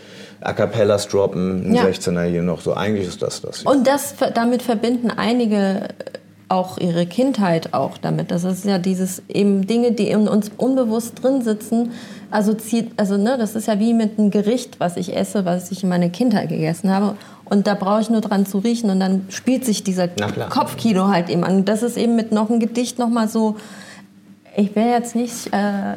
A 0.44 0.54
Cappellas 0.54 1.08
droppen, 1.08 1.70
ein 1.72 1.76
Ja. 1.76 1.84
16er 1.86 2.24
hier 2.24 2.44
noch, 2.44 2.62
so 2.62 2.74
eigentlich 2.74 3.08
ist 3.08 3.22
das 3.22 3.42
das. 3.42 3.62
hier. 3.62 3.72
Und 3.72 3.88
das, 3.88 4.16
damit 4.34 4.62
verbinden 4.62 5.10
einige 5.10 5.88
auch 6.50 6.78
ihre 6.78 7.06
Kindheit 7.06 7.74
auch 7.74 7.98
damit. 7.98 8.30
Das 8.30 8.44
ist 8.44 8.66
ja 8.66 8.78
dieses 8.78 9.24
eben 9.28 9.66
Dinge, 9.66 9.92
die 9.94 10.10
in 10.10 10.28
uns 10.28 10.52
unbewusst 10.58 11.24
drin 11.24 11.42
sitzen. 11.42 11.92
Also 12.30 12.54
zieht, 12.54 12.92
also 12.98 13.18
ne, 13.18 13.38
das 13.38 13.56
ist 13.56 13.68
ja 13.68 13.80
wie 13.80 13.94
mit 13.94 14.20
einem 14.20 14.30
Gericht, 14.30 14.80
was 14.80 14.98
ich 14.98 15.16
esse, 15.16 15.46
was 15.46 15.72
ich 15.72 15.84
in 15.84 15.90
meiner 15.90 16.10
Kindheit 16.10 16.50
gegessen 16.50 16.92
habe. 16.92 17.16
Und 17.46 17.68
da 17.68 17.74
brauche 17.76 18.02
ich 18.02 18.10
nur 18.10 18.22
dran 18.22 18.46
zu 18.46 18.60
riechen 18.60 18.90
und 18.90 19.00
dann 19.00 19.26
spielt 19.30 19.66
sich 19.66 19.84
dieser. 19.84 20.08
Kopfkino 20.50 21.08
halt 21.08 21.30
eben 21.30 21.44
an. 21.44 21.66
Das 21.66 21.84
ist 21.84 21.98
eben 21.98 22.16
mit 22.16 22.32
noch 22.32 22.50
ein 22.50 22.60
Gedicht 22.60 23.00
noch 23.00 23.10
mal 23.10 23.28
so. 23.28 23.56
Ich 24.56 24.74
bin 24.74 24.88
jetzt 24.88 25.16
nicht 25.16 25.48
äh, 25.52 25.96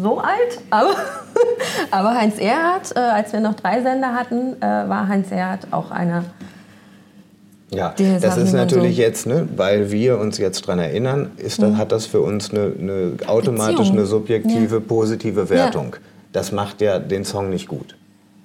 so 0.00 0.18
alt, 0.18 0.58
aber, 0.70 0.94
aber 1.90 2.14
Heinz 2.14 2.38
Erhardt, 2.38 2.92
äh, 2.96 2.98
als 2.98 3.32
wir 3.32 3.40
noch 3.40 3.54
drei 3.54 3.82
Sender 3.82 4.14
hatten, 4.14 4.56
äh, 4.60 4.64
war 4.88 5.06
Heinz 5.08 5.30
Erhardt 5.30 5.66
auch 5.70 5.90
einer 5.90 6.24
Ja, 7.70 7.94
das 8.20 8.36
ist 8.38 8.52
natürlich 8.54 8.96
so- 8.96 9.02
jetzt, 9.02 9.26
ne, 9.26 9.48
weil 9.56 9.90
wir 9.90 10.18
uns 10.18 10.38
jetzt 10.38 10.62
daran 10.66 10.78
erinnern, 10.78 11.32
ist, 11.36 11.60
das, 11.60 11.74
hat 11.76 11.92
das 11.92 12.06
für 12.06 12.20
uns 12.22 12.50
eine, 12.50 12.72
eine 12.78 13.12
automatisch 13.26 13.76
Beziehung. 13.76 13.98
eine 13.98 14.06
subjektive, 14.06 14.74
Ja. 14.76 14.80
positive 14.80 15.50
Wertung. 15.50 15.96
Das 16.32 16.52
macht 16.52 16.80
ja 16.80 16.98
den 16.98 17.24
Song 17.24 17.50
nicht 17.50 17.68
gut. 17.68 17.96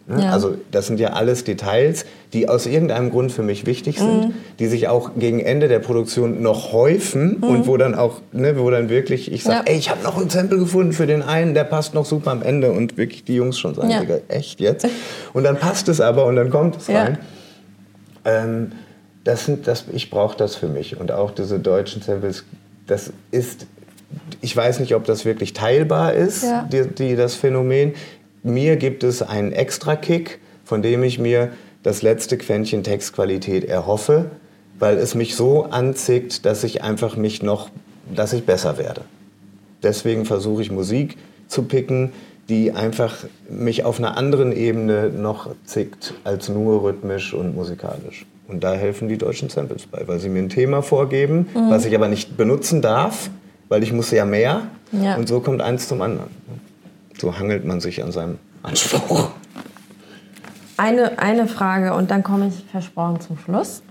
Ne? 0.10 0.24
Ja. 0.24 0.32
Also 0.32 0.56
das 0.72 0.88
sind 0.88 1.00
ja 1.00 1.10
alles 1.14 1.44
Details, 1.44 2.06
die 2.34 2.50
aus 2.50 2.66
irgendeinem 2.66 3.12
Grund 3.12 3.32
für 3.32 3.44
mich 3.44 3.66
wichtig 3.66 4.00
sind, 4.00 4.34
die 4.60 4.68
sich 4.68 4.88
auch 4.88 5.12
gegen 5.18 5.40
Ende 5.40 5.68
der 5.68 5.80
Produktion 5.80 6.42
noch 6.42 6.74
häufen 6.74 7.36
und 7.38 7.68
wo 7.68 7.78
dann 7.78 7.94
auch, 7.96 8.22
ne, 8.32 8.58
wo 8.60 8.70
dann 8.72 8.90
wirklich 8.90 9.32
ich 9.32 9.44
sage, 9.44 9.66
Ja. 9.68 9.72
ey, 9.74 9.78
ich 9.78 9.90
habe 9.90 10.04
noch 10.04 10.18
ein 10.18 10.30
Sample 10.30 10.58
gefunden 10.58 10.94
für 10.94 11.06
den 11.08 11.22
einen, 11.22 11.54
der 11.54 11.64
passt 11.64 11.94
noch 11.94 12.06
super 12.06 12.32
am 12.32 12.42
Ende 12.42 12.72
und 12.72 12.98
wirklich 12.98 13.24
die 13.24 13.36
Jungs 13.36 13.58
schon 13.60 13.76
sagen, 13.76 13.90
Ja. 13.92 14.02
Echt 14.28 14.60
jetzt? 14.60 14.88
Und 15.34 15.44
dann 15.44 15.58
passt 15.58 15.88
es 15.90 16.02
aber 16.02 16.26
und 16.26 16.36
dann 16.36 16.50
kommt 16.50 16.78
es 16.78 16.90
rein. 16.90 17.18
Ähm, 18.26 18.72
das 19.24 19.46
sind, 19.46 19.68
das, 19.68 19.86
ich 19.92 20.10
brauche 20.10 20.38
das 20.38 20.56
für 20.56 20.68
mich. 20.68 21.00
Und 21.00 21.12
auch 21.12 21.32
diese 21.32 21.60
deutschen 21.60 22.02
Samples, 22.02 22.46
das 22.88 23.12
ist, 23.32 23.68
ich 24.42 24.56
weiß 24.56 24.80
nicht, 24.80 24.96
ob 24.96 25.06
das 25.06 25.26
wirklich 25.26 25.54
teilbar 25.54 26.14
ist, 26.14 26.44
Ja. 26.44 26.68
die, 26.72 26.88
die, 26.88 27.16
das 27.16 27.36
Phänomen. 27.36 27.94
Mir 28.44 28.78
gibt 28.78 29.04
es 29.04 29.22
einen 29.22 29.52
Extra-Kick, 29.52 30.40
von 30.64 30.82
dem 30.82 31.04
ich 31.04 31.20
mir 31.20 31.50
das 31.84 32.02
letzte 32.02 32.38
Quäntchen 32.38 32.84
Textqualität 32.84 33.66
erhoffe, 33.66 34.26
weil 34.78 34.98
es 34.98 35.16
mich 35.16 35.36
so 35.36 35.64
anzieht, 35.66 36.46
dass 36.46 36.64
ich 36.64 36.84
einfach 36.84 37.16
mich 37.18 37.42
noch, 37.44 37.70
dass 38.14 38.34
ich 38.34 38.46
besser 38.46 38.78
werde. 38.78 39.02
Deswegen 39.84 40.26
versuche 40.26 40.62
ich 40.62 40.72
Musik 40.72 41.18
zu 41.48 41.64
picken, 41.64 42.12
die 42.50 42.72
einfach 42.72 43.26
mich 43.50 43.84
auf 43.86 44.00
einer 44.00 44.18
anderen 44.18 44.52
Ebene 44.52 45.10
noch 45.10 45.52
zickt 45.66 46.14
als 46.24 46.50
nur 46.50 46.84
rhythmisch 46.84 47.34
und 47.34 47.56
musikalisch. 47.56 48.26
Und 48.48 48.64
da 48.64 48.74
helfen 48.74 49.08
die 49.08 49.18
deutschen 49.18 49.50
Samples 49.50 49.86
bei, 49.86 50.08
weil 50.08 50.20
sie 50.20 50.30
mir 50.30 50.40
ein 50.40 50.50
Thema 50.50 50.82
vorgeben, 50.82 51.48
Mhm. 51.54 51.70
was 51.70 51.86
ich 51.86 51.94
aber 51.94 52.08
nicht 52.08 52.36
benutzen 52.38 52.82
darf, 52.82 53.30
weil 53.68 53.84
ich 53.84 53.94
muss 53.94 54.10
ja 54.12 54.26
mehr. 54.26 54.64
Ja. 54.92 55.16
Und 55.16 55.28
so 55.28 55.40
kommt 55.40 55.62
eins 55.62 55.88
zum 55.88 56.02
anderen. 56.02 56.30
So 57.20 57.38
hangelt 57.38 57.66
man 57.66 57.82
sich 57.82 58.02
an 58.02 58.12
seinem 58.12 58.40
Anspruch. 58.64 59.32
Eine, 60.78 61.20
eine 61.20 61.48
Frage 61.48 61.94
und 61.94 62.10
dann 62.10 62.24
komme 62.24 62.48
ich 62.48 62.64
versprochen 62.72 63.20
zum 63.20 63.38
Schluss. 63.38 63.82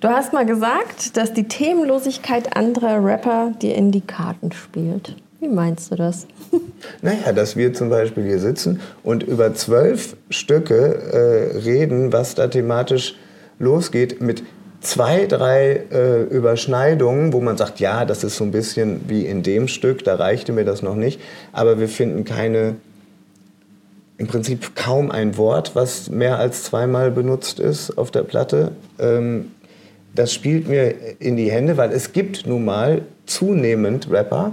Du 0.00 0.08
hast 0.08 0.34
mal 0.34 0.44
gesagt, 0.44 1.16
dass 1.16 1.32
die 1.32 1.48
Themenlosigkeit 1.48 2.56
anderer 2.56 3.02
Rapper 3.02 3.52
dir 3.62 3.74
in 3.74 3.90
die 3.90 4.02
Karten 4.02 4.52
spielt. 4.52 5.16
Wie 5.40 5.48
meinst 5.48 5.90
du 5.90 5.96
das? 5.96 6.26
Naja, 7.00 7.32
dass 7.32 7.56
wir 7.56 7.72
zum 7.72 7.88
Beispiel 7.88 8.24
hier 8.24 8.38
sitzen 8.38 8.80
und 9.02 9.22
über 9.22 9.54
zwölf 9.54 10.16
Stücke 10.28 11.54
äh, 11.54 11.58
reden, 11.58 12.12
was 12.12 12.34
da 12.34 12.48
thematisch 12.48 13.14
losgeht, 13.58 14.20
mit 14.20 14.42
zwei, 14.84 15.26
drei 15.26 15.82
äh, 15.90 16.22
Überschneidungen, 16.22 17.32
wo 17.32 17.40
man 17.40 17.56
sagt, 17.56 17.80
ja, 17.80 18.04
das 18.04 18.24
ist 18.24 18.36
so 18.36 18.44
ein 18.44 18.50
bisschen 18.50 19.00
wie 19.08 19.26
in 19.26 19.42
dem 19.42 19.68
Stück, 19.68 20.04
da 20.04 20.16
reichte 20.16 20.52
mir 20.52 20.64
das 20.64 20.82
noch 20.82 20.94
nicht, 20.94 21.20
aber 21.52 21.78
wir 21.80 21.88
finden 21.88 22.24
keine, 22.24 22.76
im 24.18 24.26
Prinzip 24.26 24.76
kaum 24.76 25.10
ein 25.10 25.36
Wort, 25.36 25.74
was 25.74 26.10
mehr 26.10 26.38
als 26.38 26.64
zweimal 26.64 27.10
benutzt 27.10 27.58
ist 27.58 27.98
auf 27.98 28.10
der 28.10 28.22
Platte. 28.22 28.72
Ähm, 28.98 29.52
das 30.14 30.32
spielt 30.32 30.68
mir 30.68 30.94
in 31.18 31.36
die 31.36 31.50
Hände, 31.50 31.76
weil 31.76 31.90
es 31.90 32.12
gibt 32.12 32.46
nun 32.46 32.64
mal 32.64 33.02
zunehmend 33.26 34.10
Rapper, 34.10 34.52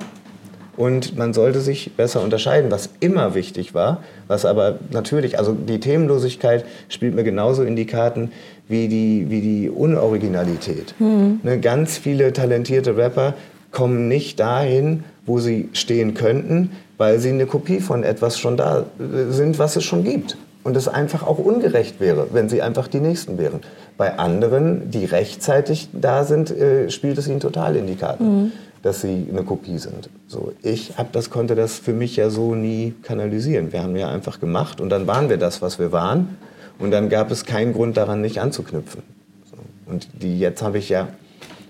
und 0.78 1.18
man 1.18 1.34
sollte 1.34 1.60
sich 1.60 1.92
besser 1.96 2.22
unterscheiden, 2.22 2.72
was 2.72 2.90
immer 3.02 3.36
wichtig 3.36 3.74
war, 3.74 4.04
was 4.28 4.46
aber 4.46 4.80
natürlich, 4.90 5.38
also 5.38 5.54
die 5.54 5.80
Themenlosigkeit 5.80 6.66
spielt 6.90 7.14
mir 7.14 7.24
genauso 7.24 7.64
in 7.64 7.76
die 7.76 7.86
Karten 7.86 8.32
wie 8.72 8.88
die, 8.88 9.30
wie 9.30 9.42
die 9.42 9.70
Unoriginalität. 9.70 10.96
Mhm. 11.00 11.42
Ne, 11.44 11.60
ganz 11.60 11.98
viele 11.98 12.34
talentierte 12.34 12.98
Rapper 12.98 13.36
kommen 13.72 14.08
nicht 14.08 14.40
dahin, 14.40 15.04
wo 15.26 15.40
sie 15.40 15.70
stehen 15.74 16.14
könnten, 16.14 16.72
weil 16.98 17.20
sie 17.20 17.30
eine 17.30 17.46
Kopie 17.46 17.80
von 17.80 18.04
etwas 18.04 18.40
schon 18.40 18.58
da 18.58 18.86
äh, 19.00 19.32
sind, 19.32 19.60
was 19.60 19.76
es 19.76 19.84
schon 19.84 20.04
gibt. 20.04 20.38
Und 20.64 20.78
es 20.78 20.88
einfach 20.88 21.26
auch 21.26 21.40
ungerecht 21.40 22.00
wäre, 22.00 22.28
wenn 22.34 22.48
sie 22.48 22.62
einfach 22.62 22.88
die 22.88 23.00
Nächsten 23.00 23.40
wären. 23.40 23.62
Bei 23.98 24.20
anderen, 24.20 24.92
die 24.92 25.06
rechtzeitig 25.06 25.90
da 25.92 26.24
sind, 26.24 26.52
äh, 26.52 26.90
spielt 26.92 27.18
es 27.18 27.28
ihnen 27.28 27.40
total 27.40 27.76
in 27.76 27.88
die 27.88 27.96
Karten. 27.96 28.44
Mhm 28.44 28.52
dass 28.82 29.02
sie 29.02 29.28
eine 29.30 29.44
Kopie 29.44 29.78
sind. 29.78 30.10
So, 30.28 30.54
ich 30.62 30.98
hab 30.98 31.12
das, 31.12 31.30
konnte 31.30 31.56
das 31.56 31.78
für 31.78 31.94
mich 31.94 32.16
ja 32.16 32.30
so 32.30 32.56
nie 32.56 32.94
kanalisieren. 33.04 33.72
Wir 33.72 33.84
haben 33.84 33.96
ja 33.96 34.10
einfach 34.10 34.40
gemacht 34.40 34.82
und 34.82 34.90
dann 34.90 35.08
waren 35.08 35.30
wir 35.30 35.38
das, 35.38 35.62
was 35.62 35.78
wir 35.78 35.92
waren. 35.92 36.38
Und 36.82 36.92
dann 36.92 37.10
gab 37.10 37.32
es 37.32 37.46
keinen 37.46 37.74
Grund 37.74 37.96
daran, 37.96 38.22
nicht 38.22 38.42
anzuknüpfen. 38.42 39.04
So, 39.50 39.58
und 39.92 40.08
die, 40.22 40.40
jetzt 40.40 40.62
habe 40.62 40.80
ich 40.80 40.90
ja 40.90 41.10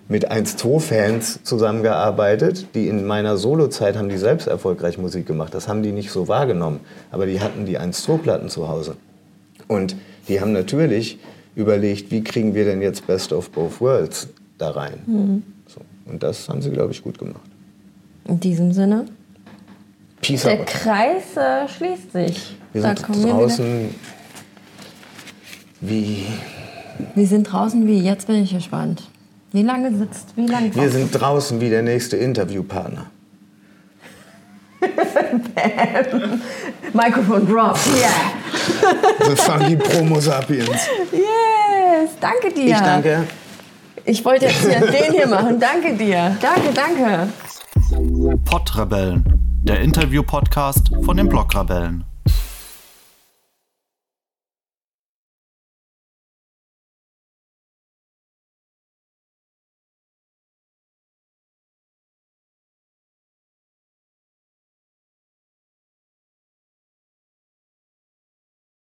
mit 0.07 0.31
1-2-Fans 0.31 1.43
zusammengearbeitet, 1.43 2.67
die 2.75 2.87
in 2.87 3.05
meiner 3.05 3.37
Solozeit 3.37 3.97
haben 3.97 4.09
die 4.09 4.17
selbst 4.17 4.47
erfolgreich 4.47 4.97
Musik 4.97 5.25
gemacht. 5.25 5.53
Das 5.53 5.67
haben 5.67 5.83
die 5.83 5.91
nicht 5.91 6.11
so 6.11 6.27
wahrgenommen. 6.27 6.79
Aber 7.11 7.25
die 7.25 7.39
hatten 7.39 7.65
die 7.65 7.79
1-2-Platten 7.79 8.49
zu 8.49 8.67
Hause. 8.67 8.95
Und 9.67 9.95
die 10.27 10.41
haben 10.41 10.53
natürlich 10.53 11.19
überlegt, 11.55 12.11
wie 12.11 12.23
kriegen 12.23 12.55
wir 12.55 12.65
denn 12.65 12.81
jetzt 12.81 13.05
Best 13.07 13.33
of 13.33 13.51
Both 13.51 13.79
Worlds 13.79 14.29
da 14.57 14.71
rein. 14.71 15.01
Mhm. 15.05 15.43
Und 16.05 16.23
das 16.23 16.49
haben 16.49 16.61
sie, 16.61 16.71
glaube 16.71 16.91
ich, 16.91 17.03
gut 17.03 17.17
gemacht. 17.17 17.39
In 18.27 18.39
diesem 18.39 18.71
Sinne? 18.73 19.05
Peace 20.21 20.43
Der 20.43 20.59
out. 20.59 20.67
Kreis 20.67 21.35
äh, 21.35 21.67
schließt 21.67 22.11
sich. 22.11 22.55
Wir 22.73 22.81
da 22.81 22.95
sind 22.95 23.25
draußen 23.25 23.95
wie... 25.81 26.27
Wir 27.15 27.27
sind 27.27 27.51
draußen 27.51 27.85
wie, 27.87 27.99
jetzt 27.99 28.27
bin 28.27 28.43
ich 28.43 28.53
gespannt. 28.53 29.03
Wie 29.51 29.63
lange 29.63 29.95
sitzt, 29.97 30.37
wie 30.37 30.45
lange... 30.45 30.73
Wir 30.73 30.89
sind 30.89 31.11
draußen 31.11 31.59
wie 31.59 31.69
der 31.69 31.81
nächste 31.81 32.17
Interviewpartner. 32.17 33.07
Bam. 34.81 36.41
Mikrofon 36.93 37.47
drop, 37.47 37.77
yeah. 37.95 38.31
The 39.27 39.35
funky 39.35 39.75
Promo 39.75 40.19
Sapiens. 40.19 40.87
Yes, 41.11 42.11
danke 42.19 42.51
dir. 42.51 42.75
Ich 42.75 42.79
danke. 42.79 43.27
Ich 44.05 44.25
wollte 44.25 44.45
jetzt 44.45 44.61
hier 44.61 44.79
den 44.79 45.13
hier 45.13 45.27
machen. 45.27 45.59
Danke 45.59 45.93
dir. 45.93 46.35
Danke, 46.41 46.73
danke. 46.73 47.27
Podrebellen, 48.45 49.23
der 49.63 49.81
Interview-Podcast 49.81 50.89
von 51.03 51.17
den 51.17 51.29
Blogrebellen. 51.29 52.03